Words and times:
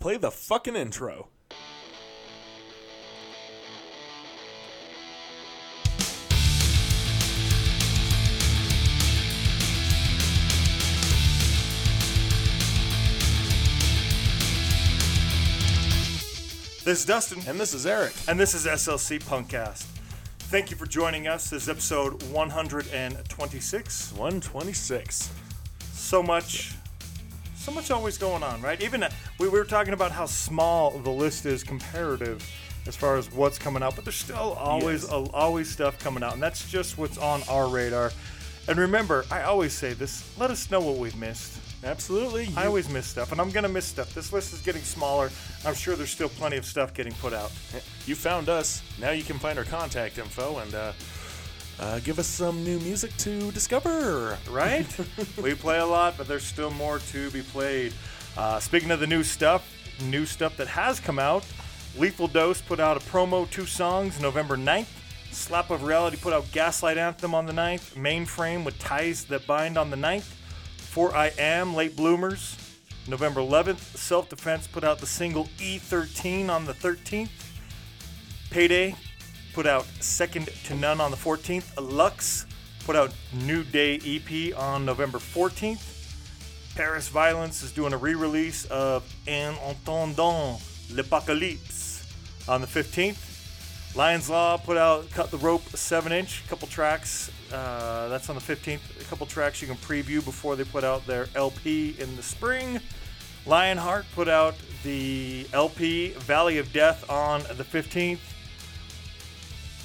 Play 0.00 0.16
the 0.16 0.30
fucking 0.30 0.76
intro. 0.76 1.28
This 16.82 17.00
is 17.00 17.04
Dustin, 17.04 17.42
And 17.46 17.60
this 17.60 17.74
is 17.74 17.86
Eric. 17.86 18.12
and 18.26 18.40
this 18.40 18.54
is 18.54 18.66
SLC 18.66 19.18
Punkcast. 19.22 19.84
Thank 20.48 20.70
you 20.70 20.76
for 20.76 20.86
joining 20.86 21.28
us. 21.28 21.50
This 21.50 21.64
is 21.64 21.68
episode 21.68 22.20
126. 22.32 24.12
126. 24.12 25.30
So 25.92 26.22
much, 26.22 26.72
so 27.60 27.70
much 27.72 27.90
always 27.90 28.16
going 28.18 28.42
on, 28.42 28.60
right? 28.62 28.80
Even 28.82 29.02
uh, 29.02 29.10
we 29.38 29.48
were 29.48 29.64
talking 29.64 29.92
about 29.92 30.10
how 30.12 30.26
small 30.26 30.98
the 30.98 31.10
list 31.10 31.44
is 31.46 31.62
comparative 31.62 32.42
as 32.86 32.96
far 32.96 33.16
as 33.16 33.30
what's 33.32 33.58
coming 33.58 33.82
out, 33.82 33.94
but 33.94 34.04
there's 34.04 34.16
still 34.16 34.54
always 34.58 35.02
Yes. 35.02 35.12
always 35.34 35.68
stuff 35.70 35.98
coming 35.98 36.22
out, 36.22 36.32
and 36.34 36.42
that's 36.42 36.70
just 36.70 36.96
what's 36.96 37.18
on 37.18 37.42
our 37.48 37.68
radar. 37.68 38.12
And 38.68 38.78
remember, 38.78 39.24
I 39.30 39.42
always 39.42 39.72
say 39.74 39.92
this: 39.92 40.24
let 40.38 40.50
us 40.50 40.70
know 40.70 40.80
what 40.80 40.96
we've 40.96 41.16
missed. 41.16 41.58
Absolutely. 41.82 42.48
I 42.56 42.66
always 42.66 42.88
miss 42.90 43.06
stuff, 43.06 43.32
and 43.32 43.40
I'm 43.40 43.50
gonna 43.50 43.68
miss 43.68 43.84
stuff. 43.86 44.14
This 44.14 44.32
list 44.32 44.52
is 44.52 44.60
getting 44.60 44.82
smaller. 44.82 45.30
I'm 45.66 45.74
sure 45.74 45.96
there's 45.96 46.10
still 46.10 46.28
plenty 46.28 46.56
of 46.56 46.64
stuff 46.64 46.94
getting 46.94 47.12
put 47.14 47.32
out. 47.32 47.52
you 48.06 48.14
found 48.14 48.48
us. 48.48 48.82
Now 48.98 49.10
you 49.10 49.22
can 49.22 49.38
find 49.38 49.58
our 49.58 49.64
contact 49.64 50.18
info 50.18 50.58
and 50.58 50.74
uh, 50.74 50.92
uh, 51.80 51.98
give 52.00 52.18
us 52.18 52.26
some 52.26 52.62
new 52.62 52.78
music 52.80 53.16
to 53.16 53.50
discover. 53.52 54.38
right? 54.50 54.86
we 55.42 55.54
play 55.54 55.78
a 55.78 55.86
lot, 55.86 56.14
but 56.18 56.28
there's 56.28 56.44
still 56.44 56.70
more 56.70 56.98
to 56.98 57.30
be 57.30 57.42
played. 57.42 57.94
Uh, 58.36 58.60
speaking 58.60 58.90
of 58.90 59.00
the 59.00 59.06
new 59.06 59.22
stuff, 59.22 59.74
new 60.04 60.26
stuff 60.26 60.56
that 60.58 60.68
has 60.68 61.00
come 61.00 61.18
out, 61.18 61.44
Lethal 61.96 62.28
Dose 62.28 62.60
put 62.60 62.80
out 62.80 62.96
a 62.96 63.00
promo, 63.00 63.50
two 63.50 63.66
songs, 63.66 64.20
November 64.20 64.56
9th. 64.56 64.88
Slap 65.32 65.70
of 65.70 65.82
Reality 65.82 66.16
put 66.16 66.32
out 66.32 66.50
Gaslight 66.52 66.98
Anthem 66.98 67.34
on 67.34 67.46
the 67.46 67.52
9th. 67.52 67.94
Mainframe 67.94 68.64
with 68.64 68.78
Ties 68.78 69.24
That 69.24 69.46
Bind 69.46 69.78
on 69.78 69.90
the 69.90 69.96
9th. 69.96 70.34
For 70.76 71.14
I 71.14 71.32
Am, 71.38 71.74
Late 71.74 71.96
Bloomers, 71.96 72.56
November 73.08 73.40
11th. 73.40 73.96
Self 73.96 74.28
Defense 74.28 74.66
put 74.66 74.84
out 74.84 74.98
the 74.98 75.06
single 75.06 75.46
E13 75.58 76.50
on 76.50 76.66
the 76.66 76.74
13th. 76.74 77.30
Payday 78.50 78.96
put 79.52 79.66
out 79.66 79.84
Second 80.00 80.48
to 80.64 80.74
None 80.74 81.00
on 81.00 81.10
the 81.10 81.16
14th. 81.16 81.72
Lux 81.80 82.46
put 82.84 82.96
out 82.96 83.12
New 83.32 83.64
Day 83.64 84.00
EP 84.04 84.56
on 84.58 84.84
November 84.84 85.18
14th. 85.18 86.74
Paris 86.74 87.08
Violence 87.08 87.62
is 87.62 87.72
doing 87.72 87.92
a 87.92 87.96
re 87.96 88.14
release 88.14 88.64
of 88.66 89.04
En 89.26 89.54
Attendant 89.64 90.60
L'Apocalypse 90.90 92.06
on 92.48 92.60
the 92.60 92.66
15th. 92.66 93.96
Lions 93.96 94.30
Law 94.30 94.56
put 94.56 94.76
out 94.76 95.10
Cut 95.10 95.30
the 95.30 95.38
Rope 95.38 95.62
7 95.62 96.12
inch, 96.12 96.44
a 96.44 96.48
couple 96.48 96.68
tracks. 96.68 97.30
Uh, 97.52 98.08
that's 98.08 98.28
on 98.28 98.36
the 98.36 98.40
15th. 98.40 99.00
A 99.00 99.04
couple 99.04 99.26
tracks 99.26 99.60
you 99.60 99.66
can 99.66 99.76
preview 99.76 100.24
before 100.24 100.54
they 100.54 100.64
put 100.64 100.84
out 100.84 101.04
their 101.06 101.26
LP 101.34 101.96
in 101.98 102.14
the 102.14 102.22
spring. 102.22 102.80
Lionheart 103.46 104.06
put 104.14 104.28
out 104.28 104.54
the 104.84 105.46
LP 105.52 106.10
Valley 106.10 106.58
of 106.58 106.72
Death 106.72 107.08
on 107.10 107.40
the 107.56 107.64
15th. 107.64 108.18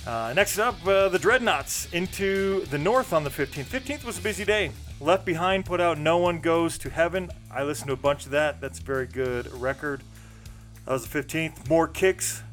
Uh, 0.05 0.33
next 0.35 0.59
up, 0.59 0.75
uh, 0.85 1.09
the 1.09 1.17
Dreadnoughts 1.17 1.91
into 1.91 2.63
the 2.65 2.77
North 2.77 3.11
on 3.11 3.23
the 3.23 3.31
15th. 3.31 3.65
15th 3.65 4.03
was 4.03 4.19
a 4.19 4.21
busy 4.21 4.45
day. 4.45 4.69
Left 5.01 5.25
Behind 5.25 5.65
put 5.65 5.81
out 5.81 5.97
No 5.97 6.19
One 6.19 6.39
Goes 6.39 6.77
to 6.79 6.91
Heaven. 6.91 7.31
I 7.49 7.63
listened 7.63 7.87
to 7.87 7.93
a 7.93 7.97
bunch 7.97 8.25
of 8.25 8.31
that. 8.31 8.61
That's 8.61 8.79
a 8.79 8.83
very 8.83 9.07
good 9.07 9.51
record. 9.51 10.03
That 10.85 10.91
was 10.91 11.07
the 11.07 11.19
15th. 11.19 11.67
More 11.67 11.87
Kicks. 11.87 12.43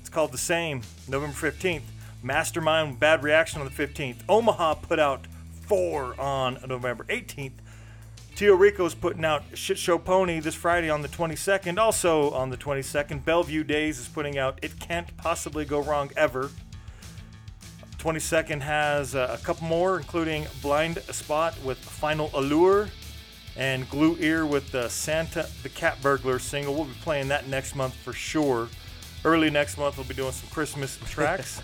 It's 0.00 0.08
called 0.08 0.32
The 0.32 0.38
Same. 0.38 0.80
November 1.06 1.36
15th. 1.36 1.82
Mastermind 2.22 2.98
Bad 2.98 3.22
Reaction 3.22 3.60
on 3.60 3.68
the 3.68 3.74
15th. 3.86 4.16
Omaha 4.26 4.74
put 4.74 4.98
out 4.98 5.26
four 5.66 6.18
on 6.18 6.58
November 6.66 7.04
18th. 7.10 7.52
Tio 8.36 8.54
Rico's 8.54 8.94
putting 8.94 9.26
out 9.26 9.42
Shit 9.52 9.76
Show 9.76 9.98
Pony 9.98 10.40
this 10.40 10.54
Friday 10.54 10.88
on 10.88 11.02
the 11.02 11.08
22nd. 11.08 11.76
Also 11.76 12.30
on 12.30 12.48
the 12.48 12.56
22nd, 12.56 13.22
Bellevue 13.26 13.64
Days 13.64 13.98
is 13.98 14.08
putting 14.08 14.38
out 14.38 14.58
It 14.62 14.80
Can't 14.80 15.14
Possibly 15.18 15.66
Go 15.66 15.82
Wrong 15.82 16.10
Ever. 16.16 16.50
22nd 18.02 18.60
has 18.60 19.14
uh, 19.14 19.38
a 19.40 19.44
couple 19.44 19.68
more, 19.68 19.96
including 19.96 20.44
Blind 20.60 20.98
Spot 21.04 21.54
with 21.62 21.78
Final 21.78 22.30
Allure 22.34 22.88
and 23.54 23.88
Glue 23.90 24.16
Ear 24.18 24.44
with 24.44 24.72
the 24.72 24.88
Santa 24.88 25.48
the 25.62 25.68
Cat 25.68 26.02
Burglar 26.02 26.40
single. 26.40 26.74
We'll 26.74 26.86
be 26.86 26.94
playing 27.02 27.28
that 27.28 27.46
next 27.46 27.76
month 27.76 27.94
for 27.94 28.12
sure. 28.12 28.68
Early 29.24 29.50
next 29.50 29.78
month, 29.78 29.98
we'll 29.98 30.06
be 30.06 30.14
doing 30.14 30.32
some 30.32 30.50
Christmas 30.50 30.98
tracks. 31.10 31.62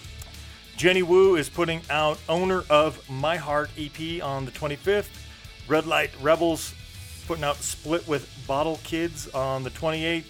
Jenny 0.76 1.02
Wu 1.02 1.34
is 1.34 1.48
putting 1.48 1.82
out 1.90 2.20
Owner 2.28 2.62
of 2.70 3.10
My 3.10 3.36
Heart 3.36 3.70
EP 3.76 4.22
on 4.22 4.44
the 4.44 4.52
25th. 4.52 5.08
Red 5.66 5.86
Light 5.86 6.10
Rebels 6.22 6.72
putting 7.26 7.42
out 7.42 7.56
Split 7.56 8.06
with 8.06 8.32
Bottle 8.46 8.78
Kids 8.84 9.26
on 9.30 9.64
the 9.64 9.70
28th. 9.70 10.24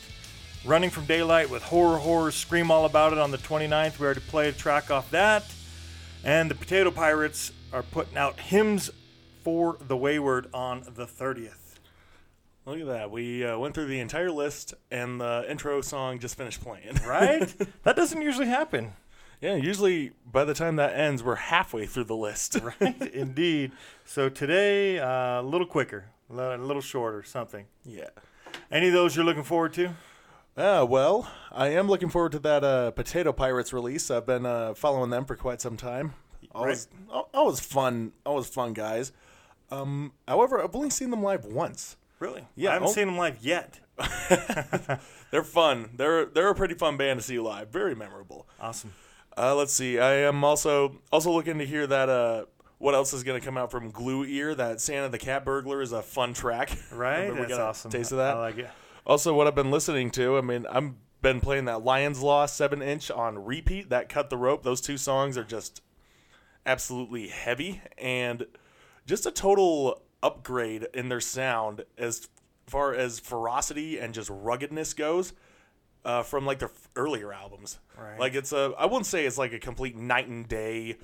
Running 0.65 0.89
from 0.89 1.05
Daylight 1.05 1.51
with 1.51 1.63
Horror 1.63 1.99
Horror 1.99 2.31
Scream 2.31 2.71
All 2.71 2.87
About 2.87 3.13
It 3.13 3.19
on 3.19 3.31
the 3.31 3.37
29th. 3.39 3.99
We 3.99 4.07
already 4.07 4.21
played 4.21 4.55
a 4.55 4.57
track 4.57 4.91
off 4.91 5.11
that. 5.11 5.45
And 6.25 6.51
the 6.51 6.55
Potato 6.55 6.91
Pirates 6.91 7.53
are 7.73 7.83
putting 7.83 8.17
out 8.17 8.41
Hymns 8.41 8.91
for 9.43 9.77
the 9.79 9.97
Wayward 9.97 10.49
on 10.55 10.83
the 10.95 11.05
30th. 11.05 11.75
Look 12.65 12.81
at 12.81 12.87
that. 12.87 13.11
We 13.11 13.45
uh, 13.45 13.59
went 13.59 13.75
through 13.75 13.89
the 13.89 14.01
entire 14.01 14.31
list, 14.31 14.73
and 14.91 15.21
the 15.21 15.45
intro 15.51 15.83
song 15.83 16.19
just 16.19 16.35
finished 16.39 16.63
playing. 16.63 16.99
Right? 17.07 17.53
that 17.83 17.95
doesn't 17.95 18.23
usually 18.23 18.47
happen. 18.47 18.95
yeah, 19.43 19.57
usually 19.57 20.13
by 20.25 20.47
the 20.47 20.55
time 20.55 20.77
that 20.77 20.95
ends, 20.99 21.23
we're 21.23 21.35
halfway 21.35 21.85
through 21.85 22.05
the 22.05 22.17
list. 22.17 22.57
Right? 22.81 23.03
Indeed. 23.13 23.73
So 24.07 24.31
today, 24.31 24.99
uh, 24.99 25.43
a 25.43 25.43
little 25.43 25.67
quicker, 25.67 26.07
a 26.31 26.33
little- 26.33 26.55
a 26.55 26.67
little 26.67 26.81
shorter, 26.81 27.23
something. 27.23 27.67
yeah. 27.85 28.09
Any 28.71 28.87
of 28.87 28.95
those 28.95 29.15
you're 29.15 29.27
looking 29.27 29.43
forward 29.43 29.75
to? 29.75 29.91
Uh, 30.57 30.87
well, 30.89 31.29
I 31.51 31.69
am 31.69 31.89
looking 31.89 32.09
forward 32.09 32.33
to 32.33 32.39
that 32.41 32.63
uh, 32.63 32.91
Potato 32.93 33.33
Pirates 33.33 33.73
release. 33.73 34.11
I've 34.11 34.27
been 34.27 34.47
uh, 34.47 34.75
following 34.75 35.11
them 35.11 35.25
for 35.25 35.35
quite 35.35 35.61
some 35.61 35.77
time. 35.77 36.15
Always, 36.53 36.89
al- 37.13 37.29
always 37.35 37.59
fun. 37.59 38.13
Always 38.25 38.47
fun 38.47 38.73
guys. 38.73 39.13
Um, 39.71 40.13
however, 40.29 40.63
I've 40.63 40.75
only 40.77 40.91
seen 40.91 41.11
them 41.11 41.23
live 41.23 41.45
once. 41.45 41.97
Really? 42.21 42.45
Yeah, 42.55 42.71
I 42.71 42.73
haven't 42.75 42.89
oh. 42.89 42.93
seen 42.93 43.07
them 43.07 43.19
live 43.19 43.39
yet. 43.41 43.81
They're 45.31 45.43
fun. 45.43 45.91
They're 45.97 46.27
they're 46.27 46.49
a 46.49 46.55
pretty 46.55 46.75
fun 46.75 46.97
band 46.97 47.19
to 47.19 47.27
see 47.27 47.41
live. 47.41 47.71
Very 47.71 47.97
memorable. 47.97 48.47
Awesome. 48.61 48.93
Uh, 49.37 49.55
let's 49.57 49.73
see. 49.73 49.99
I 49.99 50.15
am 50.15 50.45
also 50.45 51.01
also 51.11 51.33
looking 51.33 51.59
to 51.59 51.67
hear 51.67 51.87
that. 51.87 52.09
Uh, 52.09 52.45
what 52.79 52.95
else 52.95 53.13
is 53.15 53.23
going 53.23 53.41
to 53.41 53.45
come 53.45 53.57
out 53.57 53.71
from 53.71 53.91
Glue 53.91 54.25
Ear? 54.25 54.55
That 54.55 54.81
Santa 54.81 55.09
the 55.09 55.19
Cat 55.19 55.45
Burglar 55.45 55.81
is 55.81 55.93
a 55.93 56.03
fun 56.03 56.35
track. 56.35 56.77
Right? 56.93 57.33
We 57.33 57.41
That's 57.41 57.55
awesome. 57.55 57.91
Taste 57.91 58.13
of 58.13 58.19
that. 58.19 58.37
I 58.37 58.41
like 58.41 58.59
it. 58.59 58.71
Also, 59.07 59.35
what 59.35 59.47
I've 59.47 59.55
been 59.55 59.71
listening 59.71 60.11
to, 60.13 60.39
I 60.39 60.41
mean, 60.41 60.67
I've 60.67 60.93
been 61.21 61.41
playing 61.41 61.67
that 61.67 61.85
Lion's 61.85 62.23
Law 62.23 62.47
7 62.47 62.81
inch 62.83 63.11
on 63.11 63.45
repeat, 63.45 63.91
that 63.91 64.09
Cut 64.09 64.31
the 64.31 64.37
Rope. 64.37 64.63
Those 64.63 64.81
two 64.81 64.97
songs 64.97 65.37
are 65.37 65.45
just 65.45 65.83
absolutely 66.67 67.29
heavy 67.29 67.83
and 67.99 68.47
just 69.07 69.27
a 69.27 69.31
total 69.31 70.03
upgrade 70.23 70.87
in 70.95 71.09
their 71.11 71.21
sound 71.21 71.85
as 71.99 72.29
far 72.67 72.95
as 72.95 73.19
ferocity 73.21 73.99
and 73.99 74.15
just 74.15 74.31
ruggedness 74.31 74.95
goes 74.95 75.35
uh, 76.07 76.23
from 76.23 76.47
like 76.47 76.59
their 76.59 76.69
f- 76.71 76.89
earlier 76.97 77.33
albums. 77.33 77.79
Right. 77.99 78.19
Like, 78.19 78.35
it's 78.35 78.53
a, 78.53 78.73
I 78.79 78.87
wouldn't 78.87 79.07
say 79.07 79.27
it's 79.27 79.37
like 79.37 79.53
a 79.53 79.59
complete 79.59 79.97
night 79.97 80.29
and 80.29 80.49
day 80.49 80.97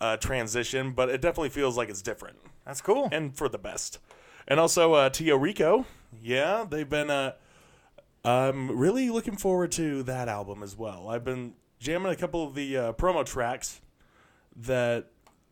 uh, 0.00 0.16
transition, 0.16 0.92
but 0.92 1.08
it 1.08 1.20
definitely 1.20 1.50
feels 1.50 1.76
like 1.76 1.88
it's 1.88 2.02
different 2.02 2.38
That's 2.64 2.80
cool. 2.80 3.08
and 3.12 3.36
for 3.36 3.48
the 3.48 3.58
best. 3.58 3.98
And 4.48 4.58
also 4.58 4.94
uh, 4.94 5.10
Tio 5.10 5.36
Rico, 5.36 5.84
yeah, 6.22 6.64
they've 6.68 6.88
been. 6.88 7.10
Uh, 7.10 7.32
I'm 8.24 8.76
really 8.76 9.10
looking 9.10 9.36
forward 9.36 9.70
to 9.72 10.02
that 10.04 10.28
album 10.28 10.62
as 10.62 10.76
well. 10.76 11.08
I've 11.08 11.24
been 11.24 11.52
jamming 11.78 12.10
a 12.10 12.16
couple 12.16 12.44
of 12.46 12.54
the 12.54 12.76
uh, 12.76 12.92
promo 12.94 13.24
tracks 13.24 13.80
that 14.56 15.06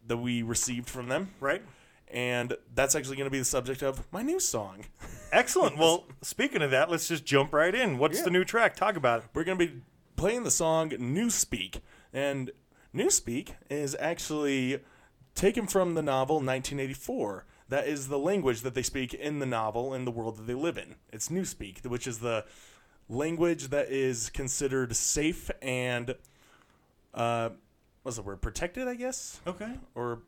that 0.06 0.16
we 0.16 0.42
received 0.42 0.88
from 0.90 1.08
them, 1.08 1.30
right? 1.40 1.62
and 2.08 2.56
that's 2.72 2.94
actually 2.94 3.16
going 3.16 3.26
to 3.26 3.32
be 3.32 3.38
the 3.40 3.44
subject 3.44 3.82
of 3.82 4.06
my 4.12 4.22
new 4.22 4.38
song. 4.38 4.84
Excellent. 5.32 5.76
Well, 5.78 6.04
speaking 6.22 6.62
of 6.62 6.70
that, 6.70 6.88
let's 6.88 7.08
just 7.08 7.24
jump 7.24 7.52
right 7.52 7.74
in. 7.74 7.98
What's 7.98 8.18
Yeah. 8.18 8.24
the 8.26 8.30
new 8.30 8.44
track? 8.44 8.76
Talk 8.76 8.94
about 8.96 9.22
it. 9.22 9.24
We're 9.34 9.42
going 9.42 9.58
to 9.58 9.66
be 9.66 9.80
playing 10.14 10.44
the 10.44 10.52
song 10.52 10.90
Newspeak, 10.90 11.80
and 12.12 12.52
Newspeak 12.94 13.54
is 13.68 13.96
actually 13.98 14.78
taken 15.34 15.66
from 15.66 15.94
the 15.94 16.02
novel 16.02 16.36
1984. 16.36 17.44
That 17.68 17.88
is 17.88 18.08
the 18.08 18.18
language 18.18 18.60
that 18.62 18.74
they 18.74 18.82
speak 18.82 19.12
in 19.12 19.38
the 19.40 19.46
novel 19.46 19.92
in 19.92 20.04
the 20.04 20.10
world 20.10 20.36
that 20.36 20.46
they 20.46 20.54
live 20.54 20.78
in. 20.78 20.94
It's 21.12 21.28
Newspeak, 21.28 21.84
which 21.86 22.06
is 22.06 22.18
the 22.20 22.44
language 23.08 23.68
that 23.68 23.88
is 23.90 24.30
considered 24.30 24.94
safe 24.94 25.50
and 25.60 26.14
uh, 27.14 27.50
what's 28.02 28.16
the 28.16 28.22
word? 28.22 28.40
Protected, 28.40 28.86
I 28.88 28.94
guess, 28.94 29.40
Okay. 29.46 29.72
or 29.94 30.20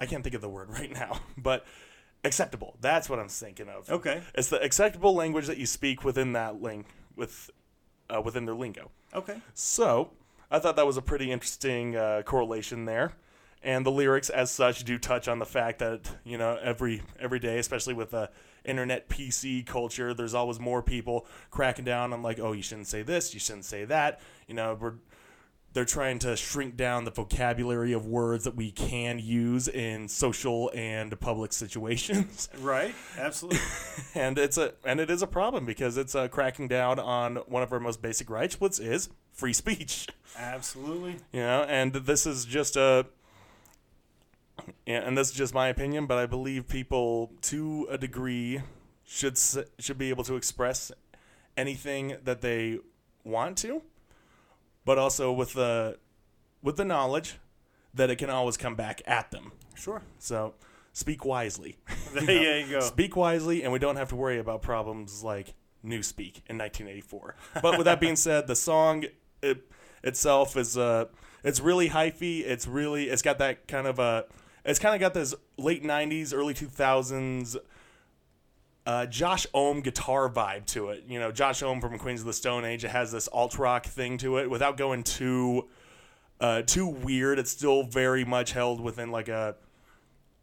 I 0.00 0.06
can't 0.06 0.22
think 0.22 0.34
of 0.34 0.40
the 0.40 0.48
word 0.48 0.70
right 0.78 0.90
now, 0.92 1.20
but 1.36 1.66
acceptable. 2.24 2.76
That's 2.80 3.08
what 3.10 3.18
I'm 3.18 3.28
thinking 3.28 3.68
of. 3.68 3.90
Okay. 3.90 4.22
It's 4.34 4.48
the 4.48 4.62
acceptable 4.62 5.14
language 5.14 5.46
that 5.46 5.58
you 5.58 5.66
speak 5.66 6.04
within 6.04 6.32
that 6.32 6.62
ling 6.62 6.86
with 7.16 7.50
uh, 8.08 8.20
within 8.22 8.44
their 8.44 8.54
lingo. 8.54 8.90
Okay. 9.14 9.36
So 9.54 10.10
I 10.50 10.58
thought 10.58 10.76
that 10.76 10.86
was 10.86 10.96
a 10.96 11.02
pretty 11.02 11.30
interesting 11.30 11.96
uh, 11.96 12.22
correlation 12.24 12.84
there. 12.86 13.12
And 13.62 13.84
the 13.84 13.90
lyrics, 13.90 14.30
as 14.30 14.50
such, 14.50 14.84
do 14.84 14.98
touch 14.98 15.28
on 15.28 15.38
the 15.38 15.44
fact 15.44 15.80
that 15.80 16.10
you 16.24 16.38
know 16.38 16.58
every 16.62 17.02
every 17.18 17.38
day, 17.38 17.58
especially 17.58 17.94
with 17.94 18.10
the 18.10 18.30
internet 18.64 19.08
PC 19.08 19.66
culture, 19.66 20.14
there's 20.14 20.34
always 20.34 20.58
more 20.58 20.82
people 20.82 21.26
cracking 21.50 21.84
down 21.84 22.12
on 22.12 22.22
like, 22.22 22.38
oh, 22.40 22.52
you 22.52 22.62
shouldn't 22.62 22.86
say 22.86 23.02
this, 23.02 23.34
you 23.34 23.40
shouldn't 23.40 23.66
say 23.66 23.84
that. 23.84 24.20
You 24.46 24.54
know, 24.54 24.76
we're 24.80 24.94
they're 25.72 25.84
trying 25.84 26.18
to 26.18 26.36
shrink 26.36 26.76
down 26.76 27.04
the 27.04 27.10
vocabulary 27.10 27.92
of 27.92 28.04
words 28.04 28.44
that 28.44 28.56
we 28.56 28.72
can 28.72 29.18
use 29.18 29.68
in 29.68 30.08
social 30.08 30.70
and 30.74 31.18
public 31.20 31.52
situations. 31.52 32.48
Right. 32.60 32.94
Absolutely. 33.16 33.60
and 34.14 34.38
it's 34.38 34.58
a 34.58 34.74
and 34.84 35.00
it 35.00 35.10
is 35.10 35.22
a 35.22 35.26
problem 35.26 35.64
because 35.64 35.96
it's 35.96 36.14
uh, 36.14 36.28
cracking 36.28 36.68
down 36.68 36.98
on 36.98 37.36
one 37.46 37.62
of 37.62 37.72
our 37.72 37.80
most 37.80 38.02
basic 38.02 38.28
rights, 38.28 38.60
which 38.60 38.78
is 38.80 39.08
free 39.32 39.52
speech. 39.52 40.08
absolutely. 40.36 41.16
You 41.32 41.40
know, 41.40 41.62
and 41.68 41.92
this 41.92 42.26
is 42.26 42.44
just 42.44 42.76
a 42.76 43.06
and 44.86 45.16
this 45.16 45.30
is 45.30 45.34
just 45.34 45.54
my 45.54 45.68
opinion, 45.68 46.06
but 46.06 46.18
I 46.18 46.26
believe 46.26 46.68
people 46.68 47.32
to 47.42 47.86
a 47.90 47.98
degree 47.98 48.62
should 49.04 49.38
should 49.78 49.98
be 49.98 50.10
able 50.10 50.24
to 50.24 50.36
express 50.36 50.92
anything 51.56 52.16
that 52.24 52.40
they 52.40 52.78
want 53.24 53.58
to, 53.58 53.82
but 54.84 54.98
also 54.98 55.32
with 55.32 55.54
the 55.54 55.98
with 56.62 56.76
the 56.76 56.84
knowledge 56.84 57.36
that 57.94 58.10
it 58.10 58.16
can 58.16 58.30
always 58.30 58.56
come 58.56 58.74
back 58.74 59.02
at 59.06 59.30
them. 59.30 59.52
Sure. 59.74 60.02
So 60.18 60.54
speak 60.92 61.24
wisely. 61.24 61.76
There 62.12 62.58
you 62.58 62.70
go. 62.70 62.80
Speak 62.80 63.14
wisely, 63.14 63.62
and 63.62 63.72
we 63.72 63.78
don't 63.78 63.94
have 63.94 64.08
to 64.08 64.16
worry 64.16 64.38
about 64.38 64.62
problems 64.62 65.22
like 65.22 65.54
Newspeak 65.84 66.42
in 66.48 66.58
1984. 66.58 67.36
But 67.62 67.78
with 67.78 67.84
that 67.84 68.00
being 68.00 68.16
said, 68.26 68.48
the 68.48 68.56
song 68.56 69.04
it, 69.42 69.70
itself 70.02 70.56
is 70.56 70.76
uh, 70.76 71.04
it's 71.44 71.60
really 71.60 71.88
hyphy. 71.88 72.40
It's 72.40 72.66
really 72.66 73.08
it's 73.08 73.22
got 73.22 73.38
that 73.38 73.68
kind 73.68 73.86
of 73.86 73.98
a 73.98 74.24
it's 74.64 74.78
kind 74.78 74.94
of 74.94 75.00
got 75.00 75.14
this 75.14 75.34
late 75.56 75.82
90s, 75.84 76.34
early 76.34 76.54
2000s. 76.54 77.56
Uh, 78.86 79.06
Josh 79.06 79.46
Homme 79.54 79.80
guitar 79.82 80.28
vibe 80.30 80.64
to 80.66 80.88
it. 80.88 81.04
You 81.06 81.20
know, 81.20 81.30
Josh 81.30 81.60
Homme 81.60 81.80
from 81.80 81.98
Queens 81.98 82.20
of 82.20 82.26
the 82.26 82.32
Stone 82.32 82.64
Age. 82.64 82.84
It 82.84 82.90
has 82.90 83.12
this 83.12 83.28
alt 83.28 83.58
rock 83.58 83.84
thing 83.86 84.16
to 84.18 84.38
it 84.38 84.50
without 84.50 84.76
going 84.76 85.02
too 85.02 85.68
uh, 86.40 86.62
too 86.62 86.86
weird. 86.86 87.38
It's 87.38 87.50
still 87.50 87.82
very 87.82 88.24
much 88.24 88.52
held 88.52 88.80
within 88.80 89.10
like 89.10 89.28
a 89.28 89.54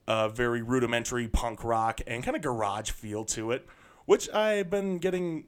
a 0.08 0.30
very 0.30 0.62
rudimentary 0.62 1.28
punk 1.28 1.64
rock 1.64 2.00
and 2.08 2.24
kind 2.24 2.38
of 2.38 2.42
garage 2.44 2.92
feel 2.92 3.26
to 3.26 3.52
it, 3.52 3.68
which 4.06 4.30
I've 4.30 4.70
been 4.70 5.00
getting, 5.00 5.46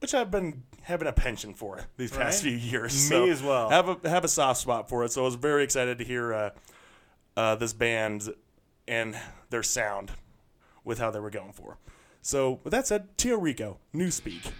which 0.00 0.14
I've 0.14 0.30
been 0.30 0.62
having 0.82 1.08
a 1.08 1.12
penchant 1.12 1.56
for 1.58 1.80
these 1.96 2.12
past 2.12 2.44
Right. 2.44 2.50
few 2.50 2.58
years. 2.58 2.92
Me 3.10 3.16
So 3.16 3.30
as 3.30 3.42
well. 3.42 3.70
Have 3.70 3.88
a 3.88 4.08
have 4.08 4.24
a 4.24 4.28
soft 4.28 4.60
spot 4.60 4.88
for 4.90 5.04
it. 5.04 5.10
So 5.10 5.22
I 5.22 5.24
was 5.24 5.34
very 5.34 5.64
excited 5.64 5.98
to 5.98 6.04
hear 6.04 6.32
uh, 6.34 6.50
uh, 7.36 7.54
this 7.54 7.72
band 7.72 8.34
and 8.88 9.16
their 9.50 9.62
sound 9.62 10.12
with 10.84 10.98
how 10.98 11.10
they 11.10 11.20
were 11.20 11.30
going 11.30 11.52
for. 11.52 11.78
So 12.22 12.60
with 12.64 12.72
that 12.72 12.86
said, 12.86 13.16
Tio 13.16 13.38
Rico, 13.38 13.78
Newspeak. 13.94 14.52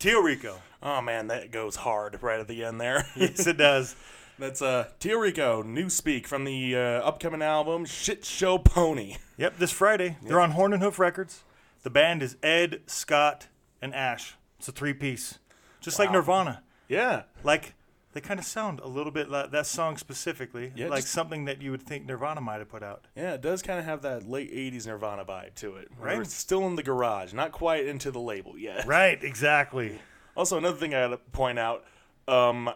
Tio 0.00 0.20
Rico. 0.20 0.56
Oh 0.82 1.02
man, 1.02 1.26
that 1.26 1.50
goes 1.50 1.76
hard 1.76 2.22
right 2.22 2.40
at 2.40 2.48
the 2.48 2.64
end 2.64 2.80
there. 2.80 3.06
Yes, 3.16 3.46
it 3.46 3.58
does. 3.58 3.94
That's 4.38 4.62
uh, 4.62 4.88
Tio 4.98 5.18
Rico, 5.18 5.60
new 5.60 5.90
speak 5.90 6.26
from 6.26 6.44
the 6.44 6.74
uh, 6.74 6.80
upcoming 6.80 7.42
album 7.42 7.84
Shit 7.84 8.24
Show 8.24 8.56
Pony. 8.56 9.16
Yep, 9.36 9.58
this 9.58 9.70
Friday. 9.70 10.16
They're 10.22 10.40
on 10.40 10.52
Horn 10.52 10.72
and 10.72 10.82
Hoof 10.82 10.98
Records. 10.98 11.42
The 11.82 11.90
band 11.90 12.22
is 12.22 12.38
Ed, 12.42 12.80
Scott, 12.86 13.48
and 13.82 13.94
Ash. 13.94 14.36
It's 14.58 14.68
a 14.68 14.72
three 14.72 14.94
piece. 14.94 15.38
Just 15.82 15.98
like 15.98 16.10
Nirvana. 16.10 16.62
Yeah. 16.88 17.24
Like 17.44 17.74
they 18.12 18.20
kind 18.20 18.40
of 18.40 18.46
sound 18.46 18.80
a 18.80 18.88
little 18.88 19.12
bit 19.12 19.30
like 19.30 19.50
that 19.52 19.66
song 19.66 19.96
specifically, 19.96 20.72
Yeah, 20.74 20.88
like 20.88 21.02
just- 21.02 21.12
something 21.12 21.44
that 21.44 21.62
you 21.62 21.70
would 21.70 21.82
think 21.82 22.06
Nirvana 22.06 22.40
might 22.40 22.58
have 22.58 22.68
put 22.68 22.82
out. 22.82 23.06
Yeah, 23.16 23.34
it 23.34 23.40
does 23.40 23.62
kind 23.62 23.78
of 23.78 23.84
have 23.84 24.02
that 24.02 24.28
late 24.28 24.52
80s 24.52 24.86
Nirvana 24.86 25.24
vibe 25.24 25.54
to 25.56 25.76
it. 25.76 25.88
Right. 25.98 26.18
It's 26.18 26.34
still 26.34 26.66
in 26.66 26.76
the 26.76 26.82
garage, 26.82 27.32
not 27.32 27.52
quite 27.52 27.86
into 27.86 28.10
the 28.10 28.20
label 28.20 28.58
yet. 28.58 28.86
Right, 28.86 29.22
exactly. 29.22 30.00
Also, 30.36 30.56
another 30.56 30.76
thing 30.76 30.94
I 30.94 31.00
gotta 31.02 31.16
point 31.18 31.58
out 31.58 31.84
um, 32.28 32.70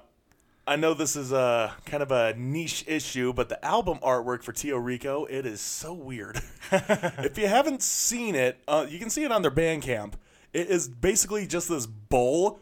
I 0.67 0.77
know 0.77 0.93
this 0.93 1.15
is 1.15 1.31
a 1.31 1.75
kind 1.87 2.03
of 2.03 2.11
a 2.11 2.35
niche 2.37 2.85
issue, 2.87 3.33
but 3.33 3.49
the 3.49 3.63
album 3.65 3.99
artwork 4.03 4.43
for 4.43 4.53
Tio 4.53 4.77
Rico, 4.77 5.25
it 5.27 5.45
is 5.47 5.61
so 5.61 5.93
weird. 5.95 6.41
if 6.73 7.37
you 7.39 7.47
haven't 7.47 7.83
seen 7.83 8.35
it, 8.35 8.59
uh, 8.67 8.87
you 8.89 8.99
can 8.99 9.09
see 9.09 9.25
it 9.25 9.33
on 9.33 9.43
their 9.43 9.51
Bandcamp. 9.51 10.15
It 10.53 10.69
is 10.69 10.89
basically 10.89 11.47
just 11.47 11.69
this 11.69 11.87
bowl. 11.87 12.61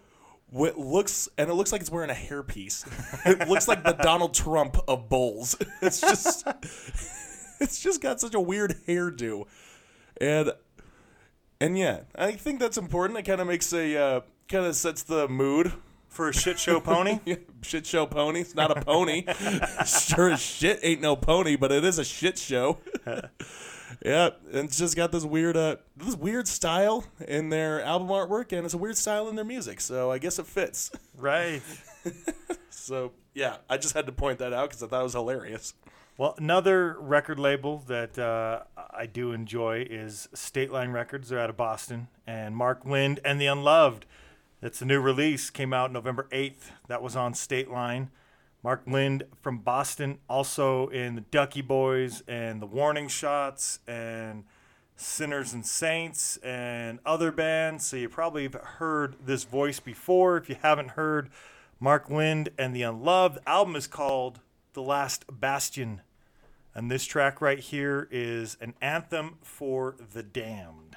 What 0.53 0.79
looks 0.79 1.31
and 1.39 1.49
it 1.49 1.55
looks 1.55 1.73
like 1.73 1.81
it's 1.81 1.91
wearing 1.91 2.11
a 2.11 2.15
hairpiece. 2.15 2.87
it 3.27 3.49
looks 3.49 3.67
like 3.67 3.83
the 3.83 3.95
Donald 3.95 4.35
Trump 4.35 4.77
of 4.87 5.09
bowls. 5.09 5.57
It's 5.81 6.01
just, 6.01 6.47
it's 7.61 7.81
just 7.83 8.01
got 8.03 8.21
such 8.21 8.35
a 8.35 8.41
weird 8.41 8.77
hairdo, 8.87 9.47
and 10.21 10.53
and 11.59 11.79
yeah, 11.79 12.01
I 12.15 12.33
think 12.33 12.61
that's 12.61 12.77
important. 12.77 13.19
It 13.19 13.23
kind 13.23 13.41
of 13.41 13.47
makes 13.47 13.73
a 13.73 13.97
uh, 13.97 14.21
kind 14.49 14.67
of 14.67 14.77
sets 14.77 15.03
the 15.03 15.27
mood 15.27 15.73
For 16.09 16.29
a 16.29 16.35
shit 16.35 16.59
show 16.59 16.81
pony? 16.81 17.19
shit 17.63 17.87
show 17.87 18.05
pony. 18.05 18.41
It's 18.41 18.55
not 18.55 18.77
a 18.77 18.81
pony. 18.83 19.25
sure 19.87 20.31
as 20.33 20.41
shit 20.41 20.81
ain't 20.83 21.01
no 21.01 21.17
pony, 21.17 21.57
but 21.57 21.73
it 21.73 21.83
is 21.85 21.99
a 21.99 22.05
shit 22.05 22.37
show. 22.37 22.79
Yeah, 24.05 24.31
and 24.53 24.67
it's 24.67 24.79
just 24.79 24.97
got 24.97 25.13
this 25.13 25.25
weird, 25.25 25.57
uh, 25.57 25.77
this 25.97 26.15
weird 26.17 26.49
style 26.49 27.05
in 27.27 27.51
their 27.51 27.83
album 27.83 28.09
artwork, 28.09 28.53
and 28.53 28.65
it's 28.65 28.75
a 28.75 28.79
weird 28.79 28.97
style 28.97 29.29
in 29.29 29.37
their 29.37 29.45
music. 29.45 29.81
So 29.81 30.11
I 30.11 30.19
guess 30.19 30.39
it 30.39 30.47
fits. 30.47 30.91
right. 31.17 31.63
So 32.83 33.13
yeah, 33.33 33.59
I 33.71 33.77
just 33.77 33.95
had 33.95 34.07
to 34.07 34.13
point 34.13 34.39
that 34.41 34.53
out 34.53 34.71
because 34.71 34.83
I 34.83 34.89
thought 34.89 35.01
it 35.01 35.05
was 35.05 35.13
hilarious. 35.13 35.75
Well, 36.19 36.35
another 36.37 36.97
record 36.99 37.39
label 37.39 37.79
that 37.87 38.19
uh, 38.19 38.63
I 38.91 39.07
do 39.07 39.33
enjoy 39.33 39.87
is 39.89 40.29
State 40.35 40.71
Line 40.73 40.91
Records. 40.91 41.29
They're 41.29 41.39
out 41.39 41.49
of 41.49 41.57
Boston. 41.57 42.09
And 42.27 42.57
Mark 42.57 42.85
Lind 42.85 43.21
and 43.25 43.41
the 43.41 43.47
Unloved. 43.47 44.05
That's 44.61 44.83
a 44.83 44.85
new 44.85 45.01
release. 45.01 45.49
Came 45.49 45.73
out 45.73 45.91
November 45.93 46.29
8th. 46.33 46.71
That 46.89 47.03
was 47.03 47.17
on 47.17 47.35
State 47.35 47.71
Line. 47.71 48.11
Mark 48.65 48.83
Lind 48.87 49.25
from 49.41 49.59
Boston, 49.59 50.19
also 50.29 50.87
in 50.89 51.17
the 51.17 51.21
Ducky 51.21 51.63
Boys 51.63 52.23
and 52.29 52.63
the 52.63 52.67
Warning 52.67 53.09
Shots 53.09 53.81
and 53.89 54.45
Sinners 54.95 55.53
and 55.53 55.67
Saints 55.67 56.37
and 56.39 57.01
other 57.05 57.33
bands. 57.33 57.85
So 57.85 57.97
you 57.97 58.09
probably 58.09 58.45
have 58.45 58.55
heard 58.55 59.17
this 59.25 59.43
voice 59.43 59.81
before. 59.81 60.37
If 60.37 60.49
you 60.49 60.57
haven't 60.63 60.91
heard 60.91 61.29
Mark 61.81 62.09
Lind 62.09 62.51
and 62.57 62.75
the 62.75 62.83
Unloved, 62.83 63.39
the 63.39 63.49
album 63.49 63.75
is 63.75 63.89
called 63.89 64.39
The 64.75 64.83
Last 64.83 65.25
Bastion. 65.29 66.03
And 66.73 66.89
this 66.89 67.05
track 67.05 67.41
right 67.41 67.59
here 67.59 68.07
is 68.13 68.57
an 68.61 68.75
anthem 68.81 69.39
for 69.43 69.97
the 70.13 70.23
damned. 70.23 70.92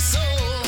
Soul. 0.00 0.67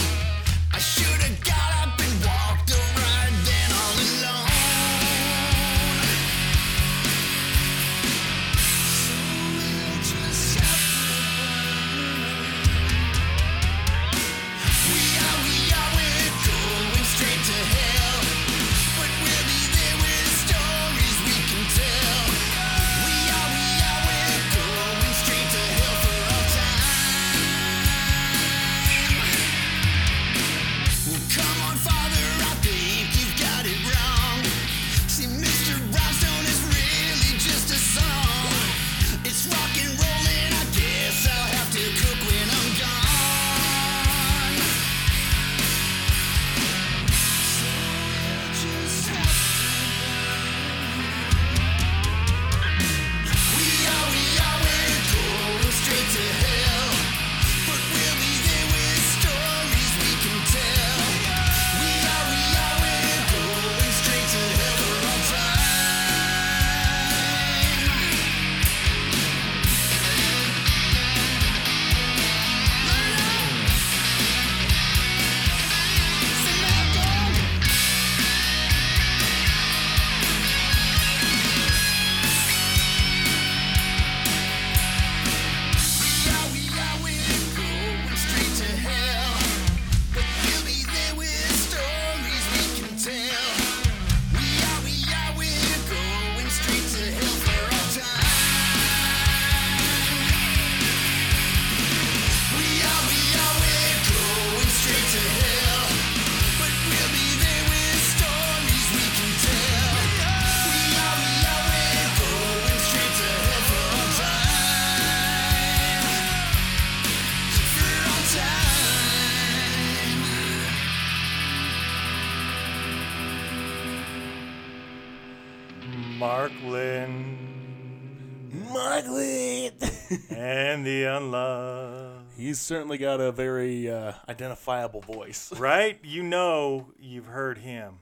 Certainly 132.70 132.98
got 132.98 133.20
a 133.20 133.32
very 133.32 133.90
uh, 133.90 134.12
identifiable 134.28 135.00
voice. 135.00 135.52
Right? 135.58 135.98
You 136.04 136.22
know 136.22 136.92
you've 137.00 137.26
heard 137.26 137.58
him. 137.58 137.98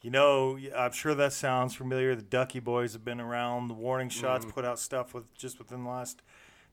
You 0.00 0.12
know, 0.12 0.56
I'm 0.76 0.92
sure 0.92 1.12
that 1.16 1.32
sounds 1.32 1.74
familiar. 1.74 2.14
The 2.14 2.22
Ducky 2.22 2.60
Boys 2.60 2.92
have 2.92 3.04
been 3.04 3.20
around. 3.20 3.66
The 3.66 3.74
Warning 3.74 4.08
Shots 4.08 4.44
put 4.44 4.64
out 4.64 4.78
stuff 4.78 5.12
with 5.12 5.34
just 5.34 5.58
within 5.58 5.82
the 5.82 5.90
last 5.90 6.22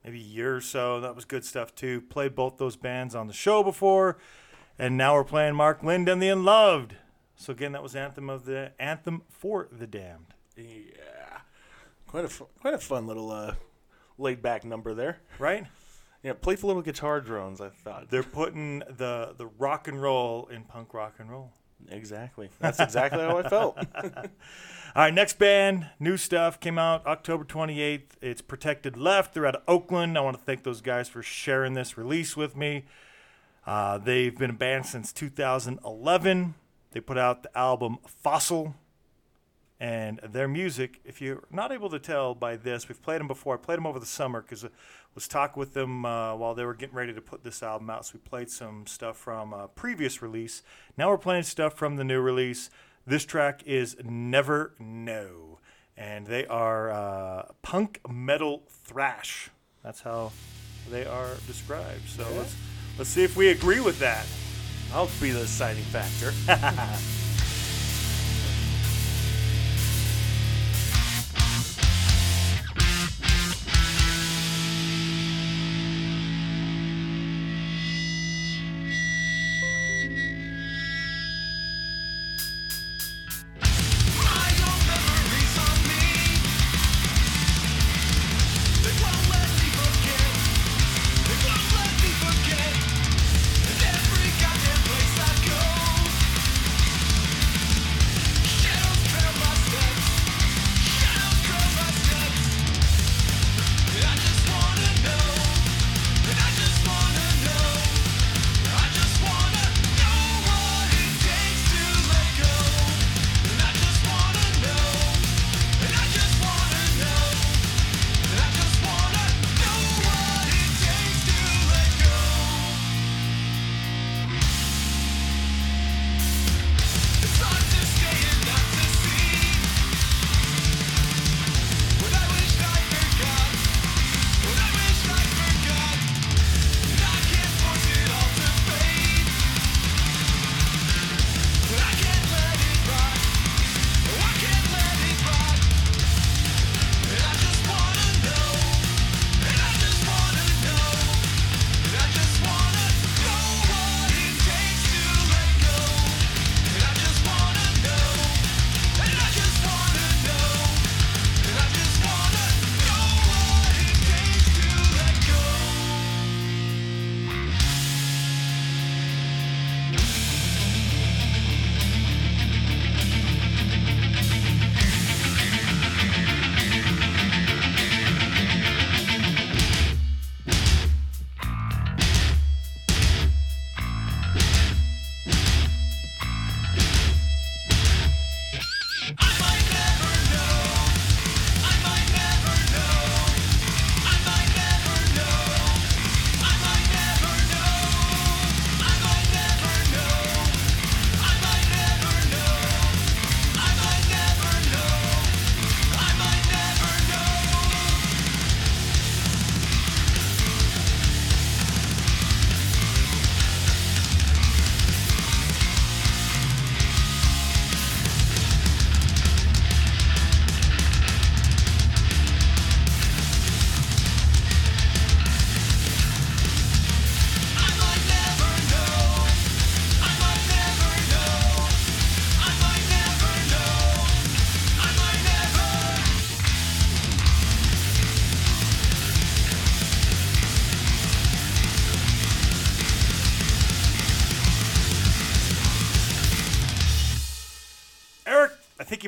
maybe 0.04 0.20
year 0.20 0.56
or 0.58 0.62
so. 0.62 1.02
That 1.02 1.16
was 1.16 1.26
good 1.26 1.44
stuff 1.44 1.74
too. 1.74 2.02
Played 2.02 2.36
both 2.36 2.58
those 2.58 2.76
bands 2.76 3.16
on 3.16 3.26
the 3.26 3.34
show 3.34 3.64
before, 3.64 4.20
and 4.78 4.96
now 4.96 5.16
we're 5.16 5.24
playing 5.24 5.56
Mark 5.56 5.82
Lind 5.82 6.08
and 6.08 6.22
the 6.22 6.30
Unloved. 6.30 6.98
So 7.36 7.52
again, 7.52 7.72
that 7.72 7.82
was 7.82 7.96
anthem 7.96 8.30
of 8.30 8.46
the 8.46 8.74
anthem 8.80 9.24
for 9.28 9.68
the 9.72 9.88
damned. 9.88 10.36
Yeah, 10.56 11.40
quite 12.08 12.26
a 12.26 12.44
quite 12.62 12.76
a 12.76 12.80
fun 12.80 13.08
little 13.08 13.32
uh, 13.32 13.56
laid 14.20 14.44
back 14.44 14.64
number 14.64 14.94
there. 14.94 15.18
Right? 15.40 15.66
Yeah, 16.24 16.34
playful 16.34 16.68
little 16.68 16.82
guitar 16.82 17.22
drones. 17.22 17.62
I 17.62 17.70
thought 17.70 18.10
They're 18.10 18.24
putting 18.24 18.80
the 18.80 19.34
the 19.38 19.48
rock 19.58 19.88
and 19.88 20.02
roll 20.02 20.48
in 20.52 20.64
punk 20.64 20.94
rock 20.94 21.16
and 21.20 21.30
roll. 21.32 21.52
exactly. 21.90 22.50
That's 22.60 22.80
exactly 22.80 23.20
how 23.22 23.38
I 23.38 23.48
felt. 23.48 23.78
All 24.96 25.04
right, 25.04 25.14
next 25.14 25.38
band, 25.38 25.88
new 26.00 26.18
stuff 26.18 26.60
came 26.60 26.80
out 26.80 27.06
October 27.06 27.44
28th. 27.46 28.02
It's 28.22 28.42
Protected 28.42 28.98
Left. 28.98 29.34
They're 29.34 29.46
out 29.46 29.56
of 29.56 29.62
Oakland. 29.68 30.18
I 30.18 30.22
want 30.22 30.38
to 30.38 30.44
thank 30.44 30.64
those 30.64 30.82
guys 30.82 31.08
for 31.08 31.22
sharing 31.22 31.74
this 31.76 31.96
release 31.98 32.36
with 32.36 32.56
me. 32.58 32.86
Uh, 33.68 34.00
they've 34.00 34.36
been 34.36 34.50
a 34.50 34.54
band 34.54 34.88
since 34.88 35.14
2011. 35.14 36.56
They 36.92 37.00
put 37.02 37.20
out 37.20 37.44
the 37.44 37.56
album 37.58 38.00
Fossil. 38.08 38.74
And 39.80 40.20
their 40.20 40.50
music, 40.50 41.00
if 41.06 41.22
you're 41.22 41.44
not 41.50 41.72
able 41.72 41.90
to 41.90 42.00
tell 42.00 42.36
by 42.36 42.58
this, 42.58 42.90
we've 42.90 43.02
played 43.02 43.22
them 43.22 43.28
before. 43.28 43.54
I 43.54 43.58
played 43.58 43.78
them 43.78 43.88
over 43.88 44.00
the 44.00 44.06
summer 44.06 44.42
because 44.42 44.66
I 44.66 44.70
was 45.16 45.28
talking 45.28 45.58
with 45.58 45.74
them 45.74 46.06
uh, 46.06 46.36
while 46.36 46.54
they 46.54 46.66
were 46.66 46.74
getting 46.74 46.96
ready 46.96 47.14
to 47.14 47.22
put 47.22 47.46
this 47.46 47.64
album 47.64 47.90
out. 47.90 48.06
So 48.06 48.14
we 48.16 48.20
played 48.20 48.50
some 48.50 48.86
stuff 48.88 49.16
from 49.16 49.54
a 49.54 49.70
previous 49.70 50.22
release. 50.22 50.64
Now 50.98 51.10
we're 51.10 51.18
playing 51.18 51.44
stuff 51.44 51.76
from 51.76 51.96
the 51.96 52.04
new 52.04 52.20
release. 52.20 52.70
This 53.08 53.24
track 53.24 53.64
is 53.66 53.96
Never 54.04 54.74
Know. 54.80 55.60
And 55.96 56.28
they 56.28 56.46
are 56.48 56.92
uh, 56.92 57.46
punk 57.62 58.02
metal 58.10 58.64
thrash. 58.70 59.50
That's 59.82 60.02
how 60.02 60.34
they 60.92 61.06
are 61.06 61.36
described. 61.48 62.08
So 62.08 62.26
let's 62.36 62.56
let's 62.98 63.10
see 63.10 63.24
if 63.24 63.38
we 63.38 63.50
agree 63.50 63.80
with 63.80 64.00
that. 64.00 64.26
I'll 64.94 65.10
be 65.22 65.32
the 65.32 65.42
deciding 65.42 65.84
factor. 65.86 66.34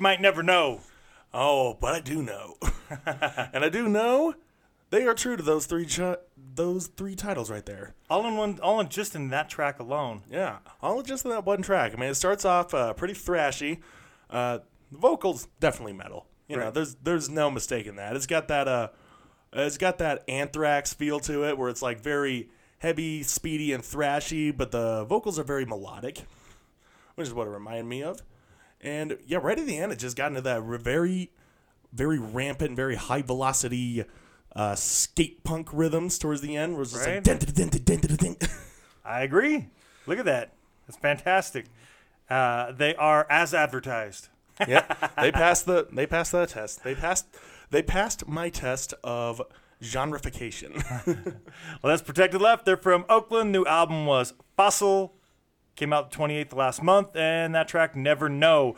you 0.01 0.03
might 0.03 0.19
never 0.19 0.41
know. 0.41 0.81
Oh, 1.31 1.77
but 1.79 1.93
I 1.93 1.99
do 1.99 2.23
know, 2.23 2.57
and 3.05 3.63
I 3.63 3.69
do 3.69 3.87
know 3.87 4.33
they 4.89 5.05
are 5.05 5.13
true 5.13 5.37
to 5.37 5.43
those 5.43 5.67
three 5.67 5.85
ch- 5.85 6.17
those 6.55 6.87
three 6.87 7.15
titles 7.15 7.51
right 7.51 7.65
there. 7.65 7.93
All 8.09 8.25
in 8.25 8.35
one, 8.35 8.59
all 8.63 8.79
in 8.79 8.89
just 8.89 9.15
in 9.15 9.29
that 9.29 9.47
track 9.47 9.79
alone. 9.79 10.23
Yeah, 10.29 10.57
all 10.81 11.03
just 11.03 11.23
in 11.23 11.29
that 11.31 11.45
one 11.45 11.61
track. 11.61 11.93
I 11.95 11.99
mean, 11.99 12.09
it 12.09 12.15
starts 12.15 12.45
off 12.45 12.73
uh, 12.73 12.93
pretty 12.93 13.13
thrashy. 13.13 13.79
Uh, 14.29 14.59
the 14.91 14.97
vocals 14.97 15.47
definitely 15.59 15.93
metal. 15.93 16.25
You 16.49 16.57
know, 16.57 16.71
there's 16.71 16.95
there's 16.95 17.29
no 17.29 17.51
mistaking 17.51 17.95
that. 17.95 18.15
It's 18.15 18.25
got 18.25 18.47
that 18.47 18.67
uh, 18.67 18.89
it's 19.53 19.77
got 19.77 19.99
that 19.99 20.23
Anthrax 20.27 20.93
feel 20.95 21.19
to 21.21 21.47
it, 21.47 21.57
where 21.57 21.69
it's 21.69 21.83
like 21.83 22.01
very 22.01 22.49
heavy, 22.79 23.21
speedy, 23.21 23.71
and 23.71 23.83
thrashy, 23.83 24.55
but 24.55 24.71
the 24.71 25.05
vocals 25.05 25.37
are 25.37 25.43
very 25.43 25.65
melodic, 25.65 26.23
which 27.15 27.27
is 27.27 27.33
what 27.33 27.47
it 27.47 27.51
reminded 27.51 27.85
me 27.85 28.03
of. 28.03 28.21
And 28.81 29.17
yeah, 29.27 29.37
right 29.41 29.57
at 29.59 29.65
the 29.65 29.77
end, 29.77 29.91
it 29.91 29.99
just 29.99 30.17
got 30.17 30.27
into 30.27 30.41
that 30.41 30.63
very, 30.63 31.31
very 31.93 32.17
rampant, 32.19 32.75
very 32.75 32.95
high 32.95 33.21
velocity 33.21 34.03
uh, 34.55 34.75
skate 34.75 35.43
punk 35.43 35.69
rhythms 35.71 36.17
towards 36.19 36.41
the 36.41 36.55
end, 36.57 36.73
where 36.73 36.81
it's 36.81 36.91
just 36.91 37.05
Right. 37.05 37.23
dun, 37.23 37.37
dun, 37.37 37.53
dun, 37.53 37.69
dun, 37.69 37.81
dun, 37.83 37.99
dun, 37.99 38.15
dun, 38.17 38.33
dun. 38.39 38.49
I 39.05 39.21
agree. 39.21 39.67
Look 40.07 40.19
at 40.19 40.25
that. 40.25 40.53
That's 40.87 40.97
fantastic. 40.97 41.65
Uh, 42.29 42.71
they 42.71 42.95
are 42.95 43.27
as 43.29 43.53
advertised. 43.53 44.29
yeah, 44.67 44.83
they 45.21 45.31
passed 45.31 45.65
the 45.65 45.87
they 45.91 46.05
passed 46.05 46.31
that 46.33 46.49
test. 46.49 46.83
They 46.83 46.95
passed 46.95 47.27
they 47.69 47.81
passed 47.81 48.27
my 48.27 48.49
test 48.49 48.93
of 49.03 49.41
genreification. 49.81 50.83
Well, 51.81 51.89
that's 51.91 52.01
Protected 52.01 52.41
Left. 52.41 52.65
They're 52.65 52.77
from 52.77 53.05
Oakland. 53.09 53.51
New 53.51 53.65
album 53.65 54.05
was 54.05 54.33
Fossil. 54.55 55.13
Came 55.81 55.93
out 55.93 56.11
the 56.11 56.17
28th 56.19 56.53
last 56.53 56.83
month, 56.83 57.15
and 57.15 57.55
that 57.55 57.67
track 57.67 57.95
Never 57.95 58.29
Know. 58.29 58.75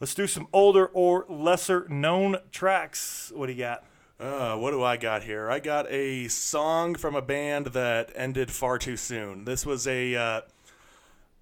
Let's 0.00 0.14
do 0.14 0.26
some 0.26 0.48
older 0.52 0.84
or 0.84 1.24
lesser 1.26 1.86
known 1.88 2.36
tracks. 2.50 3.32
What 3.34 3.46
do 3.46 3.54
you 3.54 3.60
got? 3.60 3.84
uh, 4.20 4.58
what 4.58 4.72
do 4.72 4.82
I 4.82 4.98
got 4.98 5.22
here? 5.22 5.50
I 5.50 5.60
got 5.60 5.90
a 5.90 6.28
song 6.28 6.94
from 6.94 7.16
a 7.16 7.22
band 7.22 7.68
that 7.68 8.12
ended 8.14 8.50
far 8.50 8.76
too 8.76 8.98
soon. 8.98 9.46
This 9.46 9.64
was 9.64 9.86
a 9.86 10.14
uh, 10.14 10.40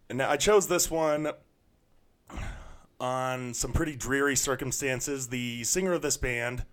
and 0.09 0.23
I 0.23 0.37
chose 0.37 0.68
this 0.68 0.88
one 0.88 1.33
on 3.01 3.53
some 3.53 3.73
pretty 3.73 3.96
dreary 3.96 4.37
circumstances. 4.37 5.27
The 5.27 5.64
singer 5.64 5.94
of 5.94 6.03
this 6.03 6.18
band 6.18 6.66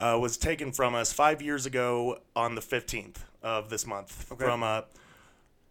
uh, 0.00 0.16
was 0.18 0.38
taken 0.38 0.72
from 0.72 0.94
us 0.94 1.12
five 1.12 1.42
years 1.42 1.66
ago 1.66 2.20
on 2.34 2.54
the 2.54 2.62
15th 2.62 3.16
of 3.42 3.68
this 3.68 3.86
month 3.86 4.10
from 4.38 4.62
uh, 4.62 4.80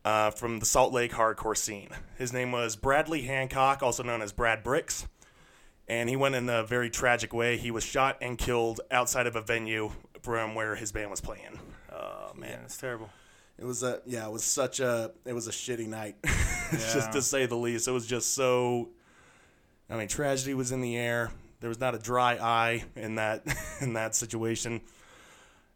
uh, 0.06 0.32
from 0.32 0.60
the 0.60 0.66
Salt 0.66 0.94
Lake 0.94 1.12
hardcore 1.12 1.58
scene. 1.58 1.90
His 2.18 2.34
name 2.34 2.52
was 2.52 2.76
Bradley 2.76 3.24
Hancock, 3.24 3.84
also 3.84 4.04
known 4.04 4.22
as 4.22 4.32
Brad 4.32 4.64
Bricks, 4.64 5.08
and 5.88 6.10
he 6.10 6.16
went 6.16 6.36
in 6.36 6.50
a 6.50 6.64
very 6.64 6.90
tragic 6.90 7.34
way. 7.34 7.58
He 7.58 7.72
was 7.72 7.84
shot 7.84 8.18
and 8.22 8.38
killed 8.38 8.82
outside 8.90 9.28
of 9.28 9.36
a 9.36 9.42
venue 9.42 9.92
from 10.22 10.56
where 10.56 10.76
his 10.76 10.92
band 10.92 11.10
was 11.12 11.22
playing. 11.22 11.60
Oh, 11.92 12.32
man, 12.36 12.62
it's 12.64 12.78
terrible. 12.78 13.10
It 13.60 13.66
was 13.66 13.84
a 13.84 14.02
yeah, 14.08 14.26
it 14.26 14.32
was 14.32 14.44
such 14.44 14.80
a 14.80 15.12
it 15.24 15.34
was 15.34 15.48
a 15.48 15.52
shitty 15.52 15.88
night, 15.88 16.16
Yeah. 16.24 16.32
just 16.72 17.12
to 17.12 17.22
say 17.22 17.46
the 17.46 17.56
least. 17.58 17.88
It 17.88 17.92
was 17.92 18.08
just 18.08 18.34
so. 18.34 18.90
I 19.88 19.98
mean, 19.98 20.08
tragedy 20.08 20.56
was 20.56 20.72
in 20.72 20.82
the 20.82 20.98
air. 20.98 21.30
There 21.60 21.68
was 21.68 21.80
not 21.80 21.94
a 21.94 22.00
dry 22.00 22.38
eye 22.38 22.86
in 22.96 23.16
that 23.16 23.44
in 23.82 23.94
that 23.94 24.16
situation, 24.16 24.82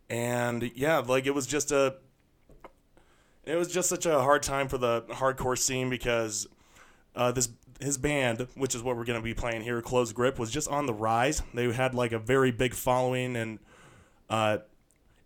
and 0.10 0.72
yeah, 0.76 0.98
like 0.98 1.28
it 1.28 1.36
was 1.36 1.46
just 1.46 1.72
a. 1.72 1.98
It 3.46 3.56
was 3.56 3.72
just 3.72 3.90
such 3.90 4.06
a 4.06 4.22
hard 4.22 4.44
time 4.44 4.68
for 4.68 4.78
the 4.78 5.04
hardcore 5.04 5.58
scene 5.58 5.90
because 5.90 6.48
uh, 7.16 7.32
this 7.32 7.50
his 7.80 7.98
band, 7.98 8.48
which 8.56 8.74
is 8.74 8.82
what 8.82 8.96
we're 8.96 9.06
gonna 9.06 9.22
be 9.22 9.34
playing 9.34 9.62
here, 9.62 9.82
Close 9.82 10.14
Grip, 10.14 10.40
was 10.40 10.50
just 10.52 10.68
on 10.68 10.86
the 10.86 10.94
rise. 10.94 11.44
They 11.54 11.72
had 11.72 11.94
like 11.94 12.12
a 12.12 12.20
very 12.20 12.52
big 12.52 12.74
following 12.74 13.36
and. 13.36 13.60
Uh, 14.30 14.58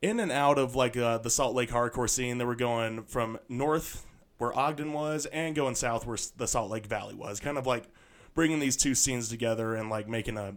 in 0.02 0.20
and 0.20 0.32
out 0.32 0.58
of 0.58 0.76
like 0.76 0.96
uh, 0.96 1.18
the 1.18 1.30
Salt 1.30 1.56
Lake 1.56 1.70
hardcore 1.70 2.10
scene. 2.10 2.38
They 2.38 2.46
were 2.46 2.56
going 2.56 3.04
from 3.04 3.40
north 3.48 4.06
where 4.38 4.58
Ogden 4.58 4.94
was 4.94 5.26
and 5.28 5.56
going 5.56 5.76
south 5.76 6.06
where 6.06 6.18
the 6.38 6.48
Salt 6.48 6.72
Lake 6.72 6.86
Valley 6.86 7.16
was. 7.16 7.40
Kind 7.40 7.58
of 7.58 7.68
like 7.68 7.86
bringing 8.34 8.60
these 8.60 8.78
two 8.78 8.96
scenes 8.96 9.30
together 9.30 9.76
and 9.76 9.90
like 9.90 10.08
making 10.08 10.38
a 10.38 10.56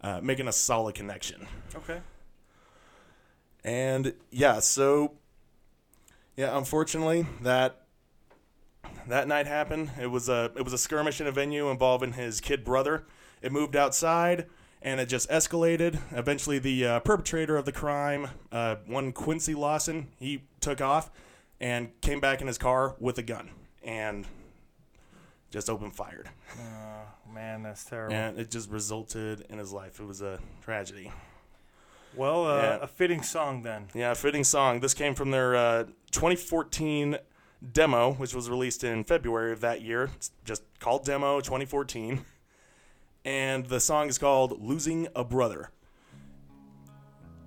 uh, 0.00 0.20
making 0.22 0.48
a 0.48 0.52
solid 0.52 0.94
connection. 0.94 1.46
Okay. 1.74 2.00
And 3.64 4.14
yeah, 4.30 4.58
so 4.58 5.14
yeah, 6.36 6.56
unfortunately 6.56 7.26
that 7.42 7.82
that 9.08 9.28
night 9.28 9.46
happened. 9.46 9.90
It 10.00 10.08
was 10.08 10.28
a 10.28 10.52
it 10.56 10.62
was 10.62 10.72
a 10.72 10.78
skirmish 10.78 11.20
in 11.20 11.26
a 11.26 11.32
venue 11.32 11.70
involving 11.70 12.12
his 12.12 12.40
kid 12.40 12.64
brother. 12.64 13.04
It 13.40 13.52
moved 13.52 13.74
outside 13.74 14.46
and 14.80 15.00
it 15.00 15.06
just 15.06 15.28
escalated. 15.30 15.98
Eventually, 16.12 16.58
the 16.58 16.86
uh, 16.86 17.00
perpetrator 17.00 17.56
of 17.56 17.64
the 17.64 17.72
crime, 17.72 18.28
uh, 18.50 18.76
one 18.86 19.12
Quincy 19.12 19.54
Lawson, 19.54 20.08
he 20.18 20.44
took 20.60 20.80
off 20.80 21.10
and 21.60 21.88
came 22.00 22.20
back 22.20 22.40
in 22.40 22.46
his 22.46 22.58
car 22.58 22.96
with 22.98 23.18
a 23.18 23.22
gun 23.22 23.50
and 23.82 24.26
just 25.50 25.70
opened 25.70 25.94
fired. 25.94 26.28
Oh, 26.58 27.32
man, 27.32 27.62
that's 27.62 27.84
terrible. 27.84 28.14
And 28.14 28.38
it 28.38 28.50
just 28.50 28.70
resulted 28.70 29.46
in 29.48 29.58
his 29.58 29.72
life. 29.72 30.00
It 30.00 30.06
was 30.06 30.22
a 30.22 30.40
tragedy. 30.62 31.12
Well, 32.14 32.46
uh, 32.46 32.56
Yeah. 32.62 32.78
a 32.82 32.86
fitting 32.86 33.22
song 33.22 33.62
then. 33.62 33.88
Yeah, 33.94 34.12
a 34.12 34.14
fitting 34.14 34.44
song. 34.44 34.80
This 34.80 34.94
came 34.94 35.14
from 35.14 35.30
their 35.30 35.54
uh, 35.56 35.84
2014 36.10 37.16
demo, 37.72 38.12
which 38.14 38.34
was 38.34 38.50
released 38.50 38.84
in 38.84 39.04
February 39.04 39.52
of 39.52 39.60
that 39.60 39.82
year. 39.82 40.10
It's 40.16 40.30
just 40.44 40.62
called 40.78 41.04
Demo 41.04 41.40
2014. 41.40 42.24
And 43.24 43.66
the 43.66 43.78
song 43.80 44.08
is 44.08 44.18
called 44.18 44.60
Losing 44.60 45.06
a 45.14 45.22
Brother. 45.24 45.70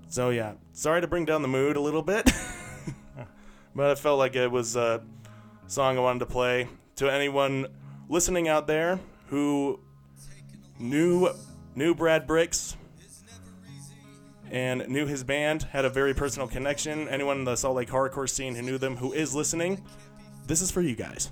So, 0.07 0.29
yeah, 0.29 0.53
sorry 0.71 1.01
to 1.01 1.07
bring 1.07 1.25
down 1.25 1.41
the 1.41 1.47
mood 1.47 1.75
a 1.75 1.81
little 1.81 2.01
bit, 2.03 2.31
but 3.75 3.91
I 3.91 3.95
felt 3.95 4.17
like 4.17 4.35
it 4.35 4.49
was 4.49 4.75
a 4.75 5.03
song 5.67 5.97
I 5.97 6.01
wanted 6.01 6.19
to 6.19 6.25
play. 6.27 6.69
To 6.97 7.09
anyone 7.11 7.67
listening 8.07 8.47
out 8.47 8.67
there 8.67 8.99
who 9.27 9.81
knew, 10.79 11.29
knew 11.75 11.93
Brad 11.93 12.25
Bricks, 12.25 12.77
and 14.55 14.87
knew 14.87 15.05
his 15.05 15.21
band, 15.25 15.63
had 15.63 15.83
a 15.83 15.89
very 15.89 16.13
personal 16.13 16.47
connection. 16.47 17.09
Anyone 17.09 17.39
in 17.39 17.43
the 17.43 17.57
Salt 17.57 17.75
Lake 17.75 17.89
hardcore 17.89 18.29
scene 18.29 18.55
who 18.55 18.61
knew 18.61 18.77
them, 18.77 18.95
who 18.95 19.11
is 19.11 19.35
listening, 19.35 19.83
this 20.47 20.61
is 20.61 20.71
for 20.71 20.79
you 20.81 20.95
guys. 20.95 21.29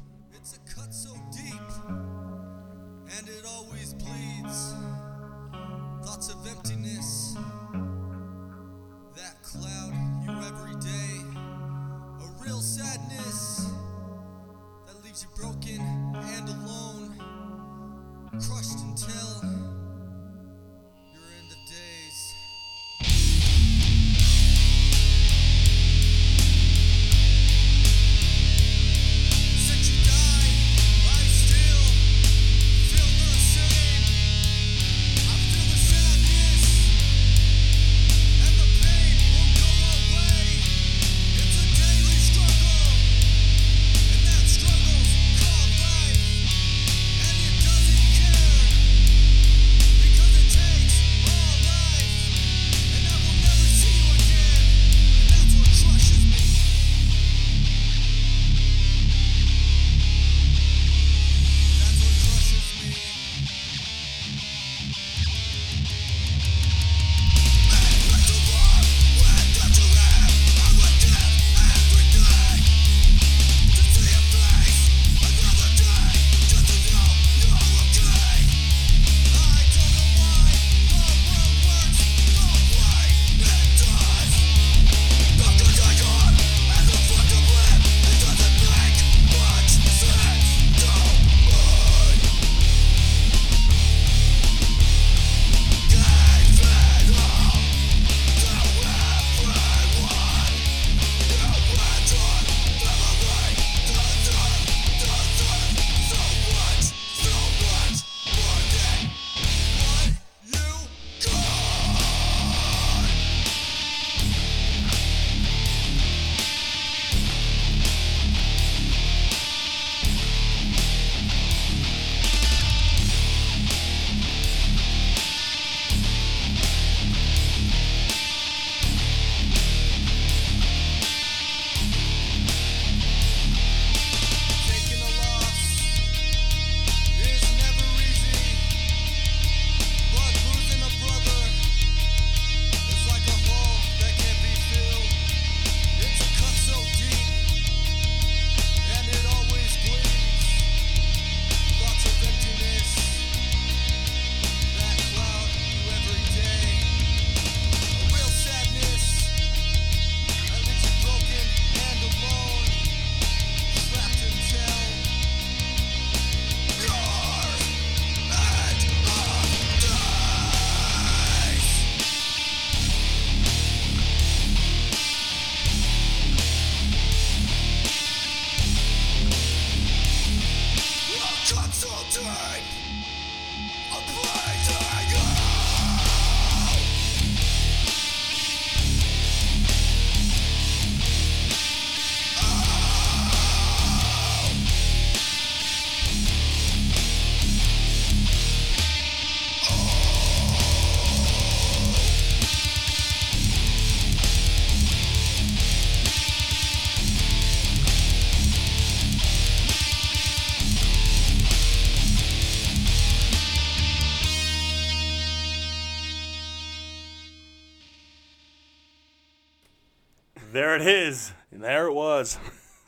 There 220.84 220.96
it 220.96 221.08
is. 221.08 221.34
And 221.52 221.64
there 221.64 221.88
it 221.88 221.94
was. 221.94 222.38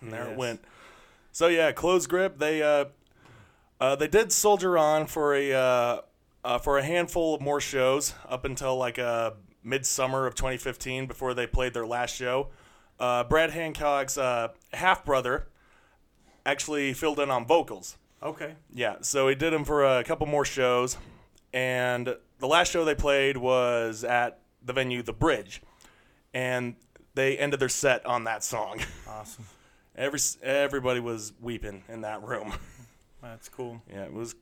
and 0.01 0.11
there 0.11 0.29
it 0.29 0.37
went. 0.37 0.61
So 1.31 1.47
yeah, 1.47 1.71
close 1.71 2.07
grip. 2.07 2.39
They 2.39 2.61
uh, 2.61 2.85
uh, 3.79 3.95
they 3.95 4.07
did 4.07 4.31
soldier 4.31 4.77
on 4.77 5.07
for 5.07 5.33
a 5.33 5.53
uh, 5.53 6.01
uh, 6.43 6.57
for 6.59 6.77
a 6.77 6.83
handful 6.83 7.35
of 7.35 7.41
more 7.41 7.61
shows 7.61 8.13
up 8.27 8.45
until 8.45 8.77
like 8.77 8.99
uh, 8.99 9.31
midsummer 9.63 10.25
of 10.27 10.35
2015 10.35 11.07
before 11.07 11.33
they 11.33 11.47
played 11.47 11.73
their 11.73 11.85
last 11.85 12.15
show. 12.15 12.49
Uh, 12.99 13.23
Brad 13.23 13.51
Hancock's 13.51 14.17
uh, 14.17 14.49
half 14.73 15.03
brother 15.05 15.47
actually 16.45 16.93
filled 16.93 17.19
in 17.19 17.29
on 17.29 17.45
vocals. 17.45 17.97
Okay. 18.23 18.55
Yeah, 18.73 18.97
so 19.01 19.27
he 19.27 19.35
did 19.35 19.51
them 19.53 19.65
for 19.65 19.83
a 19.83 20.03
couple 20.03 20.25
more 20.25 20.45
shows, 20.45 20.97
and 21.53 22.15
the 22.39 22.47
last 22.47 22.71
show 22.71 22.85
they 22.85 22.95
played 22.95 23.37
was 23.37 24.03
at 24.03 24.39
the 24.63 24.73
venue, 24.73 25.03
The 25.03 25.13
Bridge, 25.13 25.61
and 26.33 26.75
they 27.15 27.37
ended 27.37 27.59
their 27.59 27.69
set 27.69 28.05
on 28.05 28.25
that 28.25 28.43
song. 28.43 28.79
Awesome. 29.07 29.45
Every 29.97 30.19
everybody 30.43 30.99
was 30.99 31.31
weeping 31.41 31.83
in 31.87 32.01
that 32.01 32.21
room. 32.21 32.53
That's 33.21 33.47
cool. 33.47 33.81
yeah, 33.89 34.03
it 34.03 34.13
was. 34.13 34.35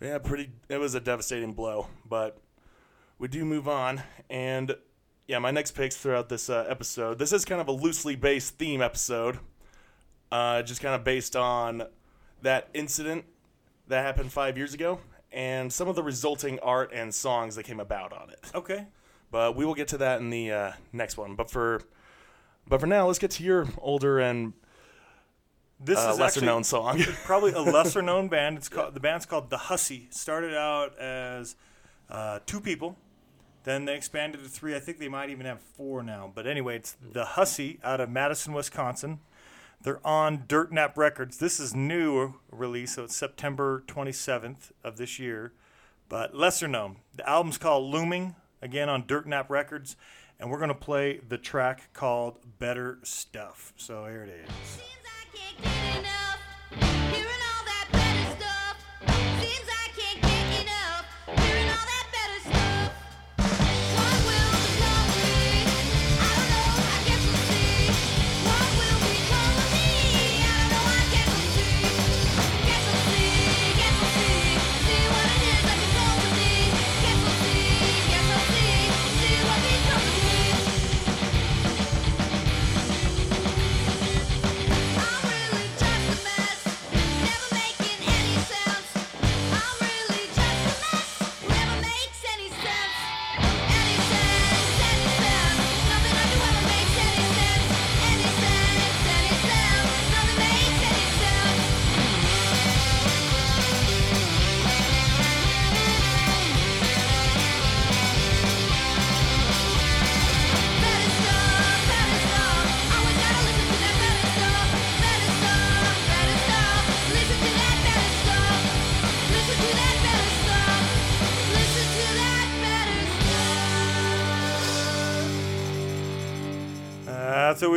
Yeah, 0.00 0.18
pretty. 0.18 0.50
It 0.68 0.76
was 0.76 0.94
a 0.94 1.00
devastating 1.00 1.54
blow, 1.54 1.86
but 2.06 2.38
we 3.18 3.26
do 3.26 3.44
move 3.44 3.68
on, 3.68 4.02
and 4.28 4.76
yeah, 5.26 5.38
my 5.38 5.50
next 5.50 5.70
picks 5.72 5.96
throughout 5.96 6.28
this 6.28 6.50
uh, 6.50 6.66
episode. 6.68 7.18
This 7.18 7.32
is 7.32 7.46
kind 7.46 7.60
of 7.60 7.68
a 7.68 7.72
loosely 7.72 8.16
based 8.16 8.58
theme 8.58 8.82
episode, 8.82 9.38
uh, 10.30 10.60
just 10.62 10.82
kind 10.82 10.94
of 10.94 11.04
based 11.04 11.36
on 11.36 11.84
that 12.42 12.68
incident 12.74 13.24
that 13.88 14.04
happened 14.04 14.30
five 14.30 14.58
years 14.58 14.74
ago 14.74 15.00
and 15.32 15.72
some 15.72 15.88
of 15.88 15.96
the 15.96 16.02
resulting 16.02 16.58
art 16.60 16.90
and 16.92 17.14
songs 17.14 17.56
that 17.56 17.64
came 17.64 17.80
about 17.80 18.12
on 18.12 18.30
it. 18.30 18.50
Okay. 18.54 18.86
But 19.30 19.54
we 19.56 19.64
will 19.64 19.74
get 19.74 19.88
to 19.88 19.98
that 19.98 20.20
in 20.20 20.30
the 20.30 20.50
uh, 20.50 20.72
next 20.92 21.16
one. 21.16 21.36
But 21.36 21.50
for 21.50 21.82
but 22.66 22.80
for 22.80 22.86
now, 22.86 23.06
let's 23.06 23.18
get 23.18 23.32
to 23.32 23.42
your 23.42 23.66
older 23.78 24.18
and 24.18 24.52
This 25.78 25.98
uh, 25.98 26.10
is 26.12 26.18
lesser 26.18 26.22
actually 26.24 26.46
known 26.46 26.64
song. 26.64 27.02
probably 27.24 27.52
a 27.52 27.60
lesser 27.62 28.02
known 28.02 28.28
band. 28.28 28.58
It's 28.58 28.68
called 28.68 28.94
the 28.94 29.00
band's 29.00 29.26
called 29.26 29.50
The 29.50 29.58
Hussy. 29.58 30.08
Started 30.10 30.54
out 30.54 30.98
as 30.98 31.56
uh, 32.08 32.40
two 32.46 32.60
people, 32.60 32.96
then 33.64 33.84
they 33.84 33.94
expanded 33.94 34.42
to 34.42 34.48
three. 34.48 34.74
I 34.74 34.80
think 34.80 34.98
they 34.98 35.08
might 35.08 35.30
even 35.30 35.46
have 35.46 35.60
four 35.60 36.02
now. 36.02 36.30
But 36.34 36.46
anyway, 36.46 36.76
it's 36.76 36.96
The 37.00 37.24
Hussy 37.24 37.78
out 37.84 38.00
of 38.00 38.10
Madison, 38.10 38.52
Wisconsin. 38.52 39.20
They're 39.82 40.06
on 40.06 40.44
Dirt 40.46 40.72
Nap 40.72 40.98
Records. 40.98 41.38
This 41.38 41.58
is 41.58 41.74
new 41.74 42.34
release, 42.50 42.96
so 42.96 43.04
it's 43.04 43.16
September 43.16 43.82
27th 43.86 44.72
of 44.84 44.98
this 44.98 45.18
year. 45.18 45.54
But 46.10 46.34
lesser 46.34 46.68
known. 46.68 46.96
The 47.16 47.26
album's 47.26 47.56
called 47.56 47.90
Looming, 47.90 48.34
again 48.62 48.88
on 48.88 49.06
Dirt 49.06 49.26
Nap 49.26 49.50
Records, 49.50 49.96
and 50.38 50.50
we're 50.50 50.60
gonna 50.60 50.74
play 50.74 51.20
the 51.28 51.38
track 51.38 51.92
called 51.92 52.38
Better 52.58 52.98
Stuff. 53.02 53.72
So 53.76 54.06
here 54.06 54.24
it 54.24 54.46
is. 54.48 54.99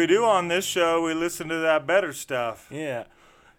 We 0.04 0.08
do 0.08 0.26
on 0.26 0.50
this 0.50 0.66
show. 0.66 1.02
We 1.02 1.14
listen 1.14 1.48
to 1.48 1.56
that 1.60 1.88
better 1.88 2.12
stuff. 2.12 2.68
yeah, 2.70 3.06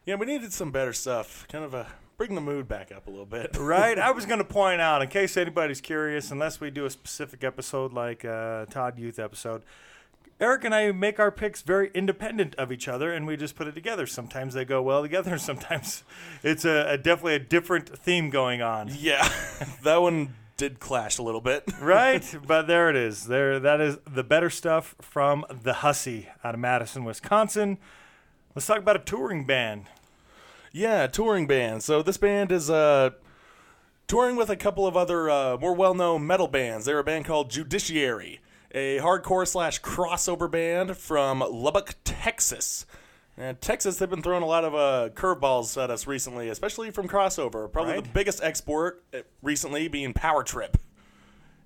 yeah, 0.04 0.16
we 0.16 0.26
needed 0.26 0.52
some 0.52 0.70
better 0.70 0.92
stuff. 0.92 1.48
Kind 1.50 1.64
of 1.64 1.72
a 1.72 1.86
bring 2.18 2.34
the 2.34 2.40
mood 2.42 2.68
back 2.68 2.92
up 2.92 3.06
a 3.06 3.10
little 3.10 3.24
bit. 3.24 3.56
Right? 3.58 3.98
I 3.98 4.10
was 4.10 4.26
going 4.26 4.40
to 4.40 4.44
point 4.44 4.82
out, 4.82 5.00
in 5.00 5.08
case 5.08 5.38
anybody's 5.38 5.80
curious, 5.80 6.30
unless 6.30 6.60
we 6.60 6.70
do 6.70 6.84
a 6.84 6.90
specific 6.90 7.42
episode 7.44 7.94
like 7.94 8.26
uh, 8.26 8.66
Todd 8.66 8.98
Youth 8.98 9.18
episode, 9.18 9.62
Eric 10.38 10.64
and 10.64 10.74
I 10.74 10.92
make 10.92 11.18
our 11.18 11.30
picks 11.30 11.62
very 11.62 11.90
independent 11.94 12.54
of 12.56 12.70
each 12.70 12.88
other, 12.88 13.10
and 13.10 13.26
we 13.26 13.38
just 13.38 13.56
put 13.56 13.66
it 13.66 13.74
together. 13.74 14.06
Sometimes 14.06 14.52
they 14.52 14.66
go 14.66 14.82
well 14.82 15.00
together. 15.00 15.38
Sometimes 15.38 16.04
it's 16.42 16.66
a, 16.66 16.84
a 16.90 16.98
definitely 16.98 17.36
a 17.36 17.38
different 17.38 17.88
theme 17.98 18.28
going 18.28 18.60
on. 18.60 18.90
yeah, 18.98 19.26
that 19.82 20.02
one 20.02 20.34
did 20.56 20.80
clash 20.80 21.18
a 21.18 21.22
little 21.22 21.40
bit. 21.40 21.64
right? 21.80 22.24
But 22.46 22.66
there 22.66 22.90
it 22.90 22.96
is. 22.96 23.26
There, 23.26 23.58
that 23.60 23.80
is 23.80 23.98
the 24.06 24.24
better 24.24 24.50
stuff 24.50 24.94
from 25.00 25.44
the 25.50 25.74
Hussy 25.74 26.28
out 26.42 26.54
of 26.54 26.60
Madison, 26.60 27.04
Wisconsin. 27.04 27.78
Let's 28.54 28.66
talk 28.66 28.78
about 28.78 28.96
a 28.96 29.00
touring 29.00 29.46
band. 29.46 29.86
Yeah, 30.72 31.06
touring 31.06 31.46
band. 31.46 31.82
So 31.82 32.02
this 32.02 32.16
band 32.16 32.52
is 32.52 32.70
uh, 32.70 33.10
touring 34.06 34.36
with 34.36 34.50
a 34.50 34.56
couple 34.56 34.86
of 34.86 34.96
other 34.96 35.30
uh, 35.30 35.56
more 35.56 35.74
well-known 35.74 36.26
metal 36.26 36.48
bands. 36.48 36.84
They're 36.84 36.98
a 36.98 37.04
band 37.04 37.24
called 37.24 37.50
Judiciary, 37.50 38.40
a 38.72 38.98
hardcore 38.98 39.46
slash 39.46 39.80
crossover 39.80 40.50
band 40.50 40.96
from 40.96 41.40
Lubbock, 41.40 41.94
Texas. 42.04 42.86
And 43.36 43.60
Texas, 43.60 43.96
they've 43.96 44.08
been 44.08 44.22
throwing 44.22 44.44
a 44.44 44.46
lot 44.46 44.64
of 44.64 44.74
uh, 44.74 45.08
curveballs 45.14 45.82
at 45.82 45.90
us 45.90 46.06
recently, 46.06 46.48
especially 46.48 46.90
from 46.90 47.08
crossover. 47.08 47.70
Probably 47.70 48.00
the 48.00 48.08
biggest 48.08 48.42
export 48.42 49.04
uh, 49.12 49.18
recently 49.42 49.88
being 49.88 50.12
Power 50.12 50.44
Trip, 50.44 50.76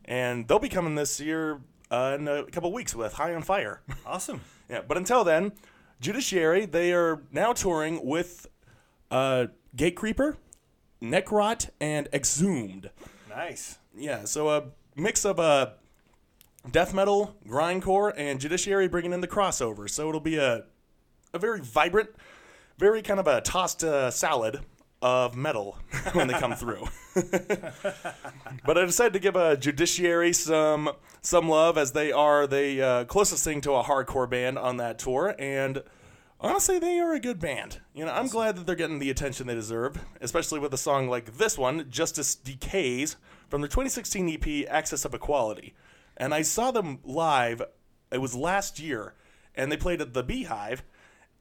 and 0.06 0.48
they'll 0.48 0.58
be 0.58 0.70
coming 0.70 0.94
this 0.94 1.20
year 1.20 1.60
uh, 1.90 2.16
in 2.18 2.26
a 2.26 2.44
couple 2.44 2.72
weeks 2.72 2.94
with 2.94 3.14
High 3.14 3.34
on 3.34 3.42
Fire. 3.42 3.82
Awesome. 4.06 4.40
Yeah, 4.70 4.80
but 4.86 4.96
until 4.96 5.24
then, 5.24 5.52
Judiciary, 6.00 6.64
they 6.64 6.92
are 6.92 7.22
now 7.30 7.52
touring 7.52 8.04
with 8.04 8.46
uh, 9.10 9.46
Gatecreeper, 9.76 10.36
Necrot, 11.02 11.68
and 11.80 12.08
Exhumed. 12.12 12.90
Nice. 13.28 13.78
Yeah, 13.94 14.24
so 14.24 14.48
a 14.48 14.64
mix 14.96 15.24
of 15.26 15.38
uh, 15.38 15.70
death 16.70 16.94
metal, 16.94 17.36
grindcore, 17.46 18.12
and 18.16 18.40
Judiciary 18.40 18.88
bringing 18.88 19.12
in 19.12 19.20
the 19.20 19.28
crossover. 19.28 19.88
So 19.90 20.08
it'll 20.08 20.20
be 20.20 20.36
a, 20.36 20.64
a 21.32 21.38
very 21.38 21.60
vibrant, 21.60 22.10
very 22.78 23.02
kind 23.02 23.20
of 23.20 23.26
a 23.26 23.40
tossed 23.40 23.84
uh, 23.84 24.10
salad 24.10 24.60
of 25.00 25.36
metal 25.36 25.78
when 26.12 26.28
they 26.28 26.34
come 26.34 26.54
through. 26.54 26.86
but 28.64 28.78
I 28.78 28.84
decided 28.84 29.12
to 29.12 29.18
give 29.18 29.36
a 29.36 29.56
Judiciary 29.56 30.32
some 30.32 30.90
some 31.20 31.48
love 31.48 31.76
as 31.78 31.92
they 31.92 32.12
are 32.12 32.46
the 32.46 32.82
uh, 32.82 33.04
closest 33.04 33.44
thing 33.44 33.60
to 33.62 33.72
a 33.72 33.82
hardcore 33.82 34.28
band 34.28 34.58
on 34.58 34.76
that 34.78 34.98
tour, 34.98 35.34
and 35.38 35.82
honestly, 36.40 36.78
they 36.78 36.98
are 36.98 37.14
a 37.14 37.20
good 37.20 37.40
band. 37.40 37.80
You 37.94 38.04
know, 38.04 38.12
I'm 38.12 38.28
glad 38.28 38.56
that 38.56 38.66
they're 38.66 38.76
getting 38.76 38.98
the 38.98 39.10
attention 39.10 39.46
they 39.46 39.54
deserve, 39.54 40.04
especially 40.20 40.60
with 40.60 40.72
a 40.72 40.78
song 40.78 41.08
like 41.08 41.36
this 41.36 41.58
one, 41.58 41.90
Justice 41.90 42.34
Decays, 42.34 43.16
from 43.48 43.60
their 43.60 43.68
2016 43.68 44.28
EP, 44.28 44.68
Access 44.68 45.04
of 45.04 45.14
Equality. 45.14 45.74
And 46.16 46.34
I 46.34 46.42
saw 46.42 46.70
them 46.70 46.98
live, 47.04 47.62
it 48.10 48.18
was 48.18 48.34
last 48.34 48.80
year, 48.80 49.14
and 49.54 49.70
they 49.70 49.76
played 49.76 50.00
at 50.00 50.14
the 50.14 50.22
Beehive, 50.22 50.82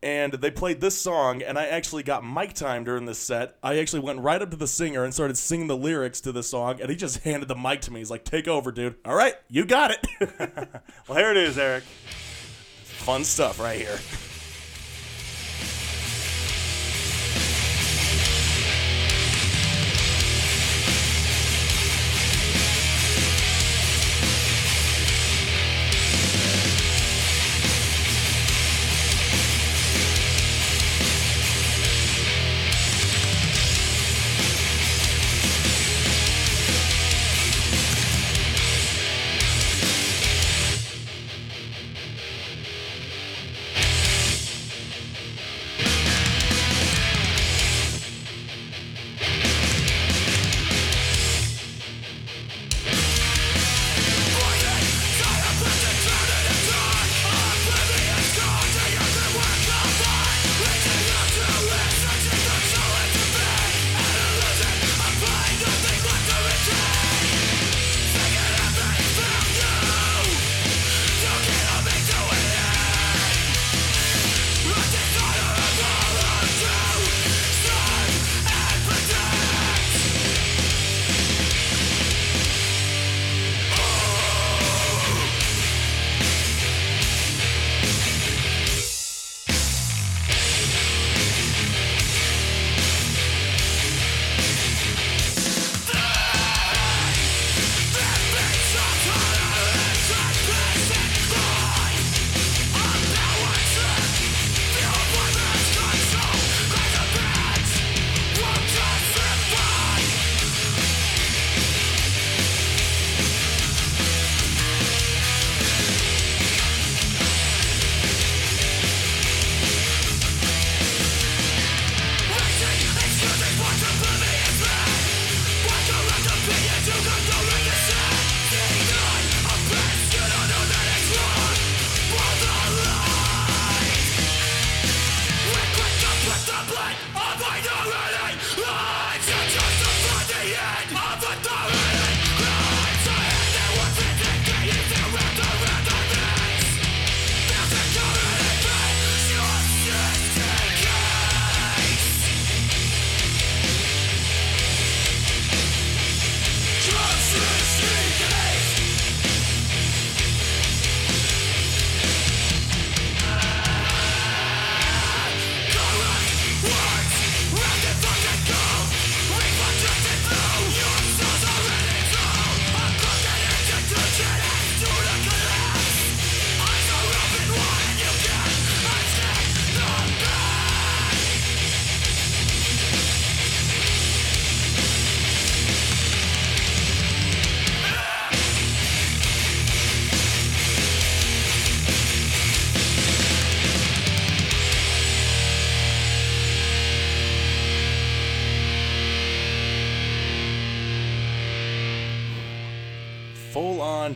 and 0.04 0.34
they 0.34 0.52
played 0.52 0.80
this 0.80 0.98
song, 0.98 1.42
and 1.42 1.58
I 1.58 1.66
actually 1.68 2.04
got 2.04 2.26
mic 2.26 2.54
time 2.54 2.84
during 2.84 3.06
this 3.06 3.18
set. 3.20 3.58
I 3.64 3.80
actually 3.80 4.02
went 4.02 4.20
right 4.20 4.42
up 4.42 4.52
to 4.52 4.58
the 4.58 4.68
singer 4.68 5.04
and 5.04 5.14
started 5.14 5.38
singing 5.38 5.68
the 5.68 5.78
lyrics 5.78 6.22
to 6.22 6.32
the 6.32 6.44
song, 6.44 6.80
and 6.82 6.90
he 6.90 6.96
just 6.96 7.20
handed 7.24 7.48
the 7.48 7.56
mic 7.56 7.82
to 7.82 7.92
me. 7.92 8.00
He's 8.00 8.12
like, 8.12 8.24
take 8.24 8.48
over, 8.48 8.72
dude. 8.72 8.96
All 9.06 9.16
right, 9.16 9.36
you 9.50 9.66
got 9.66 9.92
it. 9.92 10.08
Well, 11.08 11.18
here 11.18 11.32
it 11.32 11.38
is, 11.38 11.58
Eric. 11.58 11.84
Fun 11.84 13.24
stuff 13.24 13.60
right 13.62 13.80
here. 13.80 13.98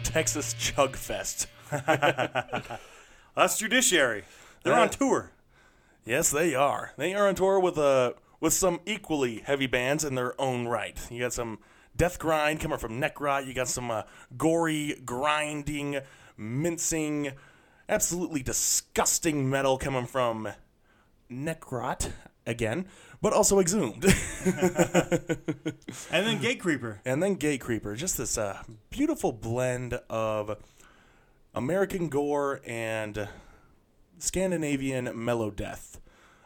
Texas 0.03 0.53
Chug 0.53 0.95
Fest. 0.95 1.47
That's 3.35 3.57
Judiciary. 3.57 4.23
They're 4.63 4.75
on 4.75 4.89
tour. 4.89 5.31
Yes, 6.05 6.31
they 6.31 6.55
are. 6.55 6.93
They 6.97 7.13
are 7.13 7.27
on 7.27 7.35
tour 7.35 7.59
with 7.59 7.77
uh 7.77 8.13
with 8.39 8.53
some 8.53 8.79
equally 8.85 9.39
heavy 9.39 9.67
bands 9.67 10.03
in 10.03 10.15
their 10.15 10.39
own 10.39 10.67
right. 10.67 10.97
You 11.09 11.21
got 11.21 11.33
some 11.33 11.59
death 11.95 12.19
grind 12.19 12.59
coming 12.59 12.77
from 12.77 12.99
Necrot. 12.99 13.45
You 13.45 13.53
got 13.53 13.67
some 13.67 13.91
uh, 13.91 14.03
gory, 14.37 14.99
grinding, 15.05 15.99
mincing, 16.37 17.33
absolutely 17.87 18.41
disgusting 18.41 19.49
metal 19.49 19.77
coming 19.77 20.07
from 20.07 20.49
Necrot 21.31 22.11
again, 22.45 22.86
but 23.21 23.34
also 23.34 23.60
exhumed. 23.60 24.04
And 26.12 26.25
then 26.27 26.39
Gatecreeper. 26.39 26.99
and 27.06 27.21
then 27.21 27.36
Gatecreeper. 27.38 27.95
Just 27.97 28.17
this 28.17 28.38
uh, 28.38 28.63
beautiful 28.89 29.32
blend 29.32 29.99
of 30.10 30.58
American 31.54 32.10
gore 32.10 32.62
and 32.65 33.27
Scandinavian 34.17 35.12
mellow 35.13 35.51
death. 35.51 35.99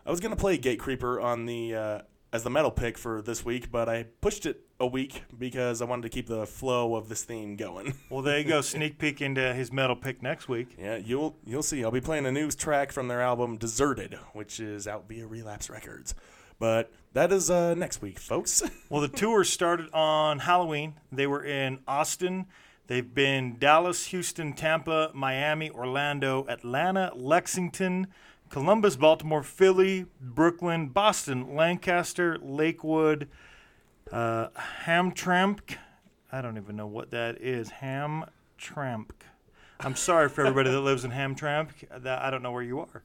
I 0.06 0.12
was 0.12 0.20
gonna 0.20 0.36
play 0.36 0.58
Gatecreeper 0.58 1.22
on 1.24 1.46
the 1.46 1.76
uh, 1.76 2.00
as 2.36 2.44
the 2.44 2.50
metal 2.50 2.70
pick 2.70 2.98
for 2.98 3.22
this 3.22 3.46
week, 3.46 3.72
but 3.72 3.88
I 3.88 4.04
pushed 4.20 4.46
it 4.46 4.60
a 4.78 4.86
week 4.86 5.24
because 5.40 5.82
I 5.82 5.86
wanted 5.86 6.02
to 6.04 6.10
keep 6.10 6.28
the 6.28 6.46
flow 6.46 6.96
of 6.96 7.08
this 7.08 7.24
theme 7.24 7.56
going. 7.56 7.94
Well, 8.10 8.22
there 8.22 8.38
you 8.38 8.44
go. 8.44 8.60
Sneak 8.62 8.98
peek 8.98 9.22
into 9.22 9.54
his 9.54 9.72
metal 9.72 9.96
pick 9.96 10.22
next 10.22 10.48
week. 10.50 10.76
yeah, 10.78 10.98
you'll 10.98 11.38
you'll 11.46 11.64
see. 11.64 11.84
I'll 11.84 11.92
be 11.92 12.02
playing 12.02 12.26
a 12.26 12.32
new 12.32 12.52
track 12.52 12.92
from 12.92 13.08
their 13.08 13.22
album 13.22 13.58
Deserted, 13.58 14.20
which 14.34 14.60
is 14.60 14.86
out 14.88 15.08
via 15.08 15.26
Relapse 15.26 15.70
Records. 15.70 16.14
But 16.60 16.92
that 17.14 17.32
is 17.32 17.50
uh, 17.50 17.74
next 17.74 18.02
week, 18.02 18.20
folks. 18.20 18.62
Well, 18.90 19.02
the 19.02 19.08
tour 19.08 19.44
started 19.44 19.90
on 19.94 20.40
Halloween. 20.40 20.96
They 21.12 21.26
were 21.28 21.44
in 21.44 21.80
Austin. 21.88 22.46
They've 22.88 23.14
been 23.14 23.58
Dallas, 23.58 24.08
Houston, 24.08 24.54
Tampa, 24.54 25.10
Miami, 25.14 25.72
Orlando, 25.72 26.46
Atlanta, 26.48 27.12
Lexington, 27.16 28.08
Columbus, 28.50 28.96
Baltimore, 28.96 29.44
Philly, 29.44 30.06
Brooklyn, 30.22 30.88
Boston, 30.88 31.56
Lancaster, 31.56 32.38
Lakewood, 32.42 33.28
uh, 34.12 34.48
Hamtramck. 34.86 35.78
I 36.32 36.42
don't 36.42 36.58
even 36.58 36.76
know 36.76 36.88
what 36.88 37.12
that 37.12 37.42
is. 37.42 37.70
Hamtramck. 37.82 39.12
I'm 39.80 39.96
sorry 39.96 40.30
for 40.30 40.42
everybody 40.42 40.70
that 40.72 40.82
lives 40.82 41.04
in 41.04 41.12
Hamtramck. 41.12 41.70
That 41.98 42.22
I 42.22 42.30
don't 42.30 42.42
know 42.42 42.52
where 42.52 42.64
you 42.64 42.80
are. 42.80 43.04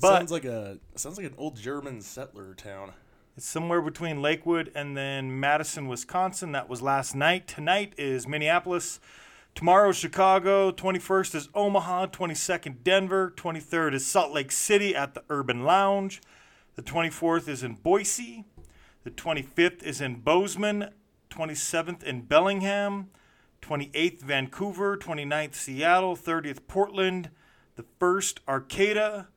But 0.00 0.18
sounds 0.18 0.30
like 0.32 0.44
a 0.44 0.78
sounds 0.94 1.16
like 1.16 1.26
an 1.26 1.34
old 1.36 1.56
German 1.56 2.00
settler 2.00 2.54
town. 2.54 2.92
It's 3.36 3.46
somewhere 3.46 3.82
between 3.82 4.22
Lakewood 4.22 4.70
and 4.76 4.96
then 4.96 5.40
Madison, 5.40 5.88
Wisconsin. 5.88 6.52
That 6.52 6.68
was 6.68 6.82
last 6.82 7.16
night. 7.16 7.48
Tonight 7.48 7.92
is 7.98 8.28
Minneapolis. 8.28 9.00
Tomorrow's 9.54 9.96
Chicago. 9.96 10.72
21st 10.72 11.34
is 11.36 11.48
Omaha. 11.54 12.06
22nd, 12.06 12.82
Denver. 12.82 13.32
23rd 13.36 13.94
is 13.94 14.04
Salt 14.04 14.32
Lake 14.32 14.50
City 14.50 14.96
at 14.96 15.14
the 15.14 15.22
Urban 15.30 15.64
Lounge. 15.64 16.20
The 16.74 16.82
24th 16.82 17.48
is 17.48 17.62
in 17.62 17.74
Boise. 17.74 18.44
The 19.04 19.12
25th 19.12 19.84
is 19.84 20.00
in 20.00 20.16
Bozeman. 20.16 20.90
27th 21.30 22.02
in 22.02 22.22
Bellingham. 22.22 23.10
28th, 23.62 24.22
Vancouver. 24.22 24.96
29th, 24.96 25.54
Seattle. 25.54 26.16
30th, 26.16 26.66
Portland. 26.66 27.30
The 27.76 27.84
1st, 28.00 28.38
Arcata. 28.48 29.28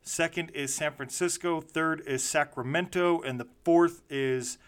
Second 0.00 0.50
is 0.50 0.72
San 0.72 0.92
Francisco. 0.92 1.60
Third 1.60 2.02
is 2.06 2.22
Sacramento. 2.22 3.20
And 3.20 3.40
the 3.40 3.48
fourth 3.64 4.02
is 4.08 4.58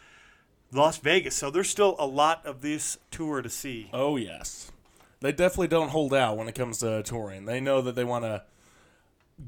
Las 0.72 0.98
Vegas. 0.98 1.36
So 1.36 1.50
there's 1.50 1.70
still 1.70 1.94
a 2.00 2.06
lot 2.06 2.44
of 2.44 2.60
this 2.62 2.98
tour 3.12 3.40
to 3.42 3.48
see. 3.48 3.88
Oh 3.92 4.16
yes, 4.16 4.72
they 5.20 5.32
definitely 5.32 5.68
don't 5.68 5.90
hold 5.90 6.14
out 6.14 6.36
when 6.36 6.48
it 6.48 6.54
comes 6.54 6.78
to 6.78 7.02
touring. 7.02 7.44
They 7.44 7.60
know 7.60 7.80
that 7.82 7.94
they 7.94 8.04
want 8.04 8.24
to 8.24 8.44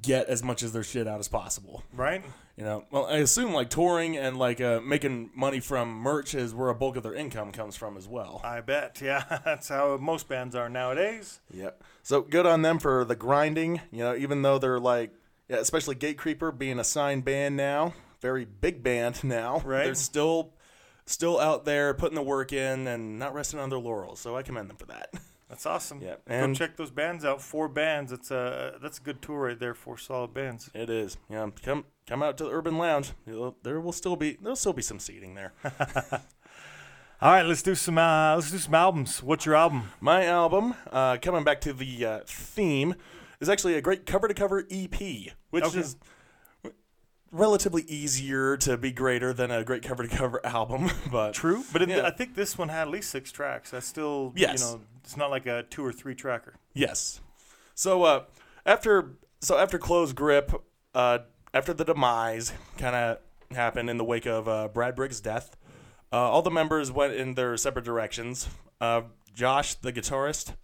get 0.03 0.27
as 0.27 0.43
much 0.43 0.63
of 0.63 0.73
their 0.73 0.83
shit 0.83 1.07
out 1.09 1.19
as 1.19 1.29
possible. 1.29 1.83
Right? 1.93 2.25
You 2.57 2.65
know, 2.65 2.85
well, 2.91 3.07
I 3.07 3.17
assume 3.19 3.53
like 3.53 3.71
touring 3.71 4.17
and 4.17 4.39
like 4.39 4.61
uh, 4.61 4.81
making 4.81 5.31
money 5.35 5.61
from 5.61 5.91
merch 5.95 6.35
is 6.35 6.55
where 6.55 6.69
a 6.69 6.75
bulk 6.75 6.97
of 6.97 7.03
their 7.03 7.15
income 7.15 7.53
comes 7.53 7.77
from 7.77 7.97
as 7.97 8.07
well. 8.07 8.41
I 8.45 8.61
bet. 8.61 9.01
Yeah, 9.11 9.25
that's 9.45 9.69
how 9.69 9.97
most 9.97 10.29
bands 10.29 10.55
are 10.55 10.69
nowadays. 10.69 11.41
Yep. 11.53 11.83
So 12.03 12.21
good 12.21 12.47
on 12.47 12.63
them 12.63 12.79
for 12.79 13.05
the 13.05 13.17
grinding. 13.17 13.81
You 13.91 14.01
know, 14.01 14.15
even 14.15 14.43
though 14.43 14.59
they're 14.59 14.79
like, 14.79 15.13
yeah, 15.49 15.57
especially 15.57 15.97
Gatecreeper 15.97 16.57
being 16.57 16.79
a 16.79 16.85
signed 16.85 17.25
band 17.25 17.57
now, 17.57 17.95
very 18.21 18.45
big 18.45 18.83
band 18.83 19.25
now. 19.25 19.63
Right. 19.65 19.85
They're 19.85 19.95
still, 19.95 20.53
still 21.07 21.41
out 21.41 21.65
there 21.65 21.95
putting 21.95 22.15
the 22.15 22.23
work 22.23 22.53
in 22.53 22.87
and 22.87 23.19
not 23.19 23.35
resting 23.35 23.59
on 23.59 23.71
their 23.71 23.79
laurels. 23.79 24.21
So 24.21 24.37
I 24.37 24.43
commend 24.43 24.69
them 24.69 24.77
for 24.77 24.87
that. 24.87 25.15
That's 25.51 25.67
awesome. 25.67 26.01
Yeah, 26.01 26.15
Go 26.27 26.35
and- 26.35 26.57
check 26.57 26.77
those 26.77 26.91
bands 26.93 27.25
out. 27.25 27.43
Four 27.43 27.69
bands. 27.69 28.13
It's 28.13 28.31
a 28.31 28.79
that's 28.81 28.99
a 28.99 29.03
good 29.03 29.21
tour 29.21 29.49
right 29.49 29.59
there. 29.59 29.75
Four 29.75 29.99
solid 29.99 30.33
bands. 30.33 30.71
It 30.75 30.89
is. 30.89 31.19
Yeah. 31.29 31.49
Come 31.63 31.85
come 32.07 32.23
out 32.23 32.39
to 32.39 32.45
the 32.45 32.51
Urban 32.51 32.79
Lounge. 32.79 33.13
You'll- 33.27 33.57
There 33.65 33.81
will 33.81 33.93
still 33.93 34.15
be 34.17 34.39
there'll 34.41 34.55
still 34.57 34.73
be 34.73 34.81
some 34.83 34.99
seating 35.01 35.35
there. 35.35 35.53
All 37.23 37.31
right, 37.33 37.45
let's 37.45 37.63
do 37.63 37.75
some 37.75 37.99
uh, 37.99 38.35
let's 38.37 38.51
do 38.51 38.57
some 38.59 38.75
albums. 38.75 39.23
What's 39.23 39.45
your 39.45 39.55
album? 39.55 39.91
My 40.01 40.25
album, 40.25 40.75
uh, 40.91 41.19
coming 41.21 41.45
back 41.45 41.61
to 41.63 41.73
the 41.75 42.05
uh, 42.07 42.21
theme, 42.27 42.95
is 43.41 43.49
actually 43.51 43.75
a 43.75 43.83
great 43.83 44.07
cover 44.07 44.27
to 44.27 44.33
cover 44.35 44.65
EP, 44.71 44.99
which 45.51 45.65
Okay. 45.65 45.81
is 45.81 45.97
relatively 47.33 47.83
easier 47.83 48.57
to 48.59 48.77
be 48.77 48.91
greater 48.93 49.33
than 49.33 49.51
a 49.51 49.63
great 49.65 49.83
cover 49.83 50.03
to 50.07 50.09
cover 50.09 50.45
album. 50.47 50.91
But 51.11 51.35
True, 51.35 51.65
but 51.73 51.87
Yeah. 51.89 52.07
I 52.07 52.11
think 52.11 52.35
this 52.35 52.57
one 52.59 52.69
had 52.69 52.83
at 52.83 52.89
least 52.91 53.11
six 53.11 53.31
tracks. 53.33 53.71
That's 53.71 53.87
still 53.87 54.33
Yes. 54.37 54.61
you 54.61 54.67
know 54.67 54.81
it's 55.05 55.17
not 55.17 55.31
like 55.31 55.47
a 55.47 55.65
two 55.65 55.85
or 55.85 55.93
three 55.93 56.15
tracker. 56.15 56.55
Yes. 56.75 57.21
So 57.75 58.03
uh, 58.05 58.25
after 58.67 59.13
so 59.41 59.59
after 59.59 59.79
close 59.79 60.13
grip, 60.13 60.53
uh, 60.95 61.19
after 61.55 61.73
the 61.73 61.85
demise 61.85 62.53
kind 62.79 62.95
of 62.95 63.19
happened 63.57 63.89
in 63.91 63.97
the 63.97 64.05
wake 64.05 64.27
of 64.27 64.47
uh, 64.49 64.69
Brad 64.69 64.95
Briggs' 64.95 65.21
death, 65.21 65.57
uh, 66.13 66.17
all 66.17 66.43
the 66.43 66.51
members 66.51 66.93
went 66.93 67.15
in 67.15 67.35
their 67.35 67.57
separate 67.57 67.85
directions. 67.85 68.49
Uh, 68.81 69.03
Josh, 69.35 69.75
the 69.75 69.93
guitarist, 69.93 70.55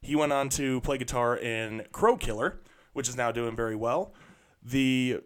he 0.00 0.16
went 0.16 0.32
on 0.32 0.48
to 0.50 0.80
play 0.80 0.96
guitar 0.98 1.36
in 1.36 1.84
Crow 1.92 2.16
Killer, 2.16 2.60
which 2.94 3.08
is 3.08 3.16
now 3.16 3.30
doing 3.32 3.54
very 3.54 3.76
well. 3.76 4.14
The 4.62 5.20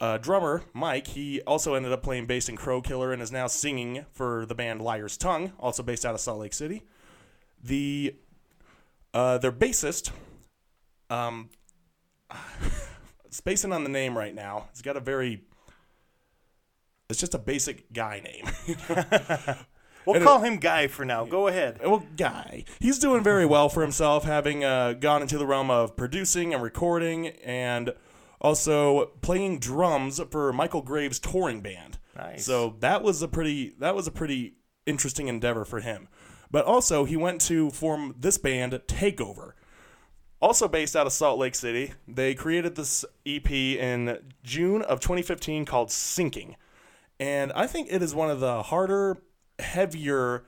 uh, 0.00 0.18
drummer 0.18 0.62
Mike, 0.72 1.08
he 1.08 1.40
also 1.42 1.74
ended 1.74 1.92
up 1.92 2.02
playing 2.02 2.26
bass 2.26 2.48
in 2.48 2.56
Crow 2.56 2.80
Killer 2.80 3.12
and 3.12 3.20
is 3.20 3.32
now 3.32 3.46
singing 3.46 4.06
for 4.12 4.46
the 4.46 4.54
band 4.54 4.80
Liar's 4.80 5.16
Tongue, 5.16 5.52
also 5.58 5.82
based 5.82 6.04
out 6.06 6.14
of 6.14 6.20
Salt 6.20 6.38
Lake 6.40 6.52
City. 6.52 6.82
The 7.62 8.14
uh, 9.12 9.38
their 9.38 9.50
bassist, 9.52 10.10
um, 11.10 11.50
spacing 13.30 13.72
on 13.72 13.82
the 13.84 13.90
name 13.90 14.16
right 14.16 14.34
now. 14.34 14.68
It's 14.70 14.82
got 14.82 14.96
a 14.96 15.00
very, 15.00 15.42
it's 17.10 17.18
just 17.18 17.34
a 17.34 17.38
basic 17.38 17.92
guy 17.92 18.20
name. 18.20 18.44
We'll 20.06 20.14
And 20.14 20.22
it- 20.22 20.26
call 20.26 20.38
him 20.40 20.56
Guy 20.56 20.86
for 20.86 21.04
now. 21.04 21.26
Go 21.26 21.48
ahead. 21.48 21.80
well, 21.84 22.02
guy. 22.16 22.64
He's 22.80 22.98
doing 22.98 23.22
very 23.22 23.44
well 23.44 23.68
for 23.68 23.82
himself, 23.82 24.24
having 24.24 24.64
uh, 24.64 24.94
gone 24.94 25.20
into 25.20 25.36
the 25.36 25.44
realm 25.46 25.70
of 25.70 25.96
producing 25.96 26.54
and 26.54 26.62
recording, 26.62 27.26
and 27.44 27.92
also 28.40 29.06
playing 29.20 29.58
drums 29.58 30.20
for 30.30 30.52
Michael 30.52 30.82
Graves' 30.82 31.18
touring 31.18 31.60
band. 31.60 31.98
Nice. 32.16 32.44
So 32.44 32.76
that 32.80 33.02
was 33.02 33.22
a 33.22 33.28
pretty 33.28 33.74
that 33.78 33.94
was 33.94 34.06
a 34.06 34.12
pretty 34.12 34.54
interesting 34.86 35.28
endeavor 35.28 35.64
for 35.64 35.80
him. 35.80 36.08
But 36.50 36.64
also, 36.64 37.04
he 37.04 37.16
went 37.16 37.40
to 37.42 37.70
form 37.70 38.14
this 38.18 38.38
band, 38.38 38.72
Takeover. 38.86 39.52
Also 40.40 40.68
based 40.68 40.94
out 40.94 41.06
of 41.06 41.12
Salt 41.12 41.38
Lake 41.38 41.54
City, 41.54 41.92
they 42.06 42.34
created 42.34 42.76
this 42.76 43.04
EP 43.26 43.50
in 43.50 44.18
June 44.44 44.82
of 44.82 45.00
2015 45.00 45.64
called 45.64 45.90
Sinking. 45.90 46.56
And 47.18 47.52
I 47.52 47.66
think 47.66 47.88
it 47.90 48.02
is 48.02 48.14
one 48.14 48.30
of 48.30 48.38
the 48.38 48.62
harder, 48.62 49.18
heavier 49.58 50.44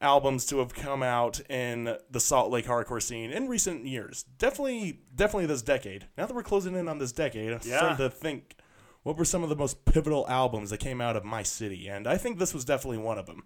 albums 0.00 0.46
to 0.46 0.58
have 0.58 0.74
come 0.74 1.02
out 1.02 1.40
in 1.50 1.96
the 2.10 2.20
Salt 2.20 2.50
Lake 2.50 2.66
hardcore 2.66 3.02
scene 3.02 3.30
in 3.30 3.48
recent 3.48 3.86
years. 3.86 4.24
Definitely, 4.38 5.00
definitely 5.14 5.46
this 5.46 5.62
decade. 5.62 6.06
Now 6.16 6.26
that 6.26 6.34
we're 6.34 6.42
closing 6.42 6.74
in 6.74 6.88
on 6.88 6.98
this 6.98 7.12
decade, 7.12 7.52
I'm 7.52 7.60
Yeah. 7.64 7.76
starting 7.78 7.96
to 7.98 8.10
think 8.10 8.56
what 9.02 9.16
were 9.16 9.24
some 9.24 9.42
of 9.42 9.48
the 9.48 9.56
most 9.56 9.84
pivotal 9.84 10.26
albums 10.28 10.70
that 10.70 10.78
came 10.78 11.00
out 11.00 11.16
of 11.16 11.24
my 11.24 11.42
city, 11.42 11.88
and 11.88 12.06
I 12.06 12.16
think 12.16 12.38
this 12.38 12.52
was 12.54 12.64
definitely 12.64 12.98
one 12.98 13.18
of 13.18 13.26
them 13.26 13.44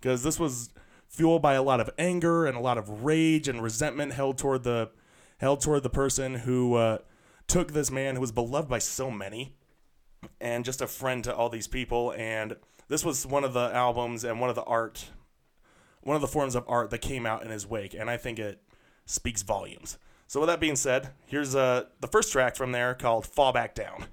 because 0.00 0.22
this 0.22 0.38
was 0.38 0.70
fueled 1.08 1.40
by 1.42 1.54
a 1.54 1.62
lot 1.62 1.80
of 1.80 1.88
anger 1.98 2.46
and 2.46 2.56
a 2.56 2.60
lot 2.60 2.78
of 2.78 3.02
rage 3.04 3.48
and 3.48 3.62
resentment 3.62 4.12
held 4.12 4.38
toward 4.38 4.62
the 4.64 4.90
held 5.38 5.60
toward 5.60 5.82
the 5.84 5.90
person 5.90 6.34
who 6.34 6.74
uh, 6.74 6.98
took 7.46 7.72
this 7.72 7.90
man 7.90 8.14
who 8.16 8.20
was 8.20 8.32
beloved 8.32 8.68
by 8.68 8.78
so 8.78 9.10
many 9.10 9.56
and 10.40 10.64
just 10.64 10.82
a 10.82 10.86
friend 10.86 11.22
to 11.24 11.34
all 11.34 11.48
these 11.48 11.68
people 11.68 12.12
and 12.16 12.56
this 12.88 13.04
was 13.04 13.24
one 13.24 13.44
of 13.44 13.52
the 13.54 13.70
albums 13.72 14.24
and 14.24 14.40
one 14.40 14.50
of 14.50 14.56
the 14.56 14.64
art 14.64 15.10
one 16.08 16.14
of 16.14 16.22
the 16.22 16.26
forms 16.26 16.54
of 16.54 16.64
art 16.66 16.88
that 16.88 17.02
came 17.02 17.26
out 17.26 17.44
in 17.44 17.50
his 17.50 17.66
wake 17.66 17.92
and 17.94 18.08
i 18.10 18.16
think 18.16 18.38
it 18.38 18.62
speaks 19.04 19.42
volumes. 19.42 19.96
So 20.26 20.40
with 20.40 20.48
that 20.48 20.58
being 20.58 20.76
said 20.76 21.10
here's 21.26 21.54
uh, 21.54 21.84
the 22.00 22.08
first 22.08 22.32
track 22.32 22.56
from 22.56 22.72
there 22.72 22.94
called 22.94 23.26
fall 23.26 23.52
back 23.52 23.74
down 23.74 24.06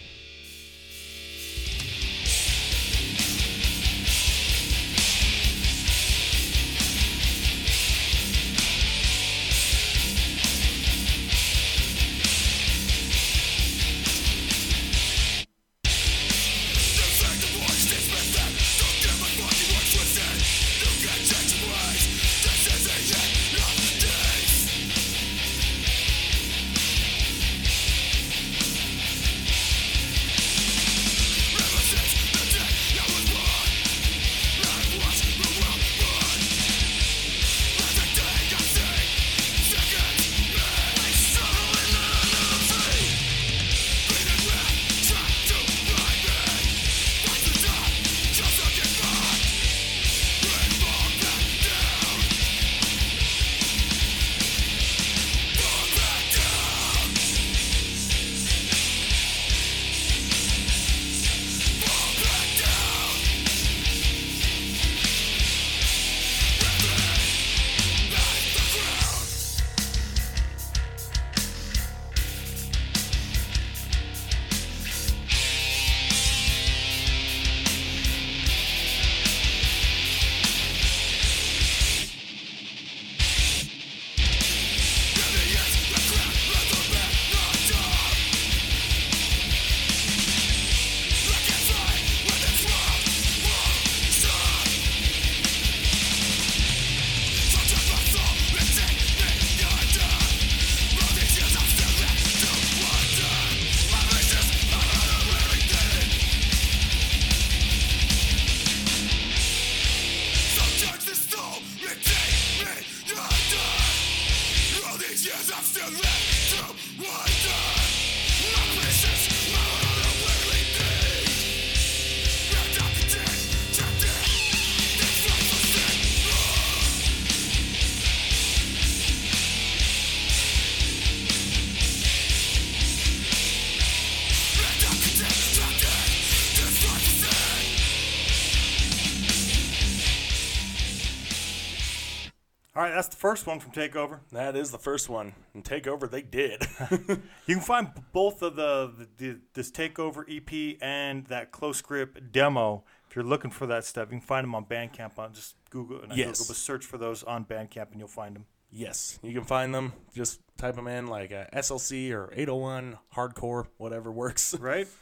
first 143.25 143.47
one 143.47 143.59
from 143.59 143.71
Takeover. 143.71 144.19
That 144.31 144.55
is 144.55 144.69
the 144.71 144.77
first 144.77 145.09
one. 145.09 145.33
And 145.53 145.63
Takeover, 145.63 146.09
they 146.09 146.21
did. 146.21 146.61
You 147.47 147.55
can 147.55 147.59
find 147.63 147.89
both 148.11 148.41
of 148.41 148.55
the, 148.55 149.07
the 149.17 149.39
this 149.53 149.69
Takeover 149.71 150.23
EP 150.27 150.77
and 150.81 151.25
that 151.27 151.51
Close 151.51 151.81
Grip 151.81 152.31
demo. 152.31 152.83
If 153.09 153.15
you're 153.15 153.25
looking 153.25 153.51
for 153.51 153.65
that 153.67 153.85
stuff, 153.85 154.07
you 154.11 154.19
can 154.19 154.21
find 154.27 154.43
them 154.43 154.55
on 154.55 154.65
Bandcamp. 154.65 155.17
On 155.19 155.33
just 155.33 155.55
Google, 155.69 156.01
not 156.07 156.17
Yes. 156.17 156.39
Google, 156.39 156.45
but 156.49 156.55
search 156.57 156.85
for 156.85 156.97
those 156.97 157.23
on 157.23 157.45
Bandcamp, 157.45 157.91
and 157.91 157.99
you'll 157.99 158.07
find 158.07 158.35
them. 158.35 158.45
yes, 158.71 159.19
you 159.23 159.33
can 159.33 159.43
find 159.43 159.73
them. 159.73 159.93
Just 160.13 160.39
type 160.57 160.75
them 160.75 160.87
in 160.87 161.07
like 161.07 161.31
uh, 161.31 161.45
SLC 161.53 162.11
or 162.11 162.29
801, 162.33 162.97
hardcore, 163.15 163.67
whatever 163.77 164.11
works. 164.11 164.53
Right? 164.59 164.87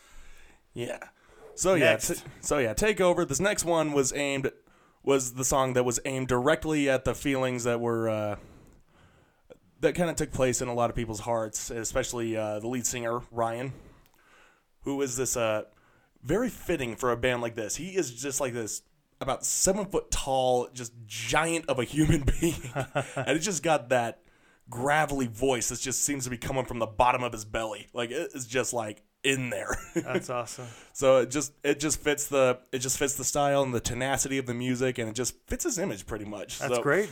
Yeah. 0.75 0.97
So 1.55 1.75
yeah, 1.75 1.91
Next. 1.91 2.07
t- 2.07 2.15
so 2.41 2.57
yeah, 2.57 2.73
take 2.73 2.99
over. 2.99 3.25
This 3.25 3.39
next 3.39 3.63
one 3.63 3.93
was 3.93 4.11
aimed 4.13 4.51
was 5.03 5.33
the 5.33 5.43
song 5.43 5.73
that 5.73 5.83
was 5.83 5.99
aimed 6.05 6.27
directly 6.27 6.89
at 6.89 7.05
the 7.05 7.13
feelings 7.13 7.65
that 7.65 7.79
were 7.79 8.09
uh, 8.09 8.35
that 9.81 9.95
kind 9.95 10.09
of 10.09 10.15
took 10.15 10.31
place 10.31 10.61
in 10.61 10.67
a 10.67 10.73
lot 10.73 10.89
of 10.89 10.95
people's 10.95 11.19
hearts, 11.19 11.69
especially 11.69 12.37
uh, 12.37 12.59
the 12.59 12.67
lead 12.67 12.85
singer 12.85 13.21
Ryan, 13.31 13.73
who 14.83 15.01
is 15.01 15.17
this 15.17 15.35
uh, 15.35 15.63
very 16.23 16.49
fitting 16.49 16.95
for 16.95 17.11
a 17.11 17.17
band 17.17 17.41
like 17.41 17.55
this. 17.55 17.75
He 17.75 17.89
is 17.95 18.11
just 18.11 18.39
like 18.39 18.53
this 18.53 18.81
about 19.19 19.45
seven 19.45 19.85
foot 19.85 20.09
tall, 20.09 20.69
just 20.73 20.93
giant 21.05 21.65
of 21.67 21.79
a 21.79 21.83
human 21.83 22.23
being, 22.39 22.55
and 23.15 23.37
it 23.37 23.39
just 23.39 23.61
got 23.61 23.89
that 23.89 24.21
gravelly 24.69 25.27
voice 25.27 25.69
that 25.69 25.79
just 25.79 26.03
seems 26.03 26.23
to 26.23 26.29
be 26.29 26.37
coming 26.37 26.65
from 26.65 26.79
the 26.79 26.85
bottom 26.85 27.23
of 27.23 27.33
his 27.33 27.45
belly. 27.45 27.87
Like 27.93 28.11
it 28.11 28.31
is 28.33 28.47
just 28.47 28.73
like 28.73 29.03
in 29.23 29.49
there. 29.49 29.75
That's 29.95 30.29
awesome. 30.29 30.67
So 30.93 31.17
it 31.19 31.31
just 31.31 31.53
it 31.63 31.79
just 31.79 31.99
fits 31.99 32.27
the 32.27 32.59
it 32.71 32.79
just 32.79 32.97
fits 32.97 33.15
the 33.15 33.23
style 33.23 33.63
and 33.63 33.73
the 33.73 33.79
tenacity 33.79 34.37
of 34.37 34.45
the 34.45 34.53
music 34.53 34.97
and 34.97 35.09
it 35.09 35.15
just 35.15 35.35
fits 35.47 35.63
his 35.63 35.79
image 35.79 36.05
pretty 36.05 36.25
much. 36.25 36.59
That's 36.59 36.75
so, 36.75 36.81
great. 36.81 37.09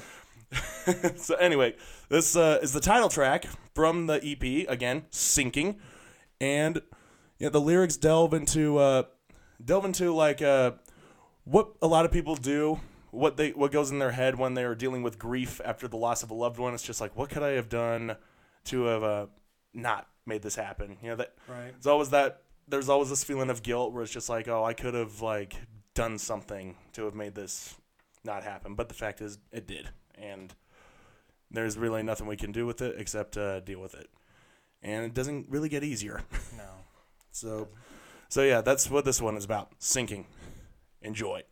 so 1.17 1.35
anyway, 1.35 1.75
this 2.09 2.35
uh, 2.35 2.59
is 2.61 2.73
the 2.73 2.81
title 2.81 3.09
track 3.09 3.45
from 3.73 4.07
the 4.07 4.15
EP 4.23 4.69
again, 4.69 5.05
"Sinking," 5.09 5.79
and 6.39 6.81
yeah, 7.39 7.49
the 7.49 7.61
lyrics 7.61 7.95
delve 7.95 8.33
into 8.33 8.77
uh, 8.77 9.03
delve 9.63 9.85
into 9.85 10.13
like 10.13 10.41
uh, 10.41 10.71
what 11.45 11.71
a 11.81 11.87
lot 11.87 12.05
of 12.05 12.11
people 12.11 12.35
do, 12.35 12.79
what 13.11 13.37
they 13.37 13.51
what 13.51 13.71
goes 13.71 13.91
in 13.91 13.99
their 13.99 14.11
head 14.11 14.37
when 14.37 14.53
they 14.53 14.63
are 14.63 14.75
dealing 14.75 15.03
with 15.03 15.17
grief 15.17 15.61
after 15.63 15.87
the 15.87 15.97
loss 15.97 16.21
of 16.21 16.31
a 16.31 16.33
loved 16.33 16.59
one. 16.59 16.73
It's 16.73 16.83
just 16.83 16.99
like, 16.99 17.15
what 17.15 17.29
could 17.29 17.43
I 17.43 17.51
have 17.51 17.69
done 17.69 18.17
to 18.65 18.83
have 18.83 19.03
uh, 19.03 19.25
not 19.73 20.07
made 20.31 20.41
this 20.41 20.55
happen? 20.55 20.97
You 21.01 21.09
know 21.09 21.15
that 21.17 21.33
Right. 21.47 21.73
it's 21.75 21.87
always 21.87 22.09
that 22.11 22.43
there's 22.67 22.87
always 22.89 23.09
this 23.09 23.23
feeling 23.23 23.49
of 23.49 23.61
guilt 23.63 23.91
where 23.91 24.03
it's 24.03 24.13
just 24.13 24.29
like, 24.29 24.47
oh, 24.47 24.63
I 24.63 24.73
could 24.73 24.93
have 24.93 25.21
like 25.21 25.55
done 25.93 26.17
something 26.17 26.77
to 26.93 27.03
have 27.05 27.15
made 27.15 27.35
this 27.35 27.75
not 28.23 28.43
happen. 28.43 28.75
But 28.75 28.87
the 28.87 28.93
fact 28.95 29.19
is, 29.21 29.39
it 29.51 29.67
did, 29.67 29.89
and 30.15 30.53
there's 31.49 31.77
really 31.77 32.01
nothing 32.03 32.27
we 32.27 32.37
can 32.37 32.51
do 32.53 32.65
with 32.65 32.81
it 32.81 32.95
except 32.97 33.37
uh, 33.37 33.59
deal 33.59 33.81
with 33.81 33.93
it. 33.93 34.09
And 34.81 35.05
it 35.05 35.13
doesn't 35.13 35.47
really 35.49 35.69
get 35.69 35.83
easier. 35.83 36.21
No. 36.57 36.69
So, 37.33 37.69
so 38.29 38.41
yeah, 38.43 38.61
that's 38.61 38.89
what 38.89 39.05
this 39.05 39.21
one 39.21 39.35
is 39.37 39.45
about. 39.45 39.71
Sinking. 39.79 40.27
Enjoy. 41.01 41.43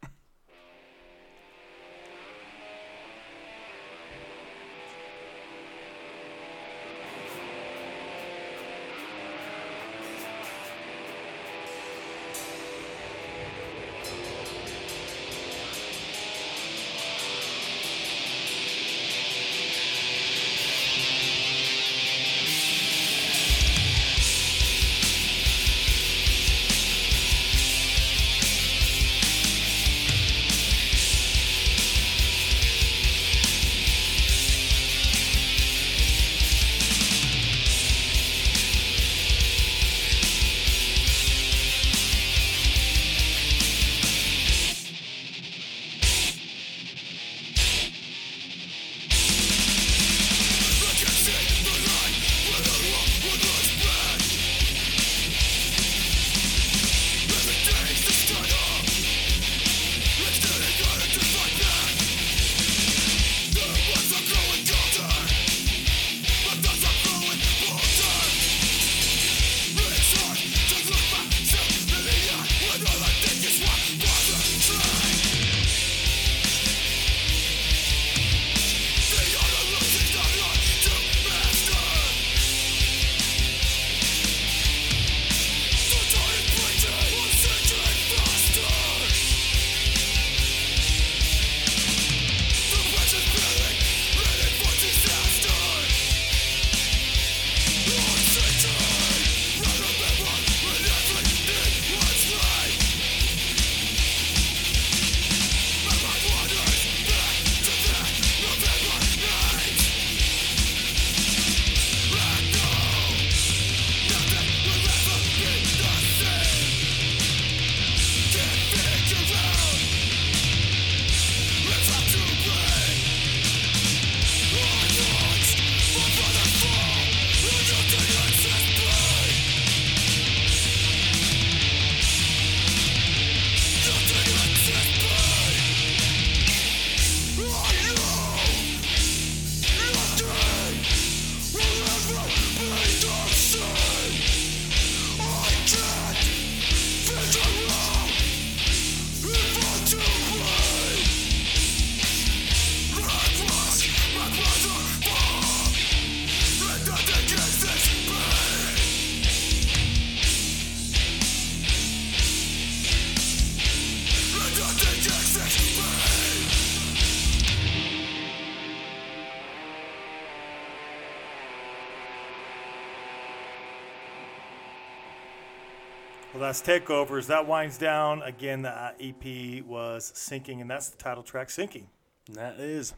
That's 176.50 176.64
Takeovers. 176.64 177.28
That 177.28 177.46
winds 177.46 177.78
down. 177.78 178.24
Again, 178.24 178.64
the 178.64 178.72
uh, 178.72 178.94
EP 179.00 179.64
was 179.64 180.12
Sinking, 180.16 180.62
and 180.62 180.72
that's 180.72 180.90
the 180.90 180.98
title 180.98 181.22
track, 181.22 181.52
Sinking. 181.52 181.86
That 182.34 182.60
is. 182.60 182.96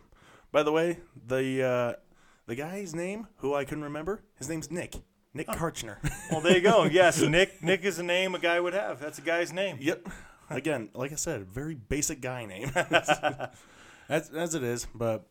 By 0.54 0.64
the 0.64 0.72
way, 0.72 0.99
the 1.28 1.62
uh, 1.62 1.93
the 2.45 2.56
guy's 2.56 2.95
name, 2.95 3.28
who 3.39 3.54
I 3.54 3.66
couldn't 3.66 3.84
remember, 3.84 4.24
his 4.38 4.47
name's 4.47 4.72
Nick. 4.72 4.95
Nick 5.34 5.49
Karchner. 5.49 5.97
Well, 6.32 6.39
there 6.39 6.56
you 6.56 6.62
go. 6.62 6.86
Yes, 6.86 7.20
Nick. 7.28 7.62
Nick 7.62 7.84
is 7.84 7.99
a 7.99 8.04
name 8.04 8.36
a 8.36 8.39
guy 8.39 8.58
would 8.58 8.74
have. 8.74 9.02
That's 9.02 9.20
a 9.20 9.22
guy's 9.22 9.52
name. 9.52 9.80
yep. 9.82 10.08
Again, 10.49 10.88
like 10.93 11.12
I 11.12 11.16
said, 11.16 11.45
very 11.45 11.76
basic 11.76 12.22
guy 12.22 12.45
name. 12.45 12.72
as, 14.08 14.30
as 14.30 14.56
it 14.56 14.64
is, 14.64 14.88
but 14.95 15.26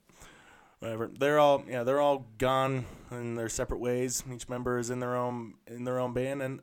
whatever. 0.81 1.11
They're 1.19 1.39
all 1.39 1.65
yeah, 1.67 1.85
they're 1.85 2.03
all 2.03 2.27
gone 2.37 2.85
in 3.11 3.37
their 3.37 3.49
separate 3.49 3.81
ways. 3.81 4.25
Each 4.31 4.47
member 4.47 4.79
is 4.79 4.91
in 4.91 5.01
their 5.01 5.17
own 5.17 5.55
in 5.67 5.85
their 5.85 5.99
own 5.99 6.13
band 6.13 6.43
and 6.43 6.61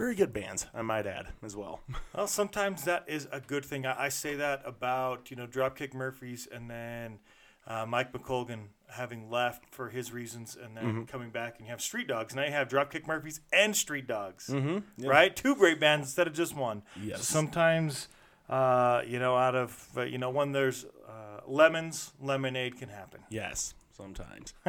very 0.00 0.14
good 0.14 0.32
bands, 0.32 0.66
I 0.74 0.82
might 0.82 1.06
add, 1.06 1.26
as 1.42 1.54
well. 1.56 1.80
Well, 2.16 2.26
sometimes 2.26 2.84
that 2.84 3.04
is 3.06 3.28
a 3.30 3.40
good 3.40 3.64
thing. 3.64 3.86
I, 3.86 4.06
I 4.06 4.08
say 4.08 4.34
that 4.36 4.62
about 4.64 5.30
you 5.30 5.36
know 5.36 5.46
Dropkick 5.46 5.92
Murphys 5.94 6.48
and 6.50 6.68
then 6.70 7.18
uh, 7.66 7.84
Mike 7.86 8.12
McColgan 8.12 8.60
having 8.88 9.30
left 9.30 9.62
for 9.70 9.90
his 9.90 10.12
reasons 10.12 10.56
and 10.62 10.76
then 10.76 10.84
Mm-hmm. 10.84 11.02
coming 11.04 11.30
back 11.30 11.56
and 11.58 11.66
you 11.66 11.70
have 11.70 11.80
Street 11.80 12.08
Dogs. 12.08 12.34
Now 12.34 12.44
you 12.44 12.50
have 12.52 12.66
Dropkick 12.68 13.06
Murphys 13.06 13.40
and 13.52 13.76
Street 13.76 14.06
Dogs, 14.06 14.48
Mm-hmm. 14.48 15.06
right? 15.06 15.34
Two 15.36 15.54
great 15.54 15.78
bands 15.78 16.08
instead 16.08 16.26
of 16.26 16.32
just 16.34 16.56
one. 16.56 16.82
Yes. 17.00 17.18
So 17.18 17.24
sometimes, 17.38 18.08
uh, 18.48 19.02
you 19.06 19.18
know, 19.18 19.36
out 19.36 19.54
of 19.54 19.70
uh, 19.96 20.02
you 20.02 20.18
know 20.18 20.30
when 20.30 20.52
there's 20.52 20.84
uh, 21.08 21.40
lemons, 21.46 22.12
lemonade 22.20 22.76
can 22.78 22.88
happen. 22.88 23.20
Yes, 23.30 23.74
sometimes. 23.96 24.54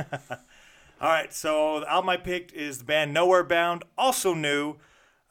All 1.02 1.10
right, 1.10 1.34
so 1.34 1.80
the 1.80 1.92
album 1.92 2.10
I 2.10 2.18
picked 2.18 2.54
is 2.54 2.78
the 2.78 2.84
band 2.84 3.12
Nowhere 3.14 3.44
Bound, 3.44 3.84
also 3.98 4.34
new. 4.36 4.76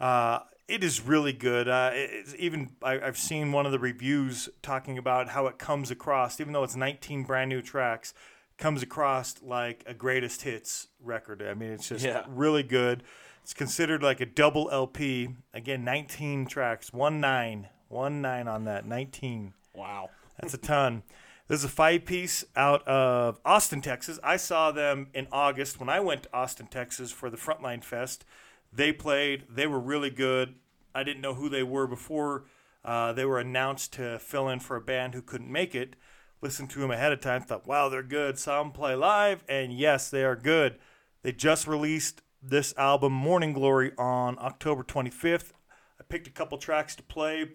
Uh, 0.01 0.41
it 0.69 0.85
is 0.85 1.01
really 1.01 1.33
good. 1.33 1.69
Uh, 1.69 1.91
it's 1.93 2.35
even 2.39 2.71
I, 2.83 3.01
I've 3.01 3.19
seen 3.19 3.53
one 3.53 3.67
of 3.67 3.73
the 3.73 3.79
reviews 3.79 4.49
talking 4.63 4.99
about 4.99 5.31
how 5.31 5.47
it 5.49 5.59
comes 5.59 5.91
across, 5.91 6.41
even 6.41 6.53
though 6.53 6.63
it's 6.65 6.77
19 6.77 7.25
brand 7.25 7.49
new 7.49 7.61
tracks, 7.61 8.15
comes 8.57 8.83
across 8.83 9.43
like 9.43 9.83
a 9.87 9.95
greatest 9.95 10.43
hits 10.43 10.89
record. 11.03 11.43
I 11.43 11.55
mean, 11.55 11.71
it's 11.73 11.89
just 11.89 12.05
Yeah. 12.05 12.25
really 12.29 12.63
good. 12.63 13.03
It's 13.43 13.55
considered 13.55 14.03
like 14.03 14.21
a 14.21 14.27
double 14.27 14.71
LP. 14.71 15.31
Again, 15.53 15.83
19 15.83 16.47
tracks, 16.47 16.93
one 16.93 17.21
nine, 17.21 17.69
one 17.89 18.21
nine 18.23 18.47
on 18.47 18.65
that, 18.65 18.87
19. 18.87 19.55
wow. 19.75 20.11
That's 20.39 20.55
a 20.55 20.59
ton. 20.59 21.03
This 21.49 21.59
is 21.59 21.65
a 21.65 21.69
five 21.69 22.05
piece 22.07 22.45
out 22.55 22.87
of 22.87 23.41
Austin, 23.45 23.81
Texas. 23.83 24.19
I 24.23 24.37
saw 24.37 24.71
them 24.71 25.09
in 25.13 25.27
August 25.33 25.79
when 25.81 25.89
I 25.91 26.01
went 26.01 26.23
to 26.23 26.29
Austin, 26.33 26.67
Texas 26.69 27.11
for 27.13 27.29
the 27.29 27.37
Frontline 27.37 27.83
Fest. 27.85 28.25
They 28.73 28.93
played, 28.93 29.45
they 29.49 29.67
were 29.67 29.81
really 29.81 30.11
good. 30.11 30.55
I 30.95 31.03
didn't 31.03 31.23
know 31.23 31.35
who 31.35 31.49
they 31.49 31.63
were 31.63 31.87
before 31.87 32.45
uh, 32.85 33.13
they 33.13 33.25
were 33.25 33.39
announced 33.39 33.93
to 33.95 34.19
fill 34.19 34.49
in 34.49 34.61
for 34.61 34.77
a 34.77 34.81
band 34.81 35.15
who 35.15 35.23
couldn't 35.23 35.51
make 35.51 35.75
it. 35.75 35.97
Listened 36.41 36.71
to 36.71 36.79
them 36.79 36.91
ahead 36.91 37.13
of 37.13 37.21
time, 37.21 37.43
thought, 37.43 37.67
wow, 37.67 37.89
they're 37.89 38.03
good. 38.03 38.39
Saw 38.39 38.63
them 38.63 38.73
play 38.73 38.95
live, 38.95 39.45
and 39.49 39.73
yes, 39.73 40.09
they 40.09 40.25
are 40.25 40.37
good. 40.37 40.79
They 41.23 41.33
just 41.33 41.67
released 41.67 42.23
this 42.43 42.73
album, 42.79 43.13
Morning 43.13 43.53
Glory, 43.53 43.93
on 43.99 44.39
October 44.39 44.83
25th. 44.83 45.53
I 46.01 46.05
picked 46.09 46.27
a 46.27 46.31
couple 46.31 46.57
tracks 46.57 46.97
to 46.97 47.03
play, 47.03 47.51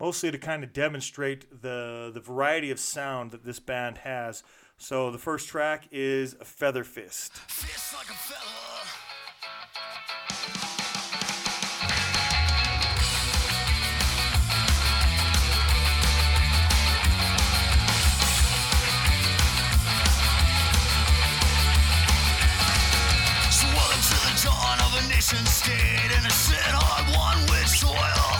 mostly 0.00 0.30
to 0.30 0.38
kind 0.38 0.64
of 0.64 0.72
demonstrate 0.72 1.60
the 1.60 2.10
the 2.14 2.20
variety 2.20 2.70
of 2.70 2.80
sound 2.80 3.30
that 3.32 3.44
this 3.44 3.60
band 3.60 3.98
has. 3.98 4.42
So 4.78 5.10
the 5.10 5.18
first 5.18 5.46
track 5.48 5.86
is 5.92 6.34
Feather 6.42 6.82
Fist. 6.82 7.34
Fist 7.34 7.94
like 7.94 8.08
nation 25.14 25.46
state 25.46 26.10
and 26.16 26.26
a 26.26 26.30
sit 26.30 26.58
hard 26.58 27.06
one 27.16 27.40
with 27.48 27.68
soil. 27.68 28.33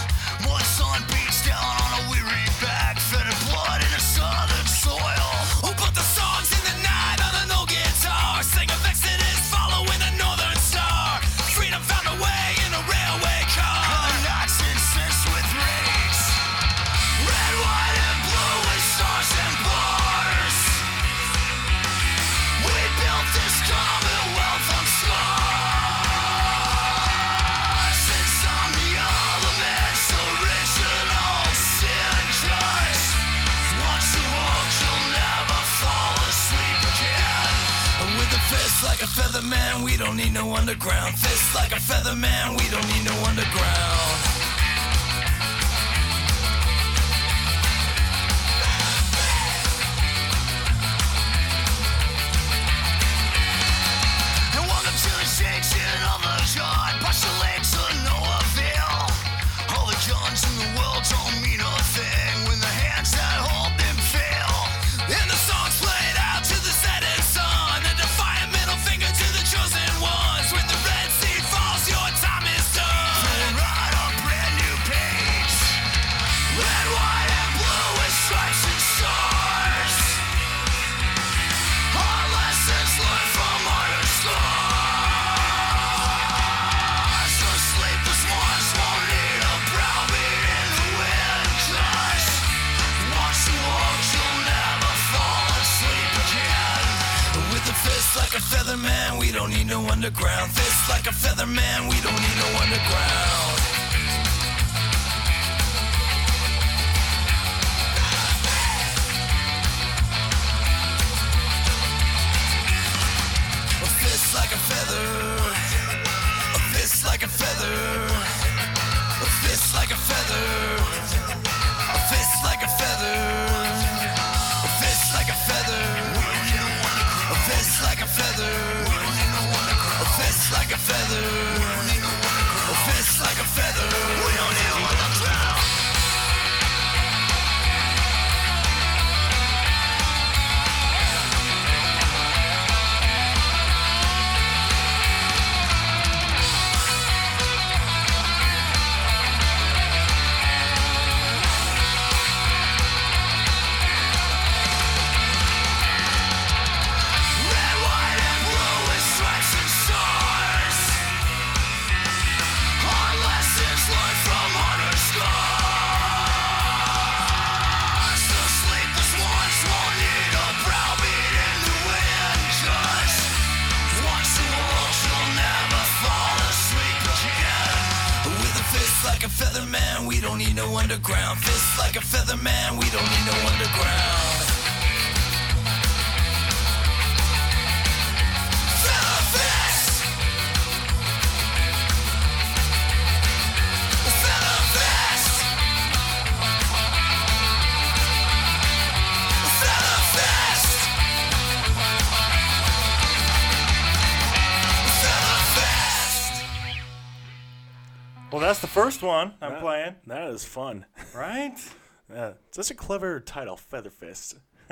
One 209.04 209.34
I'm 209.40 209.52
That- 209.52 209.60
playing, 209.60 209.94
That 210.06 210.28
is 210.30 210.44
fun. 210.44 210.86
right? 211.14 211.56
Yeah, 212.12 212.32
such 212.50 212.70
a 212.70 212.74
clever 212.74 213.18
title, 213.18 213.56
Feather 213.56 213.88
Featherfist. 213.90 214.34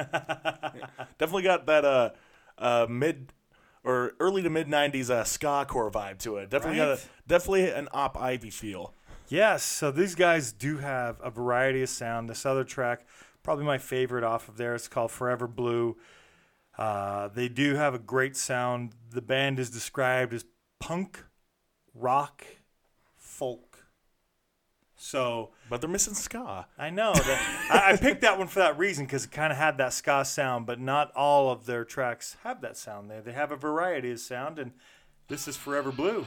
Definitely 1.18 1.42
got 1.42 1.64
that 1.64 1.84
uh, 1.84 2.10
uh, 2.58 2.86
mid 2.90 3.32
or 3.82 4.12
early 4.20 4.42
to 4.42 4.50
mid 4.50 4.68
'90s 4.68 5.08
uh, 5.08 5.24
ska 5.24 5.64
core 5.66 5.90
vibe 5.90 6.18
to 6.18 6.36
it. 6.36 6.50
Definitely 6.50 6.76
got 6.76 6.88
a, 6.98 7.00
definitely 7.26 7.70
an 7.70 7.88
Op 7.92 8.18
Ivy 8.20 8.50
feel. 8.50 8.92
Yes, 9.28 9.62
so 9.62 9.90
these 9.90 10.14
guys 10.14 10.52
do 10.52 10.76
have 10.78 11.18
a 11.22 11.30
variety 11.30 11.82
of 11.82 11.88
sound. 11.88 12.28
This 12.28 12.44
other 12.44 12.64
track, 12.64 13.06
probably 13.42 13.64
my 13.64 13.78
favorite 13.78 14.24
off 14.24 14.48
of 14.48 14.58
there, 14.58 14.74
it's 14.74 14.86
called 14.88 15.10
Forever 15.10 15.46
Blue. 15.48 15.96
Uh, 16.76 17.28
they 17.28 17.48
do 17.48 17.76
have 17.76 17.94
a 17.94 17.98
great 17.98 18.36
sound. 18.36 18.92
The 19.10 19.22
band 19.22 19.58
is 19.58 19.70
described 19.70 20.34
as 20.34 20.44
punk, 20.80 21.24
rock, 21.94 22.44
folk. 23.16 23.71
So 25.02 25.50
But 25.68 25.80
they're 25.80 25.90
missing 25.90 26.14
ska. 26.14 26.68
I 26.78 26.88
know 26.90 27.12
that 27.12 27.66
I, 27.70 27.92
I 27.92 27.96
picked 27.96 28.20
that 28.20 28.38
one 28.38 28.46
for 28.46 28.60
that 28.60 28.78
reason 28.78 29.04
because 29.04 29.24
it 29.24 29.32
kind 29.32 29.52
of 29.52 29.58
had 29.58 29.76
that 29.78 29.92
ska 29.92 30.24
sound, 30.24 30.64
but 30.64 30.78
not 30.78 31.10
all 31.16 31.50
of 31.50 31.66
their 31.66 31.84
tracks 31.84 32.36
have 32.44 32.60
that 32.60 32.76
sound 32.76 33.10
there. 33.10 33.20
They 33.20 33.32
have 33.32 33.50
a 33.50 33.56
variety 33.56 34.12
of 34.12 34.20
sound, 34.20 34.60
and 34.60 34.70
this 35.26 35.48
is 35.48 35.56
Forever 35.56 35.90
Blue. 35.90 36.26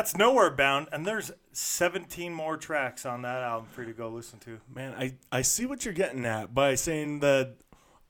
That's 0.00 0.16
Nowhere 0.16 0.48
Bound, 0.48 0.88
and 0.92 1.04
there's 1.04 1.30
17 1.52 2.32
more 2.32 2.56
tracks 2.56 3.04
on 3.04 3.20
that 3.20 3.42
album 3.42 3.68
for 3.70 3.82
you 3.82 3.88
to 3.88 3.92
go 3.92 4.08
listen 4.08 4.38
to. 4.38 4.58
Man, 4.74 4.94
I, 4.98 5.12
I 5.30 5.42
see 5.42 5.66
what 5.66 5.84
you're 5.84 5.92
getting 5.92 6.24
at 6.24 6.54
by 6.54 6.74
saying 6.74 7.20
that 7.20 7.56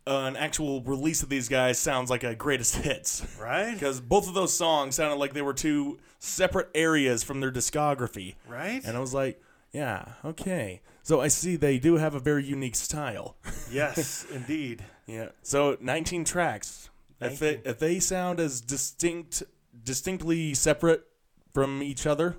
uh, 0.06 0.18
an 0.18 0.36
actual 0.36 0.82
release 0.82 1.24
of 1.24 1.30
these 1.30 1.48
guys 1.48 1.80
sounds 1.80 2.08
like 2.08 2.22
a 2.22 2.36
greatest 2.36 2.76
hits. 2.76 3.26
Right? 3.40 3.74
Because 3.74 4.00
both 4.00 4.28
of 4.28 4.34
those 4.34 4.54
songs 4.54 4.94
sounded 4.94 5.16
like 5.16 5.34
they 5.34 5.42
were 5.42 5.52
two 5.52 5.98
separate 6.20 6.68
areas 6.76 7.24
from 7.24 7.40
their 7.40 7.50
discography. 7.50 8.36
Right? 8.46 8.80
And 8.84 8.96
I 8.96 9.00
was 9.00 9.12
like, 9.12 9.42
yeah, 9.72 10.12
okay. 10.24 10.82
So 11.02 11.20
I 11.20 11.26
see 11.26 11.56
they 11.56 11.80
do 11.80 11.96
have 11.96 12.14
a 12.14 12.20
very 12.20 12.44
unique 12.44 12.76
style. 12.76 13.34
yes, 13.72 14.24
indeed. 14.32 14.84
yeah. 15.08 15.30
So 15.42 15.76
19 15.80 16.24
tracks. 16.24 16.88
If 17.20 17.40
they, 17.40 17.60
if 17.64 17.80
they 17.80 17.98
sound 17.98 18.38
as 18.38 18.60
distinct, 18.60 19.42
distinctly 19.82 20.54
separate 20.54 21.09
from 21.52 21.82
each 21.82 22.06
other 22.06 22.36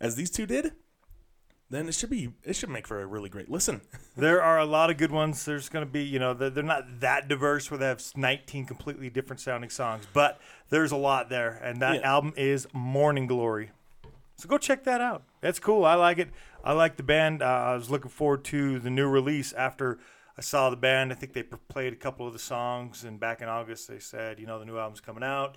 as 0.00 0.16
these 0.16 0.30
two 0.30 0.46
did, 0.46 0.72
then 1.68 1.88
it 1.88 1.94
should 1.94 2.10
be 2.10 2.32
it 2.44 2.54
should 2.54 2.68
make 2.70 2.86
for 2.86 3.00
a 3.02 3.06
really 3.06 3.28
great 3.28 3.50
listen. 3.50 3.80
There 4.18 4.42
are 4.42 4.58
a 4.58 4.64
lot 4.64 4.88
of 4.88 4.96
good 4.96 5.10
ones. 5.10 5.44
There's 5.44 5.68
going 5.68 5.84
to 5.84 5.90
be, 5.92 6.02
you 6.02 6.18
know, 6.18 6.32
they're, 6.32 6.48
they're 6.48 6.64
not 6.64 7.00
that 7.00 7.28
diverse 7.28 7.70
where 7.70 7.76
they 7.76 7.84
have 7.84 8.02
19 8.16 8.64
completely 8.64 9.10
different 9.10 9.40
sounding 9.40 9.68
songs, 9.68 10.06
but 10.14 10.40
there's 10.70 10.90
a 10.90 10.96
lot 10.96 11.28
there. 11.28 11.60
And 11.62 11.82
that 11.82 11.96
Yeah. 11.96 12.10
album 12.14 12.32
is 12.34 12.66
Morning 12.72 13.26
Glory. 13.26 13.72
So 14.36 14.48
go 14.48 14.56
check 14.56 14.84
that 14.84 15.02
out. 15.02 15.24
That's 15.42 15.58
cool. 15.58 15.84
I 15.84 15.96
like 15.96 16.16
it. 16.16 16.30
I 16.64 16.72
like 16.72 16.96
the 16.96 17.02
band. 17.02 17.42
Uh, 17.42 17.44
I 17.46 17.74
was 17.74 17.90
looking 17.90 18.10
forward 18.10 18.42
to 18.46 18.78
the 18.78 18.88
new 18.88 19.06
release 19.06 19.52
after 19.52 19.98
I 20.38 20.40
saw 20.40 20.70
the 20.70 20.76
band. 20.76 21.12
I 21.12 21.14
think 21.14 21.34
they 21.34 21.42
played 21.42 21.92
a 21.92 21.96
couple 21.96 22.26
of 22.26 22.32
the 22.32 22.38
songs, 22.38 23.04
and 23.04 23.20
back 23.20 23.42
in 23.42 23.48
August 23.48 23.86
they 23.86 23.98
said, 23.98 24.40
you 24.40 24.46
know, 24.46 24.58
the 24.58 24.64
new 24.64 24.78
album's 24.78 25.00
coming 25.02 25.22
out. 25.24 25.56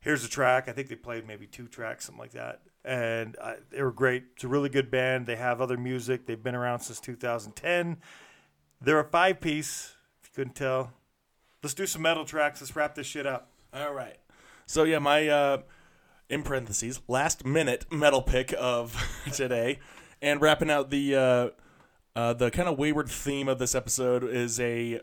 Here's 0.00 0.24
a 0.24 0.28
track. 0.28 0.68
I 0.68 0.72
think 0.72 0.88
they 0.88 0.94
played 0.94 1.26
maybe 1.26 1.46
two 1.46 1.66
tracks, 1.66 2.06
something 2.06 2.20
like 2.20 2.32
that, 2.32 2.62
and 2.84 3.36
uh, 3.40 3.54
they 3.70 3.82
were 3.82 3.92
great. 3.92 4.24
It's 4.34 4.44
a 4.44 4.48
really 4.48 4.68
good 4.68 4.90
band. 4.90 5.26
They 5.26 5.36
have 5.36 5.60
other 5.60 5.76
music. 5.76 6.26
They've 6.26 6.42
been 6.42 6.54
around 6.54 6.80
since 6.80 7.00
2010. 7.00 7.98
They're 8.80 9.00
a 9.00 9.04
five 9.04 9.40
piece. 9.40 9.94
If 10.22 10.30
you 10.30 10.34
couldn't 10.36 10.54
tell, 10.54 10.92
let's 11.62 11.74
do 11.74 11.86
some 11.86 12.02
metal 12.02 12.24
tracks. 12.24 12.60
Let's 12.60 12.76
wrap 12.76 12.94
this 12.94 13.06
shit 13.06 13.26
up. 13.26 13.50
All 13.74 13.92
right. 13.92 14.18
So 14.66 14.84
yeah, 14.84 14.98
my 15.00 15.28
uh, 15.28 15.58
in 16.28 16.42
parentheses 16.42 17.00
last 17.08 17.44
minute 17.44 17.86
metal 17.90 18.22
pick 18.22 18.54
of 18.58 18.96
today, 19.32 19.80
and 20.22 20.40
wrapping 20.40 20.70
out 20.70 20.90
the 20.90 21.16
uh, 21.16 21.48
uh, 22.14 22.32
the 22.34 22.50
kind 22.50 22.68
of 22.68 22.78
wayward 22.78 23.08
theme 23.08 23.48
of 23.48 23.58
this 23.58 23.74
episode 23.74 24.24
is 24.24 24.60
a 24.60 25.00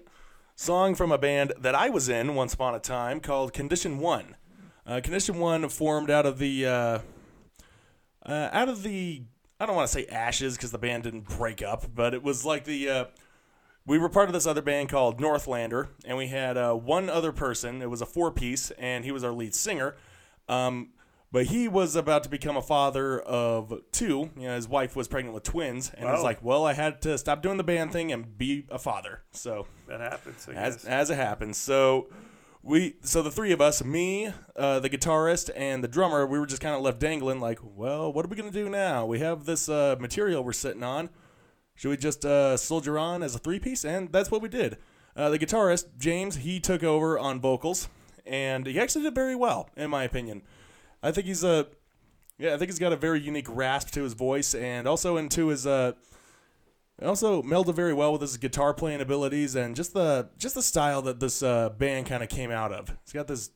song 0.56 0.96
from 0.96 1.12
a 1.12 1.18
band 1.18 1.54
that 1.58 1.76
I 1.76 1.90
was 1.90 2.10
in 2.10 2.36
once 2.36 2.54
upon 2.54 2.76
a 2.76 2.80
time 2.80 3.20
called 3.20 3.54
Condition 3.54 4.00
One. 4.00 4.36
Uh, 4.86 5.02
Condition 5.02 5.40
One 5.40 5.68
formed 5.70 6.12
out 6.12 6.26
of 6.26 6.38
the 6.38 6.66
uh, 6.66 7.00
uh, 8.26 8.50
out 8.52 8.70
of 8.70 8.84
the 8.84 9.24
I 9.60 9.66
don't 9.66 9.76
want 9.76 9.88
to 9.90 9.94
say 9.94 10.06
ashes 10.08 10.56
because 10.56 10.72
the 10.72 10.78
band 10.78 11.04
didn't 11.04 11.28
break 11.28 11.62
up, 11.64 11.86
but 11.94 12.14
it 12.14 12.22
was 12.22 12.46
like 12.46 12.66
the 12.66 12.90
uh, 12.90 13.06
we 13.86 13.98
were 13.98 14.10
part 14.10 14.28
of 14.30 14.34
this 14.34 14.46
other 14.46 14.62
band 14.62 14.90
called 14.90 15.20
Northlander, 15.20 15.90
and 16.06 16.18
we 16.18 16.28
had 16.28 16.58
uh, 16.58 16.74
one 16.74 17.10
other 17.10 17.32
person. 17.32 17.82
It 17.82 17.90
was 17.90 18.02
a 18.02 18.06
four 18.06 18.32
piece, 18.32 18.72
and 18.72 19.06
he 19.06 19.12
was 19.12 19.24
our 19.24 19.32
lead 19.32 19.56
singer. 19.56 19.96
Um, 20.48 20.90
but 21.32 21.48
he 21.48 21.68
was 21.68 21.96
about 21.96 22.24
to 22.24 22.30
become 22.30 22.56
a 22.56 22.62
father 22.62 23.20
of 23.20 23.74
two. 23.92 24.30
You 24.38 24.48
know, 24.48 24.56
his 24.56 24.68
wife 24.70 24.96
was 24.96 25.08
pregnant 25.08 25.34
with 25.34 25.44
twins, 25.44 25.92
and 25.94 26.08
it 26.08 26.12
was 26.12 26.24
like, 26.24 26.44
"Well, 26.44 26.66
I 26.66 26.74
had 26.74 27.02
to 27.02 27.18
stop 27.18 27.42
doing 27.42 27.58
the 27.58 27.64
band 27.64 27.92
thing 27.92 28.12
and 28.12 28.38
be 28.38 28.66
a 28.70 28.80
father." 28.80 29.22
So 29.32 29.68
That 29.88 30.00
happens. 30.00 30.48
As 30.48 30.86
as 30.86 31.10
it 31.10 31.16
happens. 31.16 31.58
So 31.58 32.08
we 32.66 32.96
so 33.02 33.22
the 33.22 33.32
three 33.32 33.52
of 33.52 33.62
us, 33.62 33.84
me, 33.84 34.32
uh, 34.56 34.80
the 34.80 34.90
guitarist, 34.90 35.52
and 35.56 35.84
the 35.84 35.88
drummer, 35.88 36.26
we 36.26 36.40
were 36.40 36.48
just 36.48 36.62
kind 36.62 36.76
of 36.76 36.82
left 36.82 37.00
dangling. 37.00 37.40
Like, 37.40 37.60
well, 37.62 38.12
what 38.12 38.26
are 38.26 38.28
we 38.28 38.36
gonna 38.36 38.52
do 38.52 38.70
now? 38.70 39.06
We 39.06 39.20
have 39.20 39.46
this 39.46 39.70
uh, 39.70 39.96
material 40.00 40.44
we're 40.44 40.52
sitting 40.52 40.84
on. 40.84 41.10
Should 41.76 41.90
we 41.90 41.98
just 41.98 42.26
uh, 42.26 42.58
soldier 42.58 42.98
on 42.98 43.22
as 43.22 43.36
a 43.36 43.40
three 43.40 43.60
piece? 43.60 43.86
And 43.86 44.12
that's 44.12 44.32
what 44.32 44.42
we 44.42 44.50
did. 44.50 44.78
Uh, 45.16 45.30
the 45.30 45.38
guitarist 45.38 45.98
James, 46.00 46.38
he 46.38 46.60
took 46.60 46.84
over 46.84 47.20
on 47.20 47.40
vocals, 47.40 47.88
and 48.26 48.66
he 48.66 48.80
actually 48.80 49.04
did 49.04 49.14
very 49.14 49.36
well, 49.36 49.70
in 49.78 49.92
my 49.92 50.04
opinion. 50.04 50.42
I 51.04 51.12
think 51.12 51.28
he's 51.28 51.44
a 51.44 51.68
yeah, 52.40 52.56
I 52.56 52.58
think 52.58 52.72
he's 52.72 52.80
got 52.80 52.92
a 52.92 52.98
very 52.98 53.22
unique 53.22 53.48
rasp 53.48 53.92
to 53.92 54.02
his 54.02 54.14
voice, 54.14 54.56
and 54.56 54.88
also 54.88 55.18
into 55.18 55.48
his 55.50 55.68
uh, 55.68 55.92
it 57.00 57.06
also 57.06 57.42
melded 57.42 57.76
very 57.76 57.94
well 57.94 58.12
with 58.14 58.22
his 58.22 58.38
guitar 58.38 58.74
playing 58.74 59.02
abilities 59.02 59.56
and 59.56 59.76
just 59.76 59.94
the 59.94 60.30
just 60.38 60.56
the 60.56 60.62
style 60.62 61.02
that 61.04 61.20
this 61.20 61.44
uh, 61.44 61.70
band 61.70 62.06
kind 62.06 62.24
of 62.24 62.30
came 62.30 62.52
out 62.52 62.72
of. 62.72 62.90
It's 63.04 63.14
got 63.14 63.28
this 63.28 63.50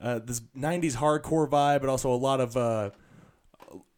uh, 0.00 0.20
this 0.20 0.40
'90s 0.56 0.96
hardcore 0.96 1.48
vibe, 1.48 1.80
but 1.80 1.88
also 1.88 2.12
a 2.12 2.16
lot 2.16 2.40
of 2.40 2.56
uh, 2.56 2.90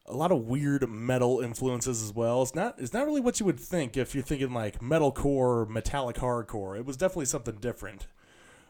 a 0.07 0.15
lot 0.15 0.33
of 0.33 0.47
weird 0.47 0.89
metal 0.89 1.41
influences 1.41 2.03
as 2.03 2.13
well. 2.13 2.43
It's 2.43 2.55
not 2.55 2.77
it's 2.79 2.93
not 2.93 3.07
really 3.07 3.21
what 3.21 3.41
you 3.41 3.47
would 3.47 3.61
think 3.61 3.97
if 3.97 4.15
you're 4.15 4.25
thinking 4.25 4.53
like 4.53 4.81
metalcore, 4.81 5.69
metallic 5.69 6.17
hardcore. 6.17 6.79
It 6.79 6.87
was 6.87 6.97
definitely 6.97 7.27
something 7.27 7.57
different. 7.57 8.07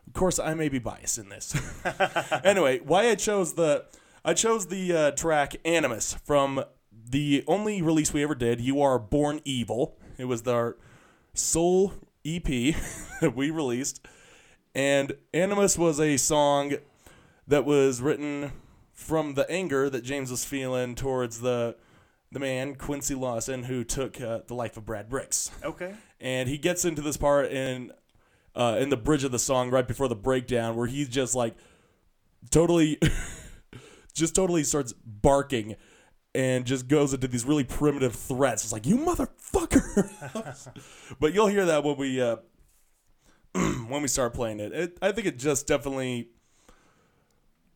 Of 0.06 0.12
course, 0.12 0.38
I 0.38 0.54
may 0.54 0.68
be 0.68 0.78
biased 0.78 1.18
in 1.18 1.28
this. 1.28 1.54
anyway, 2.44 2.80
why 2.80 3.08
I 3.08 3.14
chose 3.16 3.54
the 3.54 3.84
I 4.24 4.34
chose 4.34 4.66
the 4.66 4.92
uh, 4.92 5.10
track 5.12 5.56
"Animus" 5.64 6.14
from 6.24 6.64
the 7.08 7.44
only 7.46 7.82
release 7.82 8.12
we 8.12 8.22
ever 8.22 8.34
did. 8.34 8.60
You 8.60 8.80
are 8.82 8.98
born 8.98 9.40
evil. 9.44 9.96
It 10.18 10.24
was 10.24 10.46
our 10.46 10.76
sole 11.34 11.94
EP 12.24 12.44
that 13.20 13.34
we 13.34 13.50
released, 13.50 14.06
and 14.74 15.12
"Animus" 15.32 15.78
was 15.78 16.00
a 16.00 16.16
song 16.16 16.74
that 17.46 17.64
was 17.64 18.00
written 18.00 18.52
from 18.92 19.34
the 19.34 19.48
anger 19.50 19.88
that 19.90 20.02
James 20.02 20.30
was 20.30 20.44
feeling 20.44 20.94
towards 20.94 21.40
the 21.40 21.76
the 22.32 22.40
man 22.40 22.74
Quincy 22.74 23.14
Lawson 23.14 23.64
who 23.64 23.84
took 23.84 24.20
uh, 24.20 24.40
the 24.46 24.54
life 24.54 24.76
of 24.76 24.84
Brad 24.84 25.08
Briggs 25.08 25.50
okay. 25.62 25.94
and 26.20 26.48
he 26.48 26.58
gets 26.58 26.84
into 26.84 27.02
this 27.02 27.16
part 27.16 27.52
in 27.52 27.92
uh, 28.54 28.78
in 28.80 28.88
the 28.88 28.96
bridge 28.96 29.22
of 29.22 29.30
the 29.30 29.38
song 29.38 29.70
right 29.70 29.86
before 29.86 30.08
the 30.08 30.16
breakdown 30.16 30.76
where 30.76 30.86
he's 30.86 31.08
just 31.08 31.34
like 31.34 31.54
totally 32.50 32.98
just 34.14 34.34
totally 34.34 34.64
starts 34.64 34.92
barking 35.04 35.76
and 36.36 36.64
just 36.66 36.86
goes 36.88 37.14
into 37.14 37.26
these 37.26 37.44
really 37.44 37.64
primitive 37.64 38.14
threats 38.14 38.62
it's 38.62 38.72
like 38.72 38.86
you 38.86 38.96
motherfucker 38.98 40.70
but 41.20 41.32
you'll 41.34 41.46
hear 41.46 41.64
that 41.66 41.82
when 41.82 41.96
we 41.96 42.20
uh, 42.20 42.36
when 43.88 44.02
we 44.02 44.08
start 44.08 44.34
playing 44.34 44.60
it. 44.60 44.72
it 44.72 44.98
i 45.02 45.10
think 45.12 45.26
it 45.26 45.38
just 45.38 45.66
definitely 45.66 46.28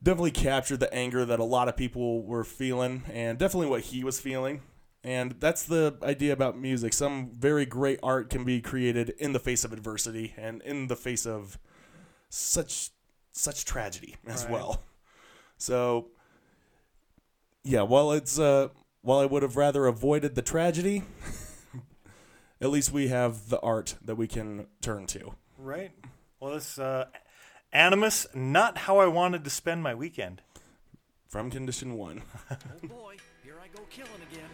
definitely 0.02 0.30
captured 0.30 0.80
the 0.80 0.92
anger 0.94 1.24
that 1.24 1.40
a 1.40 1.44
lot 1.44 1.68
of 1.68 1.76
people 1.76 2.22
were 2.22 2.44
feeling 2.44 3.02
and 3.12 3.38
definitely 3.38 3.68
what 3.68 3.80
he 3.82 4.04
was 4.04 4.20
feeling 4.20 4.62
and 5.02 5.32
that's 5.40 5.62
the 5.62 5.96
idea 6.02 6.30
about 6.34 6.58
music. 6.58 6.92
Some 6.92 7.30
very 7.30 7.64
great 7.64 7.98
art 8.02 8.28
can 8.28 8.44
be 8.44 8.61
created 8.61 9.14
in 9.18 9.32
the 9.32 9.38
face 9.38 9.64
of 9.64 9.72
adversity 9.72 10.34
and 10.36 10.61
in 10.61 10.88
the 10.88 10.94
face 10.94 11.24
of 11.24 11.58
such 12.28 12.90
such 13.32 13.64
tragedy 13.64 14.16
as 14.26 14.42
Right. 14.42 14.52
well. 14.52 14.82
So 15.56 16.11
yeah, 17.62 17.82
while 17.82 18.12
it's 18.12 18.38
uh 18.38 18.68
while 19.02 19.18
I 19.18 19.26
would 19.26 19.42
have 19.42 19.56
rather 19.56 19.86
avoided 19.86 20.34
the 20.34 20.42
tragedy, 20.42 21.04
at 22.61 22.70
least 22.70 22.92
we 22.92 23.08
have 23.08 23.48
the 23.48 23.61
art 23.61 23.96
that 24.04 24.16
we 24.16 24.28
can 24.28 24.66
turn 24.80 25.06
to. 25.08 25.34
Right. 25.58 25.92
Well, 26.38 26.54
this 26.54 26.78
uh, 26.78 27.06
Animus, 27.72 28.26
not 28.34 28.78
how 28.78 28.98
I 28.98 29.06
wanted 29.06 29.44
to 29.44 29.50
spend 29.50 29.82
my 29.82 29.94
weekend. 29.94 30.42
From 31.28 31.50
condition 31.50 31.94
1. 31.94 32.22
Oh 32.50 32.88
boy, 32.88 33.16
here 33.44 33.54
I 33.62 33.68
go 33.68 33.82
killing 33.90 34.11
again. 34.32 34.48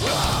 Wicked, 0.00 0.39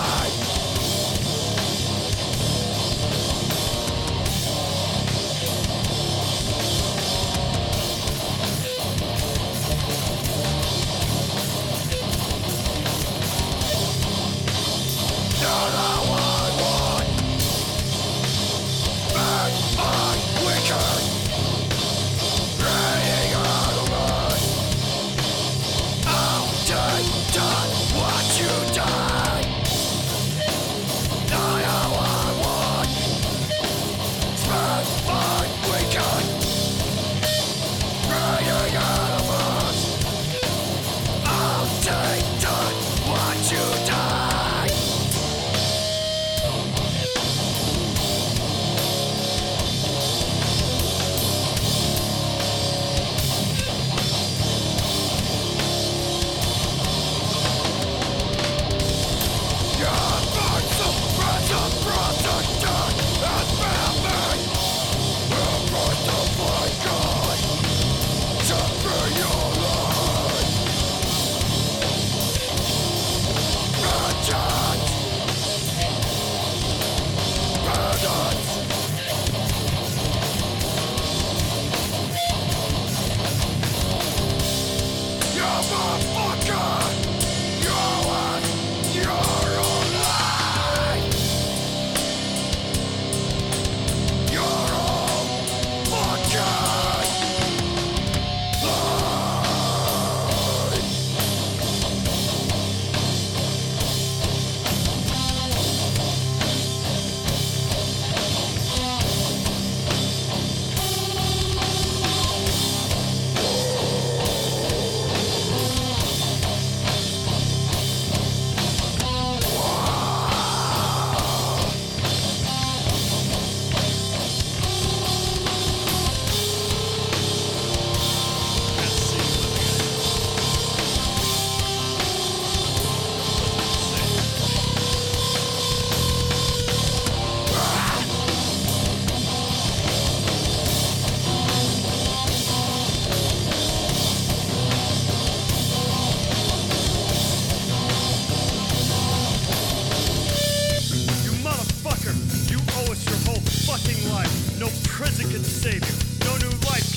can 155.30 155.44
save 155.44 155.74
you. 155.74 156.26
No 156.26 156.36
new 156.38 156.50
life 156.66 156.89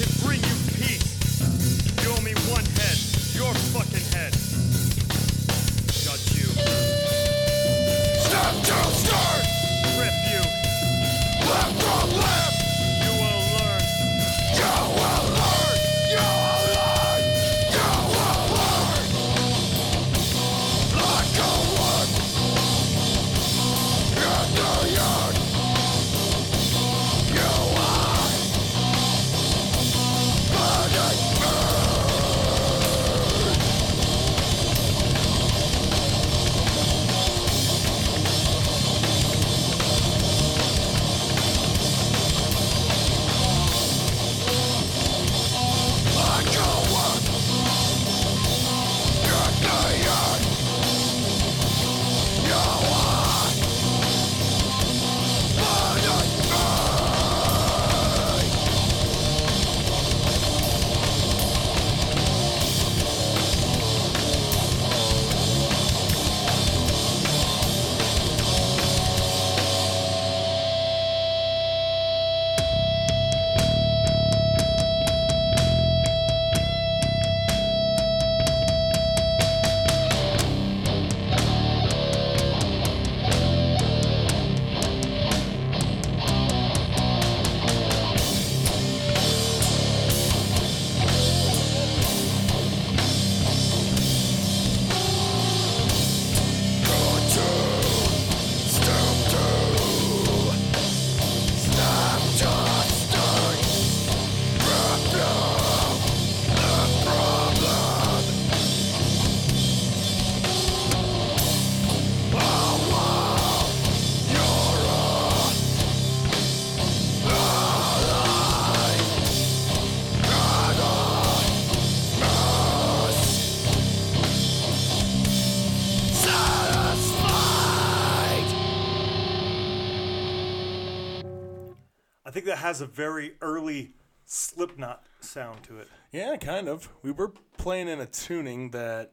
has 132.63 132.79
a 132.81 132.85
very 132.85 133.33
early 133.41 133.93
Slipknot 134.25 135.05
sound 135.19 135.63
to 135.63 135.77
it. 135.79 135.89
Yeah, 136.13 136.37
kind 136.37 136.69
of. 136.69 136.87
We 137.03 137.11
were 137.11 137.33
playing 137.57 137.89
in 137.89 137.99
a 137.99 138.05
tuning 138.05 138.71
that 138.71 139.11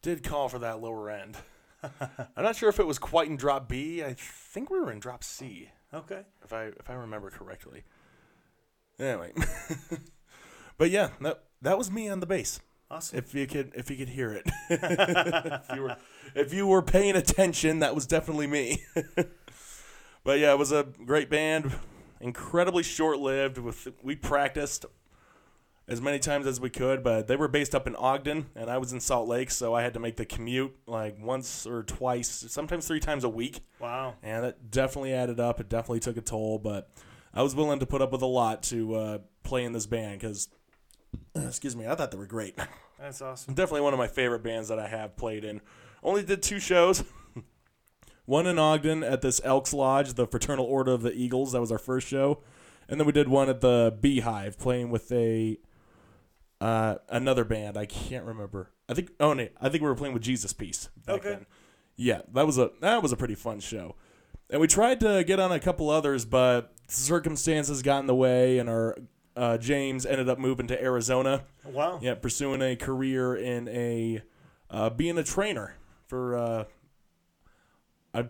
did 0.00 0.22
call 0.22 0.48
for 0.48 0.60
that 0.60 0.80
lower 0.80 1.10
end. 1.10 1.36
I'm 1.82 2.44
not 2.44 2.54
sure 2.56 2.68
if 2.68 2.78
it 2.78 2.86
was 2.86 2.98
quite 3.00 3.28
in 3.28 3.36
drop 3.36 3.68
B. 3.68 4.02
I 4.04 4.14
think 4.16 4.70
we 4.70 4.78
were 4.78 4.92
in 4.92 5.00
drop 5.00 5.24
C, 5.24 5.70
Okay. 5.92 6.22
if 6.44 6.52
I 6.52 6.66
if 6.66 6.88
I 6.88 6.94
remember 6.94 7.30
correctly. 7.30 7.82
Anyway, 9.00 9.32
but 10.78 10.90
yeah, 10.90 11.10
that 11.20 11.42
that 11.62 11.78
was 11.78 11.90
me 11.90 12.08
on 12.08 12.20
the 12.20 12.26
bass. 12.26 12.60
Awesome. 12.90 13.18
If 13.18 13.34
you 13.34 13.46
could 13.48 13.72
if 13.74 13.90
you 13.90 13.96
could 13.96 14.08
hear 14.08 14.32
it, 14.32 14.44
if 14.70 15.74
you 15.74 15.82
were 15.82 15.96
if 16.34 16.54
you 16.54 16.66
were 16.66 16.82
paying 16.82 17.16
attention, 17.16 17.80
that 17.80 17.94
was 17.94 18.06
definitely 18.06 18.46
me. 18.46 18.82
But 20.28 20.40
yeah, 20.40 20.52
it 20.52 20.58
was 20.58 20.72
a 20.72 20.86
great 21.06 21.30
band, 21.30 21.72
incredibly 22.20 22.82
short 22.82 23.18
lived. 23.18 23.56
With 23.56 23.88
we 24.02 24.14
practiced 24.14 24.84
as 25.88 26.02
many 26.02 26.18
times 26.18 26.46
as 26.46 26.60
we 26.60 26.68
could, 26.68 27.02
but 27.02 27.28
they 27.28 27.36
were 27.36 27.48
based 27.48 27.74
up 27.74 27.86
in 27.86 27.96
Ogden, 27.96 28.44
and 28.54 28.68
I 28.68 28.76
was 28.76 28.92
in 28.92 29.00
Salt 29.00 29.26
Lake, 29.26 29.50
so 29.50 29.72
I 29.72 29.80
had 29.80 29.94
to 29.94 30.00
make 30.00 30.18
the 30.18 30.26
commute 30.26 30.76
like 30.86 31.16
once 31.18 31.66
or 31.66 31.82
twice, 31.82 32.28
sometimes 32.28 32.86
three 32.86 33.00
times 33.00 33.24
a 33.24 33.28
week. 33.30 33.60
Wow. 33.80 34.16
And 34.22 34.44
that 34.44 34.70
definitely 34.70 35.14
added 35.14 35.40
up. 35.40 35.60
It 35.60 35.70
definitely 35.70 36.00
took 36.00 36.18
a 36.18 36.20
toll, 36.20 36.58
but 36.58 36.90
I 37.32 37.40
was 37.40 37.54
willing 37.54 37.78
to 37.78 37.86
put 37.86 38.02
up 38.02 38.12
with 38.12 38.20
a 38.20 38.26
lot 38.26 38.62
to 38.64 38.94
uh, 38.96 39.18
play 39.44 39.64
in 39.64 39.72
this 39.72 39.86
band 39.86 40.20
because, 40.20 40.50
excuse 41.34 41.74
me, 41.74 41.86
I 41.86 41.94
thought 41.94 42.10
they 42.10 42.18
were 42.18 42.26
great. 42.26 42.58
That's 43.00 43.22
awesome. 43.22 43.54
definitely 43.54 43.80
one 43.80 43.94
of 43.94 43.98
my 43.98 44.08
favorite 44.08 44.42
bands 44.42 44.68
that 44.68 44.78
I 44.78 44.88
have 44.88 45.16
played 45.16 45.42
in. 45.42 45.62
Only 46.02 46.22
did 46.22 46.42
two 46.42 46.60
shows. 46.60 47.02
one 48.28 48.46
in 48.46 48.58
Ogden 48.58 49.02
at 49.02 49.22
this 49.22 49.40
Elks 49.42 49.72
Lodge, 49.72 50.12
the 50.12 50.26
Fraternal 50.26 50.66
Order 50.66 50.92
of 50.92 51.00
the 51.02 51.14
Eagles. 51.14 51.52
That 51.52 51.60
was 51.62 51.72
our 51.72 51.78
first 51.78 52.06
show, 52.06 52.42
and 52.86 53.00
then 53.00 53.06
we 53.06 53.12
did 53.12 53.26
one 53.28 53.48
at 53.48 53.62
the 53.62 53.96
Beehive, 53.98 54.58
playing 54.58 54.90
with 54.90 55.10
a 55.10 55.58
uh, 56.60 56.96
another 57.08 57.44
band. 57.44 57.78
I 57.78 57.86
can't 57.86 58.26
remember. 58.26 58.70
I 58.86 58.92
think 58.94 59.12
oh 59.18 59.32
no, 59.32 59.48
I 59.60 59.70
think 59.70 59.82
we 59.82 59.88
were 59.88 59.94
playing 59.94 60.12
with 60.12 60.22
Jesus 60.22 60.52
Peace 60.52 60.90
back 61.06 61.16
Okay. 61.16 61.28
then. 61.30 61.46
Yeah, 61.96 62.20
that 62.34 62.44
was 62.46 62.58
a 62.58 62.70
that 62.82 63.02
was 63.02 63.12
a 63.12 63.16
pretty 63.16 63.34
fun 63.34 63.60
show. 63.60 63.96
And 64.50 64.60
we 64.60 64.66
tried 64.66 65.00
to 65.00 65.24
get 65.24 65.40
on 65.40 65.50
a 65.50 65.58
couple 65.60 65.88
others, 65.90 66.24
but 66.24 66.72
circumstances 66.86 67.82
got 67.82 68.00
in 68.00 68.06
the 68.06 68.14
way, 68.14 68.58
and 68.58 68.68
our 68.68 68.96
uh, 69.36 69.56
James 69.56 70.04
ended 70.04 70.28
up 70.28 70.38
moving 70.38 70.66
to 70.66 70.82
Arizona. 70.82 71.44
Wow. 71.64 71.98
Yeah, 72.02 72.14
pursuing 72.14 72.60
a 72.60 72.76
career 72.76 73.34
in 73.36 73.68
a 73.68 74.20
uh, 74.70 74.90
being 74.90 75.16
a 75.16 75.24
trainer 75.24 75.74
for. 76.08 76.66
I 78.14 78.28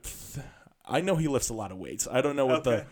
I 0.86 1.00
know 1.00 1.16
he 1.16 1.28
lifts 1.28 1.48
a 1.50 1.54
lot 1.54 1.70
of 1.72 1.78
weights. 1.78 2.08
I 2.10 2.20
don't 2.20 2.36
know 2.36 2.46
what 2.46 2.66
Okay. 2.66 2.84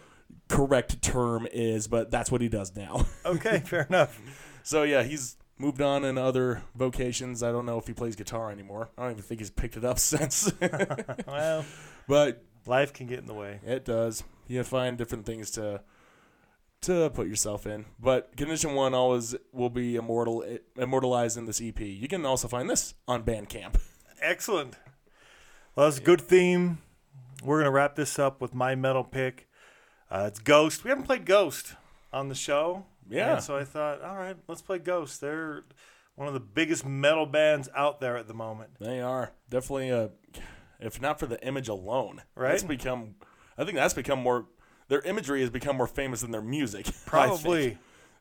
the 0.49 0.55
correct 0.55 1.03
term 1.03 1.47
is, 1.53 1.89
but 1.89 2.11
that's 2.11 2.31
what 2.31 2.41
he 2.41 2.49
does 2.49 2.75
now. 2.77 3.07
Okay, 3.25 3.61
fair 3.61 3.83
enough. 3.83 4.21
so 4.63 4.83
yeah, 4.83 5.03
he's 5.03 5.37
moved 5.59 5.81
on 5.81 6.05
in 6.05 6.19
other 6.19 6.63
vocations. 6.75 7.43
I 7.43 7.51
don't 7.51 7.65
know 7.67 7.79
if 7.79 7.87
he 7.87 7.93
plays 7.95 8.15
guitar 8.17 8.51
anymore. 8.51 8.91
I 8.99 9.03
don't 9.03 9.13
even 9.13 9.23
think 9.23 9.41
he's 9.41 9.51
picked 9.51 9.77
it 9.77 9.85
up 9.85 9.99
since. 10.11 10.53
Well, 11.27 11.65
but 12.07 12.45
life 12.67 12.93
can 12.93 13.07
get 13.07 13.19
in 13.21 13.27
the 13.27 13.35
way. 13.35 13.61
it 13.65 13.85
does. 13.85 14.23
You 14.47 14.63
find 14.63 14.97
different 14.99 15.27
things 15.27 15.51
to 15.53 15.81
to 16.83 17.11
put 17.11 17.27
yourself 17.27 17.67
in. 17.67 17.87
But 17.99 18.37
Condition 18.37 18.75
One 18.75 18.95
always 18.95 19.35
will 19.53 19.71
be 19.71 19.97
immortal 19.97 20.45
immortalized 20.77 21.37
in 21.37 21.47
this 21.47 21.61
EP. 21.61 21.81
You 21.81 22.07
can 22.07 22.25
also 22.27 22.47
find 22.49 22.69
this 22.71 22.95
on 23.09 23.25
Bandcamp. 23.25 23.81
Excellent. 24.21 24.77
Well, 25.77 25.87
that's 25.87 25.99
a 25.99 26.03
good 26.03 26.23
theme. 26.23 26.79
We're 27.45 27.59
gonna 27.59 27.71
wrap 27.71 27.97
this 27.97 28.19
up 28.19 28.41
with 28.41 28.55
my 28.55 28.75
metal 28.75 29.05
pick. 29.05 29.47
Uh, 30.11 30.25
it's 30.27 30.39
Ghost. 30.39 30.85
We 30.85 30.89
haven't 30.89 31.05
played 31.05 31.27
Ghost 31.27 31.75
on 32.13 32.31
the 32.31 32.35
show. 32.35 32.87
Yeah. 33.09 33.35
And 33.35 33.43
so 33.43 33.57
I 33.57 33.65
thought, 33.65 34.01
all 34.03 34.17
right, 34.17 34.37
let's 34.49 34.63
play 34.63 34.79
Ghost. 34.79 35.21
They're 35.21 35.65
one 36.15 36.29
of 36.29 36.35
the 36.35 36.41
biggest 36.41 36.87
metal 36.87 37.27
bands 37.27 37.69
out 37.77 38.01
there 38.01 38.17
at 38.17 38.27
the 38.27 38.33
moment. 38.35 38.71
They 38.81 39.03
are 39.03 39.33
definitely 39.51 39.91
a, 39.91 40.11
if 40.81 41.01
not 41.01 41.21
for 41.21 41.27
the 41.27 41.41
image 41.47 41.69
alone, 41.69 42.23
Right. 42.35 42.55
It's 42.55 42.63
become, 42.63 43.17
I 43.59 43.65
think 43.65 43.77
that's 43.77 43.95
become 43.95 44.21
more. 44.23 44.47
Their 44.89 45.01
imagery 45.03 45.43
has 45.43 45.51
become 45.51 45.77
more 45.77 45.87
famous 45.87 46.23
than 46.23 46.31
their 46.31 46.41
music. 46.41 46.87
Probably. 47.07 47.77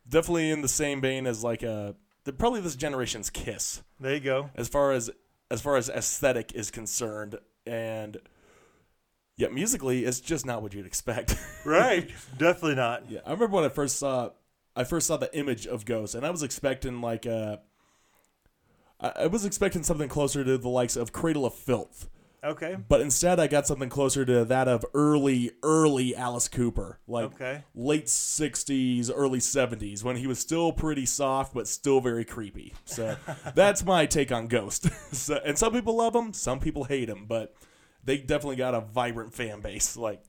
definitely 0.09 0.51
in 0.51 0.61
the 0.61 0.67
same 0.67 0.99
vein 0.99 1.25
as 1.25 1.43
like 1.43 1.63
a, 1.63 1.95
probably 2.37 2.59
this 2.59 2.75
generation's 2.75 3.29
Kiss. 3.29 3.81
There 3.99 4.13
you 4.13 4.19
go. 4.19 4.49
as 4.55 4.67
far 4.67 4.91
as 4.91 5.09
as 5.51 5.61
far 5.61 5.75
as 5.77 5.89
aesthetic 5.89 6.51
is 6.53 6.71
concerned 6.71 7.37
and 7.67 8.17
yeah 9.37 9.47
musically 9.49 10.05
it's 10.05 10.19
just 10.19 10.45
not 10.45 10.61
what 10.61 10.73
you'd 10.73 10.85
expect 10.85 11.35
Right. 11.65 12.09
Definitely 12.37 12.75
not. 12.75 13.09
yeah 13.09 13.19
i 13.25 13.31
remember 13.31 13.55
when 13.55 13.65
i 13.65 13.69
first 13.69 13.97
saw 13.99 14.29
i 14.75 14.83
first 14.83 15.07
saw 15.07 15.17
the 15.17 15.35
image 15.37 15.67
of 15.67 15.85
ghost 15.85 16.15
and 16.15 16.25
i 16.25 16.29
was 16.29 16.43
expecting 16.43 17.01
like 17.01 17.25
uh 17.25 17.57
I 18.99 19.11
I 19.23 19.27
was 19.27 19.43
expecting 19.45 19.83
something 19.83 20.07
closer 20.09 20.43
to 20.43 20.57
the 20.57 20.69
likes 20.69 20.95
of 20.95 21.11
Cradle 21.11 21.45
of 21.45 21.53
Filth 21.53 22.07
Okay. 22.45 22.77
but 22.87 23.01
instead 23.01 23.39
I 23.39 23.47
got 23.47 23.65
something 23.67 23.89
closer 23.89 24.23
to 24.25 24.45
that 24.45 24.67
of 24.67 24.85
early, 24.93 25.51
early 25.63 26.15
Alice 26.15 26.47
Cooper, 26.47 26.99
like 27.07 27.25
Okay. 27.33 27.63
late 27.73 28.05
'60s, 28.05 29.11
early 29.13 29.39
'70s, 29.39 30.03
when 30.03 30.15
he 30.17 30.27
was 30.27 30.39
still 30.39 30.71
pretty 30.71 31.05
soft 31.05 31.53
but 31.53 31.67
still 31.67 31.99
very 32.01 32.23
creepy. 32.23 32.73
So 32.85 33.17
that's 33.55 33.83
my 33.83 34.05
take 34.05 34.31
on 34.31 34.47
Ghost. 34.47 34.87
so, 35.13 35.39
and 35.43 35.57
some 35.57 35.73
people 35.73 35.95
love 35.97 36.15
him, 36.15 36.33
some 36.33 36.59
people 36.59 36.83
hate 36.85 37.09
him, 37.09 37.25
but 37.27 37.55
they 38.03 38.17
definitely 38.17 38.57
got 38.57 38.75
a 38.75 38.81
vibrant 38.81 39.33
fan 39.33 39.61
base, 39.61 39.97
like 39.97 40.23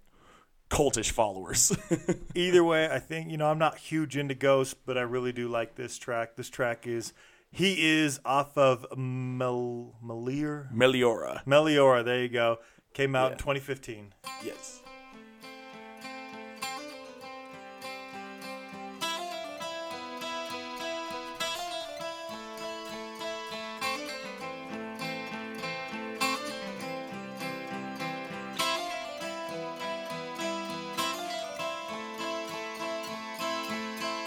cultish 0.71 1.11
followers. 1.11 1.77
Either 2.35 2.65
way, 2.65 2.91
I 2.91 2.99
think 2.99 3.31
you 3.31 3.37
know 3.37 3.47
I'm 3.51 3.59
not 3.59 3.79
huge 3.79 4.17
into 4.17 4.35
Ghost, 4.35 4.77
but 4.87 4.97
I 4.97 5.03
really 5.03 5.33
do 5.33 5.49
like 5.49 5.75
this 5.75 5.99
track. 5.99 6.37
This 6.37 6.49
track 6.49 6.87
is 6.87 7.13
he 7.57 7.91
is 7.91 8.21
off 8.23 8.59
of 8.59 8.87
Mel 8.99 9.95
Melior 10.05 10.69
Meliora, 10.75 11.43
Meliora. 11.47 12.05
There 12.05 12.21
you 12.21 12.29
go. 12.29 12.59
Came 12.93 13.17
out 13.17 13.33
in 13.33 13.39
2015. 13.39 14.13
yes. 14.45 14.83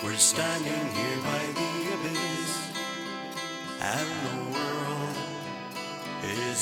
We're 0.04 0.16
standing 0.16 0.90
here 0.96 1.09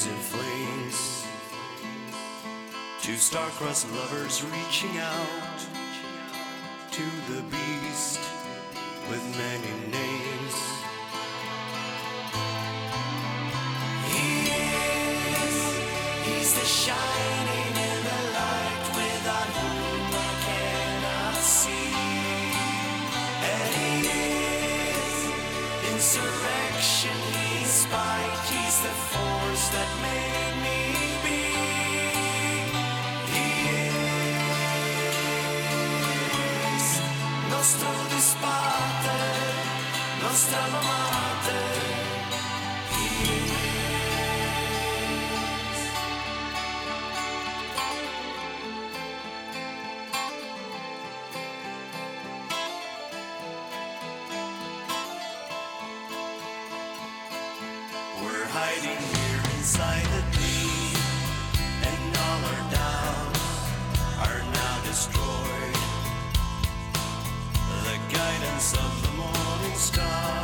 in 0.07 0.15
flames. 0.15 1.25
Two 3.01 3.15
star-crossed 3.15 3.91
lovers 3.93 4.43
reaching 4.43 4.97
out 4.97 5.59
to 6.91 7.03
the 7.31 7.41
beast 7.43 8.19
with 9.09 9.23
many 9.37 9.91
names. 9.91 10.66
Of 68.57 69.01
the 69.03 69.11
morning 69.17 69.77
star 69.77 70.36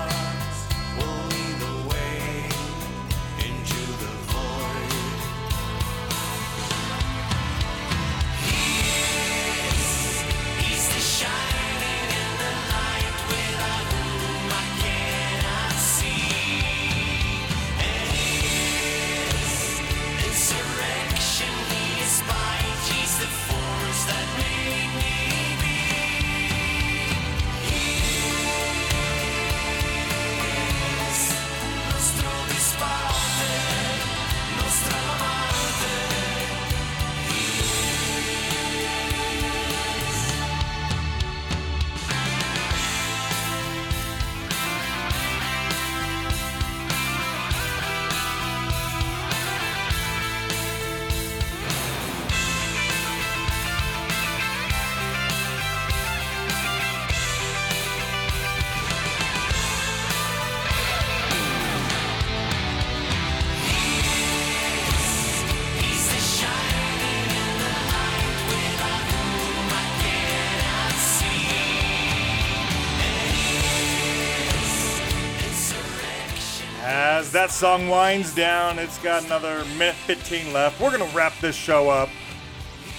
song 77.53 77.88
winds 77.88 78.34
down, 78.34 78.80
it's 78.80 78.97
got 78.99 79.23
another 79.25 79.63
minute 79.77 79.95
15 79.95 80.51
left. 80.53 80.80
We're 80.81 80.91
gonna 80.91 81.11
wrap 81.15 81.34
this 81.39 81.55
show 81.55 81.89
up. 81.89 82.09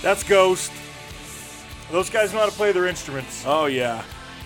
That's 0.02 0.22
Ghost. 0.22 0.70
Those 1.90 2.08
guys 2.08 2.32
know 2.32 2.40
how 2.40 2.46
to 2.46 2.52
play 2.52 2.72
their 2.72 2.86
instruments. 2.86 3.44
Oh 3.46 3.66
yeah, 3.66 4.04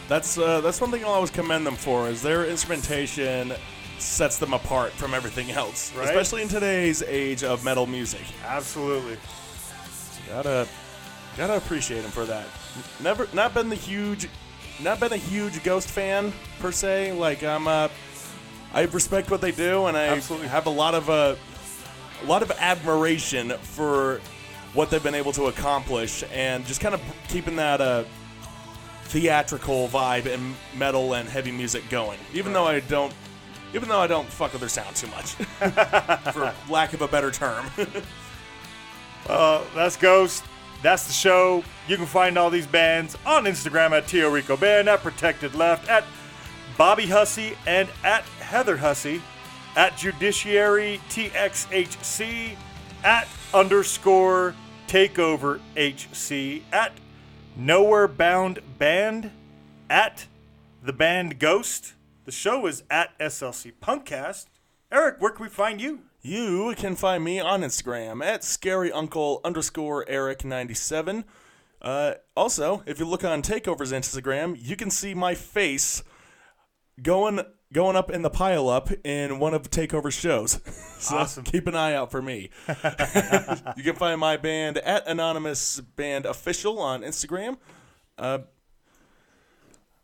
that's 0.09 0.39
uh, 0.39 0.61
that's 0.61 0.81
one 0.81 0.91
thing 0.91 1.05
I'll 1.05 1.11
always 1.13 1.31
commend 1.31 1.67
them 1.67 1.77
for 1.77 2.09
is 2.09 2.23
their 2.23 2.47
instrumentation 2.47 3.53
sets 3.99 4.39
them 4.39 4.53
apart 4.55 4.93
from 4.93 5.13
everything 5.13 5.51
else, 5.51 5.93
Right. 5.95 6.07
especially 6.09 6.43
in 6.43 6.49
today's 6.49 7.03
age 7.03 7.43
of 7.45 7.65
metal 7.65 7.87
music. 7.87 8.23
Absolutely. 8.47 9.17
Gotta 10.29 10.67
gotta 11.37 11.57
appreciate 11.57 12.01
them 12.03 12.11
for 12.11 12.25
that. 12.25 12.47
Never 13.01 13.29
not 13.33 13.55
been 13.55 13.69
the 13.69 13.77
huge, 13.77 14.29
not 14.83 15.01
been 15.01 15.13
a 15.13 15.17
huge 15.17 15.63
Ghost 15.65 15.89
fan 15.91 16.33
per 16.61 16.73
se. 16.73 17.13
Like 17.13 17.43
I'm 17.43 17.67
uh, 17.69 17.89
I 18.73 18.83
respect 18.83 19.31
what 19.31 19.41
they 19.41 19.53
do, 19.53 19.87
and 19.87 19.97
I 19.97 20.07
Absolutely. 20.09 20.49
have 20.49 20.67
a 20.67 20.71
lot 20.71 20.95
of 20.95 21.09
uh, 21.09 21.37
a 22.23 22.27
lot 22.27 22.43
of 22.43 22.51
admiration 22.59 23.51
for 23.61 24.21
what 24.75 24.91
they've 24.91 25.03
been 25.03 25.15
able 25.15 25.33
to 25.33 25.47
accomplish, 25.47 26.25
and 26.33 26.67
just 26.67 26.81
kind 26.81 26.95
of 26.95 27.01
keeping 27.29 27.57
that 27.57 27.81
uh, 27.81 28.05
theatrical 29.05 29.89
vibe 29.89 30.27
and 30.27 30.55
metal 30.77 31.15
and 31.15 31.29
heavy 31.29 31.51
music 31.51 31.89
going. 31.89 32.19
Even 32.35 32.53
though 32.53 32.67
I 32.67 32.81
don't, 32.81 33.13
even 33.75 33.89
though 33.89 34.01
I 34.01 34.07
don't 34.07 34.29
fuck 34.29 34.53
with 34.53 34.61
their 34.61 34.69
sound 34.69 34.95
too 34.97 35.07
much, 35.09 35.33
for 36.33 36.55
lack 36.71 36.93
of 36.93 37.03
a 37.03 37.09
better 37.09 37.31
term. 37.31 37.67
Uh, 39.29 39.63
that's 39.75 39.97
Ghost. 39.97 40.43
That's 40.83 41.07
the 41.07 41.13
show. 41.13 41.63
You 41.87 41.97
can 41.97 42.07
find 42.07 42.39
all 42.39 42.51
these 42.51 42.67
bands 42.67 43.17
on 43.27 43.45
Instagram 43.45 43.91
at 43.91 44.07
Tio 44.07 44.31
Rico 44.31 44.57
Band, 44.57 44.89
at 44.89 45.03
Protected 45.03 45.55
Left, 45.55 45.89
at 45.89 46.05
Bobby 46.79 47.07
Hussey, 47.07 47.55
and 47.67 47.89
at 48.05 48.25
Heather 48.49 48.79
Hussey, 48.79 49.21
at 49.77 49.99
Judiciary 49.99 51.03
TXHC, 51.11 52.57
at 53.05 53.29
underscore 53.53 54.55
Takeover 54.87 55.61
HC, 55.77 56.63
at 56.73 56.93
Nowhere 57.57 58.09
Bound 58.09 58.61
Band, 58.79 59.33
at 59.91 60.27
the 60.83 60.95
band 60.95 61.39
Ghost. 61.39 61.93
The 62.25 62.33
show 62.33 62.67
is 62.67 62.85
at 62.91 63.19
SLC 63.19 63.75
Punkcast. 63.83 64.47
Eric, 64.91 65.21
where 65.21 65.33
can 65.33 65.43
we 65.43 65.51
find 65.51 65.79
you? 65.79 66.01
You 66.23 66.75
can 66.75 66.97
find 66.97 67.23
me 67.23 67.41
on 67.41 67.61
Instagram 67.61 68.25
at 68.25 68.41
scaryuncle 68.41 69.45
underscore 69.45 70.07
Eric97. 70.07 71.25
Uh, 71.83 72.15
also, 72.35 72.83
if 72.87 72.99
you 72.99 73.05
look 73.05 73.25
on 73.25 73.43
Takeover's 73.43 73.93
Instagram, 73.93 74.57
you 74.59 74.75
can 74.75 74.91
see 74.91 75.13
my 75.13 75.35
face 75.35 76.03
going 77.03 77.41
going 77.73 77.97
up 77.97 78.11
in 78.11 78.23
the 78.23 78.31
pile 78.31 78.69
up 78.69 78.91
in 79.05 79.39
one 79.39 79.55
of 79.55 79.71
Takeover's 79.71 80.15
shows. 80.15 80.61
so 80.99 81.17
Awesome. 81.19 81.45
keep 81.45 81.67
an 81.67 81.75
eye 81.75 81.95
out 81.95 82.11
for 82.11 82.23
me. 82.23 82.51
you 82.69 83.83
can 83.83 83.95
find 83.97 84.21
my 84.21 84.37
band 84.37 84.79
at 84.79 85.07
Anonymous 85.07 85.81
Band 85.81 86.27
Official 86.27 86.79
on 86.79 87.03
Instagram. 87.03 87.59
Uh, 88.17 88.39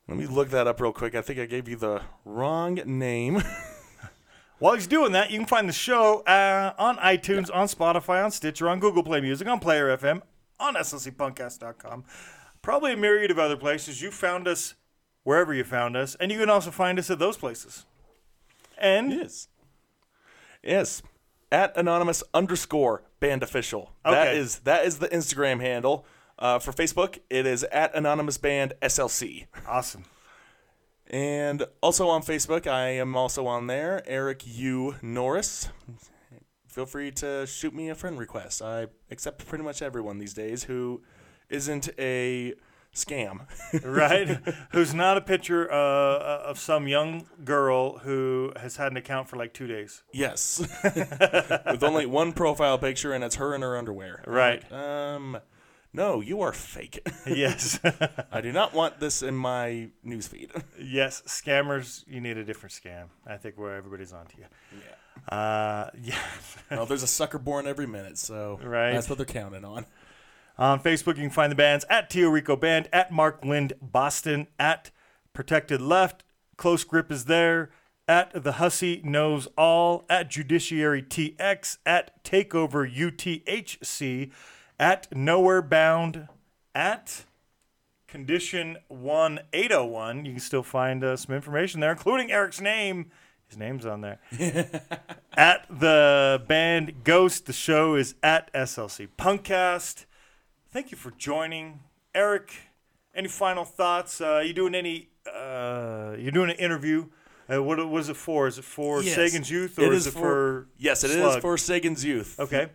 let 0.08 0.18
me 0.18 0.26
look 0.26 0.50
that 0.50 0.66
up 0.66 0.80
real 0.80 0.92
quick. 0.92 1.14
I 1.14 1.22
think 1.22 1.38
I 1.40 1.46
gave 1.46 1.68
you 1.68 1.76
the 1.76 2.02
wrong 2.24 2.74
name. 2.84 3.42
While 4.58 4.74
he's 4.74 4.86
doing 4.86 5.12
that, 5.12 5.30
you 5.30 5.38
can 5.38 5.46
find 5.46 5.68
the 5.68 5.72
show 5.72 6.20
uh, 6.22 6.74
on 6.78 6.96
iTunes, 6.98 7.50
on 7.52 7.66
Spotify, 7.66 8.24
on 8.24 8.30
Stitcher, 8.30 8.68
on 8.68 8.78
Google 8.80 9.02
Play 9.02 9.20
Music, 9.20 9.48
on 9.48 9.58
Player 9.58 9.96
FM, 9.96 10.22
on 10.60 10.74
slcpunkcast.com. 10.74 12.04
Probably 12.62 12.92
a 12.92 12.96
myriad 12.96 13.30
of 13.30 13.38
other 13.38 13.56
places. 13.56 14.00
You 14.00 14.10
found 14.10 14.46
us 14.46 14.74
wherever 15.24 15.52
you 15.52 15.64
found 15.64 15.96
us, 15.96 16.14
and 16.20 16.30
you 16.30 16.38
can 16.38 16.48
also 16.48 16.70
find 16.70 16.98
us 16.98 17.10
at 17.10 17.18
those 17.18 17.36
places. 17.36 17.84
And 18.78 19.10
Yes. 19.12 19.48
Yes. 20.62 21.02
At 21.52 21.76
anonymous 21.76 22.22
underscore 22.32 23.02
band 23.20 23.42
official. 23.42 23.92
That 24.04 24.28
Okay. 24.28 24.38
is 24.38 24.60
that 24.60 24.84
is 24.86 24.98
the 24.98 25.08
Instagram 25.08 25.60
handle. 25.60 26.06
Uh, 26.38 26.58
for 26.58 26.72
Facebook, 26.72 27.18
it 27.30 27.46
is 27.46 27.62
at 27.64 27.94
anonymous 27.94 28.38
band 28.38 28.72
SLC. 28.82 29.46
awesome. 29.68 30.04
And 31.06 31.64
also 31.82 32.08
on 32.08 32.22
Facebook, 32.22 32.66
I 32.66 32.88
am 32.88 33.14
also 33.16 33.46
on 33.46 33.66
there, 33.66 34.02
Eric 34.06 34.42
U 34.46 34.96
Norris. 35.02 35.68
Feel 36.66 36.86
free 36.86 37.12
to 37.12 37.46
shoot 37.46 37.72
me 37.72 37.88
a 37.88 37.94
friend 37.94 38.18
request. 38.18 38.60
I 38.62 38.88
accept 39.10 39.46
pretty 39.46 39.62
much 39.62 39.80
everyone 39.80 40.18
these 40.18 40.34
days 40.34 40.64
who 40.64 41.02
isn't 41.50 41.88
a 42.00 42.54
scam. 42.94 43.40
right? 43.84 44.28
Who's 44.72 44.94
not 44.94 45.16
a 45.16 45.20
picture 45.20 45.70
uh, 45.70 46.42
of 46.44 46.58
some 46.58 46.88
young 46.88 47.26
girl 47.44 47.98
who 47.98 48.52
has 48.56 48.76
had 48.76 48.92
an 48.92 48.96
account 48.96 49.28
for 49.28 49.36
like 49.36 49.52
two 49.52 49.66
days. 49.66 50.02
yes. 50.12 50.60
With 50.84 51.82
only 51.82 52.06
one 52.06 52.32
profile 52.32 52.78
picture 52.78 53.12
and 53.12 53.22
it's 53.24 53.36
her 53.36 53.54
in 53.54 53.62
her 53.62 53.76
underwear. 53.76 54.22
Right. 54.26 54.62
Um, 54.72 55.38
no, 55.92 56.20
you 56.20 56.40
are 56.40 56.52
fake. 56.52 57.06
yes. 57.26 57.78
I 58.32 58.40
do 58.40 58.52
not 58.52 58.74
want 58.74 58.98
this 59.00 59.22
in 59.22 59.34
my 59.36 59.90
newsfeed. 60.06 60.50
yes. 60.80 61.22
Scammers, 61.26 62.04
you 62.06 62.20
need 62.20 62.36
a 62.36 62.44
different 62.44 62.72
scam. 62.72 63.06
I 63.26 63.36
think 63.36 63.58
where 63.58 63.76
everybody's 63.76 64.12
on 64.12 64.26
to 64.26 64.36
you. 64.38 64.44
yeah. 64.72 65.34
Uh, 65.36 65.90
yeah. 66.02 66.18
Well, 66.70 66.86
there's 66.86 67.04
a 67.04 67.06
sucker 67.08 67.38
born 67.38 67.66
every 67.66 67.86
minute, 67.86 68.18
so 68.18 68.58
Right. 68.62 68.92
that's 68.92 69.08
what 69.08 69.16
they're 69.18 69.24
counting 69.26 69.64
on. 69.64 69.86
On 70.56 70.78
Facebook, 70.80 71.16
you 71.16 71.22
can 71.22 71.30
find 71.30 71.50
the 71.50 71.56
bands 71.56 71.84
at 71.90 72.08
Tio 72.08 72.28
Rico 72.28 72.54
Band, 72.54 72.88
at 72.92 73.10
Mark 73.10 73.44
Lind 73.44 73.72
Boston, 73.82 74.46
at 74.58 74.90
Protected 75.32 75.80
Left. 75.80 76.22
Close 76.56 76.84
Grip 76.84 77.10
is 77.10 77.24
there. 77.24 77.70
At 78.06 78.44
The 78.44 78.52
Hussy 78.52 79.00
Knows 79.02 79.48
All. 79.58 80.04
At 80.08 80.30
Judiciary 80.30 81.02
TX. 81.02 81.78
At 81.84 82.22
Takeover 82.22 82.88
UTHC. 82.88 84.30
At 84.78 85.14
Nowhere 85.14 85.62
Bound. 85.62 86.28
At 86.74 87.24
Condition 88.06 88.76
1801. 88.88 90.24
You 90.24 90.32
can 90.32 90.40
still 90.40 90.62
find 90.62 91.02
uh, 91.02 91.16
some 91.16 91.34
information 91.34 91.80
there, 91.80 91.90
including 91.90 92.30
Eric's 92.30 92.60
name. 92.60 93.10
His 93.48 93.58
name's 93.58 93.84
on 93.84 94.02
there. 94.02 94.20
at 95.36 95.66
the 95.68 96.42
band 96.46 97.02
Ghost. 97.02 97.46
The 97.46 97.52
show 97.52 97.96
is 97.96 98.14
at 98.22 98.52
SLC 98.52 99.08
Punkcast. 99.18 100.04
Thank 100.74 100.90
you 100.90 100.96
for 100.96 101.12
joining, 101.12 101.78
Eric. 102.16 102.52
Any 103.14 103.28
final 103.28 103.64
thoughts? 103.64 104.20
Uh, 104.20 104.42
you 104.44 104.52
doing 104.52 104.74
any? 104.74 105.08
Uh, 105.24 106.16
you're 106.18 106.32
doing 106.32 106.50
an 106.50 106.56
interview. 106.56 107.06
Uh, 107.48 107.62
what, 107.62 107.78
is 107.78 108.08
it 108.08 108.16
for? 108.16 108.48
Is 108.48 108.58
it 108.58 108.64
for 108.64 109.00
Yes. 109.00 109.14
Sagan's 109.14 109.48
Youth 109.48 109.78
or 109.78 109.84
It 109.84 109.92
is, 109.92 110.08
it 110.08 110.10
for? 110.10 110.66
yes, 110.76 111.04
it 111.04 111.12
is 111.12 111.18
Slug? 111.18 111.42
for 111.42 111.56
Sagan's 111.56 112.04
Youth. 112.04 112.40
Okay. 112.40 112.70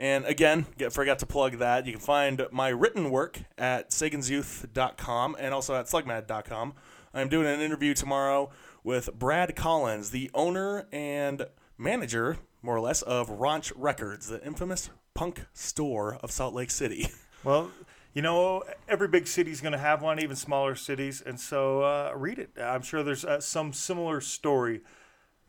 And 0.00 0.24
again, 0.24 0.66
get, 0.78 0.92
forgot 0.92 1.20
to 1.20 1.26
plug 1.26 1.58
that. 1.58 1.86
You 1.86 1.92
can 1.92 2.00
find 2.00 2.44
my 2.50 2.70
written 2.70 3.12
work 3.12 3.38
at 3.56 3.90
sagansyouth.com 3.90 5.36
and 5.38 5.54
also 5.54 5.76
at 5.76 5.86
slugmag.com. 5.86 6.74
I'm 7.14 7.28
doing 7.28 7.46
an 7.46 7.60
interview 7.60 7.94
tomorrow 7.94 8.50
with 8.82 9.16
Brad 9.16 9.54
Collins, 9.54 10.10
the 10.10 10.28
owner 10.34 10.88
and 10.90 11.46
manager, 11.78 12.38
more 12.62 12.74
or 12.74 12.80
less, 12.80 13.02
of 13.02 13.28
Raunch 13.28 13.70
Records, 13.76 14.26
the 14.26 14.44
infamous 14.44 14.90
punk 15.14 15.44
store 15.52 16.16
of 16.20 16.32
Salt 16.32 16.52
Lake 16.52 16.72
City. 16.72 17.10
Well, 17.44 17.70
you 18.14 18.22
know, 18.22 18.62
every 18.88 19.06
big 19.06 19.26
city's 19.26 19.60
going 19.60 19.72
to 19.72 19.78
have 19.78 20.00
one, 20.00 20.18
even 20.18 20.34
smaller 20.34 20.74
cities, 20.74 21.22
and 21.24 21.38
so 21.38 21.82
uh, 21.82 22.12
read 22.16 22.38
it. 22.38 22.50
I'm 22.58 22.80
sure 22.80 23.02
there's 23.02 23.24
uh, 23.24 23.40
some 23.40 23.74
similar 23.74 24.22
story 24.22 24.80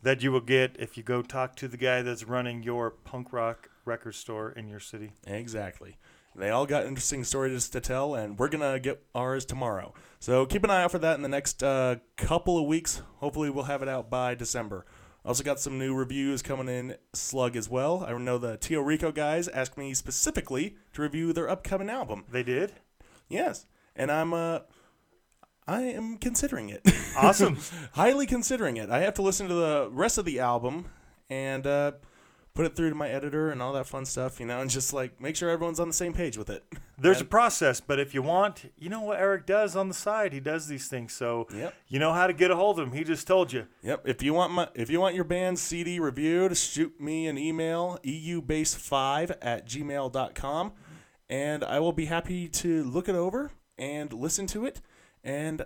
that 0.04 0.22
you 0.22 0.32
will 0.32 0.42
get 0.42 0.76
if 0.78 0.98
you 0.98 1.04
go 1.04 1.22
talk 1.22 1.56
to 1.56 1.70
the 1.70 1.78
guy 1.78 2.02
that's 2.02 2.26
running 2.26 2.64
your 2.64 2.92
punk 2.92 3.32
rock 3.32 3.70
record 3.86 4.16
store 4.16 4.52
in 4.52 4.68
your 4.68 4.82
city. 4.82 5.14
Exactly. 5.26 5.96
They 6.36 6.50
all 6.50 6.66
got 6.66 6.86
interesting 6.86 7.24
stories 7.24 7.70
to 7.70 7.80
tell, 7.80 8.14
and 8.14 8.38
we're 8.38 8.50
gonna 8.50 8.78
get 8.78 9.02
ours 9.16 9.46
tomorrow. 9.46 9.94
So 10.20 10.46
keep 10.46 10.66
an 10.66 10.70
eye 10.70 10.84
out 10.84 10.92
for 10.92 11.00
that 11.00 11.16
in 11.16 11.22
the 11.22 11.30
next 11.30 11.64
uh, 11.64 11.96
couple 12.18 12.58
of 12.58 12.66
weeks. 12.66 13.02
Hopefully, 13.20 13.50
we'll 13.50 13.64
have 13.66 13.82
it 13.82 13.88
out 13.88 14.10
by 14.10 14.36
December. 14.36 14.86
Also 15.26 15.44
got 15.44 15.60
some 15.60 15.80
new 15.80 15.96
reviews 15.96 16.42
coming 16.44 16.70
in 16.70 16.96
Slug 17.14 17.56
as 17.56 17.68
well. 17.68 18.06
I 18.08 18.16
know 18.18 18.38
the 18.38 18.58
Tio 18.58 18.82
Rico 18.82 19.12
guys 19.12 19.48
asked 19.48 19.78
me 19.78 19.94
specifically 19.96 20.78
to 20.94 21.02
review 21.02 21.34
their 21.34 21.50
upcoming 21.50 21.90
album. 21.90 22.26
They 22.30 22.44
did. 22.44 22.74
Yes, 23.28 23.66
and 23.96 24.12
I'm 24.12 24.34
uh, 24.34 24.60
I 25.68 25.82
am 25.82 26.18
considering 26.18 26.70
it. 26.70 26.88
Awesome. 27.18 27.58
Highly 27.94 28.28
considering 28.28 28.78
it. 28.78 28.90
I 28.92 29.00
have 29.00 29.16
to 29.16 29.24
listen 29.24 29.48
to 29.48 29.54
the 29.54 29.90
rest 29.92 30.18
of 30.20 30.26
the 30.26 30.40
album 30.40 30.86
and 31.30 31.66
uh, 31.66 31.94
put 32.56 32.66
it 32.66 32.76
through 32.76 32.90
to 32.90 32.96
my 32.96 33.10
editor 33.10 33.52
and 33.52 33.62
all 33.62 33.74
that 33.74 33.86
fun 33.86 34.06
stuff, 34.06 34.40
you 34.40 34.46
know, 34.46 34.62
and 34.62 34.70
just 34.70 34.94
like 34.94 35.20
make 35.22 35.36
sure 35.36 35.50
everyone's 35.50 35.80
on 35.80 35.88
the 35.90 35.94
same 35.94 36.14
page 36.14 36.38
with 36.38 36.50
it. 36.50 36.64
There's 36.98 37.20
a 37.20 37.26
process, 37.26 37.82
but 37.82 38.00
if 38.00 38.14
you 38.14 38.22
want, 38.22 38.72
you 38.78 38.90
know 38.90 39.02
what 39.02 39.20
Eric 39.20 39.46
does 39.46 39.76
on 39.76 39.90
the 39.90 39.94
side. 39.94 40.32
He 40.32 40.40
does 40.40 40.68
these 40.68 40.88
things, 40.88 41.12
so 41.14 41.48
Yep. 41.54 41.74
you 41.90 42.00
know 42.00 42.14
how 42.14 42.26
to 42.26 42.34
get 42.34 42.52
a 42.52 42.56
hold 42.56 42.80
of 42.80 42.88
him. 42.88 42.94
He 42.94 43.04
just 43.04 43.28
told 43.28 43.52
you. 43.52 43.68
Yep. 43.84 44.08
If 44.08 44.24
you 44.24 44.34
want 44.34 44.54
my 44.54 44.70
if 44.74 44.90
you 44.90 45.00
want 45.02 45.14
your 45.14 45.26
band's 45.26 45.62
CD 45.62 46.00
reviewed, 46.00 46.56
shoot 46.56 47.00
me 47.00 47.28
an 47.28 47.38
email, 47.38 48.00
eubase5 48.06 49.36
at 49.42 49.68
gmail.com, 49.68 50.72
and 51.30 51.64
I 51.64 51.80
will 51.80 51.94
be 51.94 52.06
happy 52.06 52.48
to 52.48 52.84
look 52.86 53.10
it 53.10 53.16
over 53.16 53.52
and 53.78 54.14
listen 54.14 54.48
to 54.48 54.66
it 54.66 54.80
and 55.24 55.66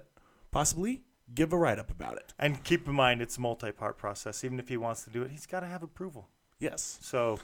possibly 0.52 1.04
give 1.36 1.54
a 1.54 1.58
write 1.58 1.78
up 1.78 1.92
about 1.92 2.18
it. 2.18 2.34
And 2.40 2.64
keep 2.64 2.88
in 2.88 2.96
mind, 2.96 3.22
it's 3.22 3.38
a 3.38 3.42
multi-part 3.42 3.98
process. 4.00 4.44
Even 4.44 4.58
if 4.60 4.68
he 4.70 4.78
wants 4.78 5.04
to 5.04 5.12
do 5.12 5.22
it, 5.22 5.30
he's 5.30 5.46
got 5.46 5.60
to 5.60 5.68
have 5.68 5.84
approval. 5.84 6.28
Yes. 6.60 7.00
So 7.02 7.40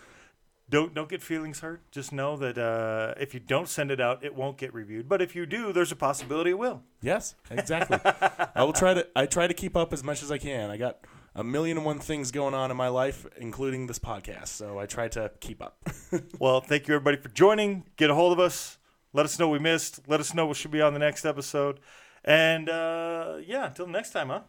don't 0.69 0.93
don't 0.93 1.09
get 1.09 1.21
feelings 1.21 1.59
hurt. 1.59 1.81
Just 1.91 2.11
know 2.11 2.35
that 2.37 2.57
uh, 2.57 3.13
if 3.19 3.33
you 3.33 3.39
don't 3.39 3.69
send 3.69 3.91
it 3.91 4.01
out, 4.01 4.23
it 4.23 4.35
won't 4.35 4.57
get 4.57 4.73
reviewed. 4.73 5.07
But 5.07 5.21
if 5.21 5.35
you 5.35 5.45
do, 5.45 5.71
there's 5.71 5.91
a 5.91 5.95
possibility 5.95 6.51
it 6.51 6.57
will. 6.57 6.81
Yes, 7.01 7.35
exactly. 7.49 7.99
I 8.55 8.63
will 8.63 8.73
try 8.73 8.93
to 8.93 9.07
I 9.15 9.25
try 9.25 9.47
to 9.47 9.53
keep 9.53 9.77
up 9.77 9.93
as 9.93 10.03
much 10.03 10.23
as 10.23 10.31
I 10.31 10.37
can. 10.37 10.69
I 10.69 10.77
got 10.77 10.99
a 11.35 11.43
million 11.43 11.77
and 11.77 11.85
one 11.85 11.99
things 11.99 12.31
going 12.31 12.53
on 12.53 12.71
in 12.71 12.77
my 12.77 12.87
life, 12.87 13.27
including 13.37 13.87
this 13.87 13.99
podcast, 13.99 14.47
so 14.47 14.79
I 14.79 14.85
try 14.85 15.07
to 15.09 15.31
keep 15.39 15.61
up. 15.61 15.77
Well, 16.39 16.61
thank 16.61 16.87
you 16.87 16.95
everybody 16.95 17.17
for 17.17 17.29
joining. 17.29 17.83
Get 17.97 18.09
a 18.09 18.15
hold 18.15 18.31
of 18.31 18.39
us. 18.39 18.77
Let 19.11 19.25
us 19.25 19.37
know 19.37 19.49
we 19.49 19.59
missed. 19.59 20.01
Let 20.07 20.19
us 20.19 20.33
know 20.33 20.45
what 20.45 20.55
should 20.55 20.71
be 20.71 20.81
on 20.81 20.93
the 20.93 20.99
next 20.99 21.25
episode. 21.25 21.79
And 22.23 22.69
uh, 22.69 23.37
yeah, 23.45 23.67
until 23.67 23.87
next 23.87 24.11
time, 24.11 24.29
huh? 24.29 24.41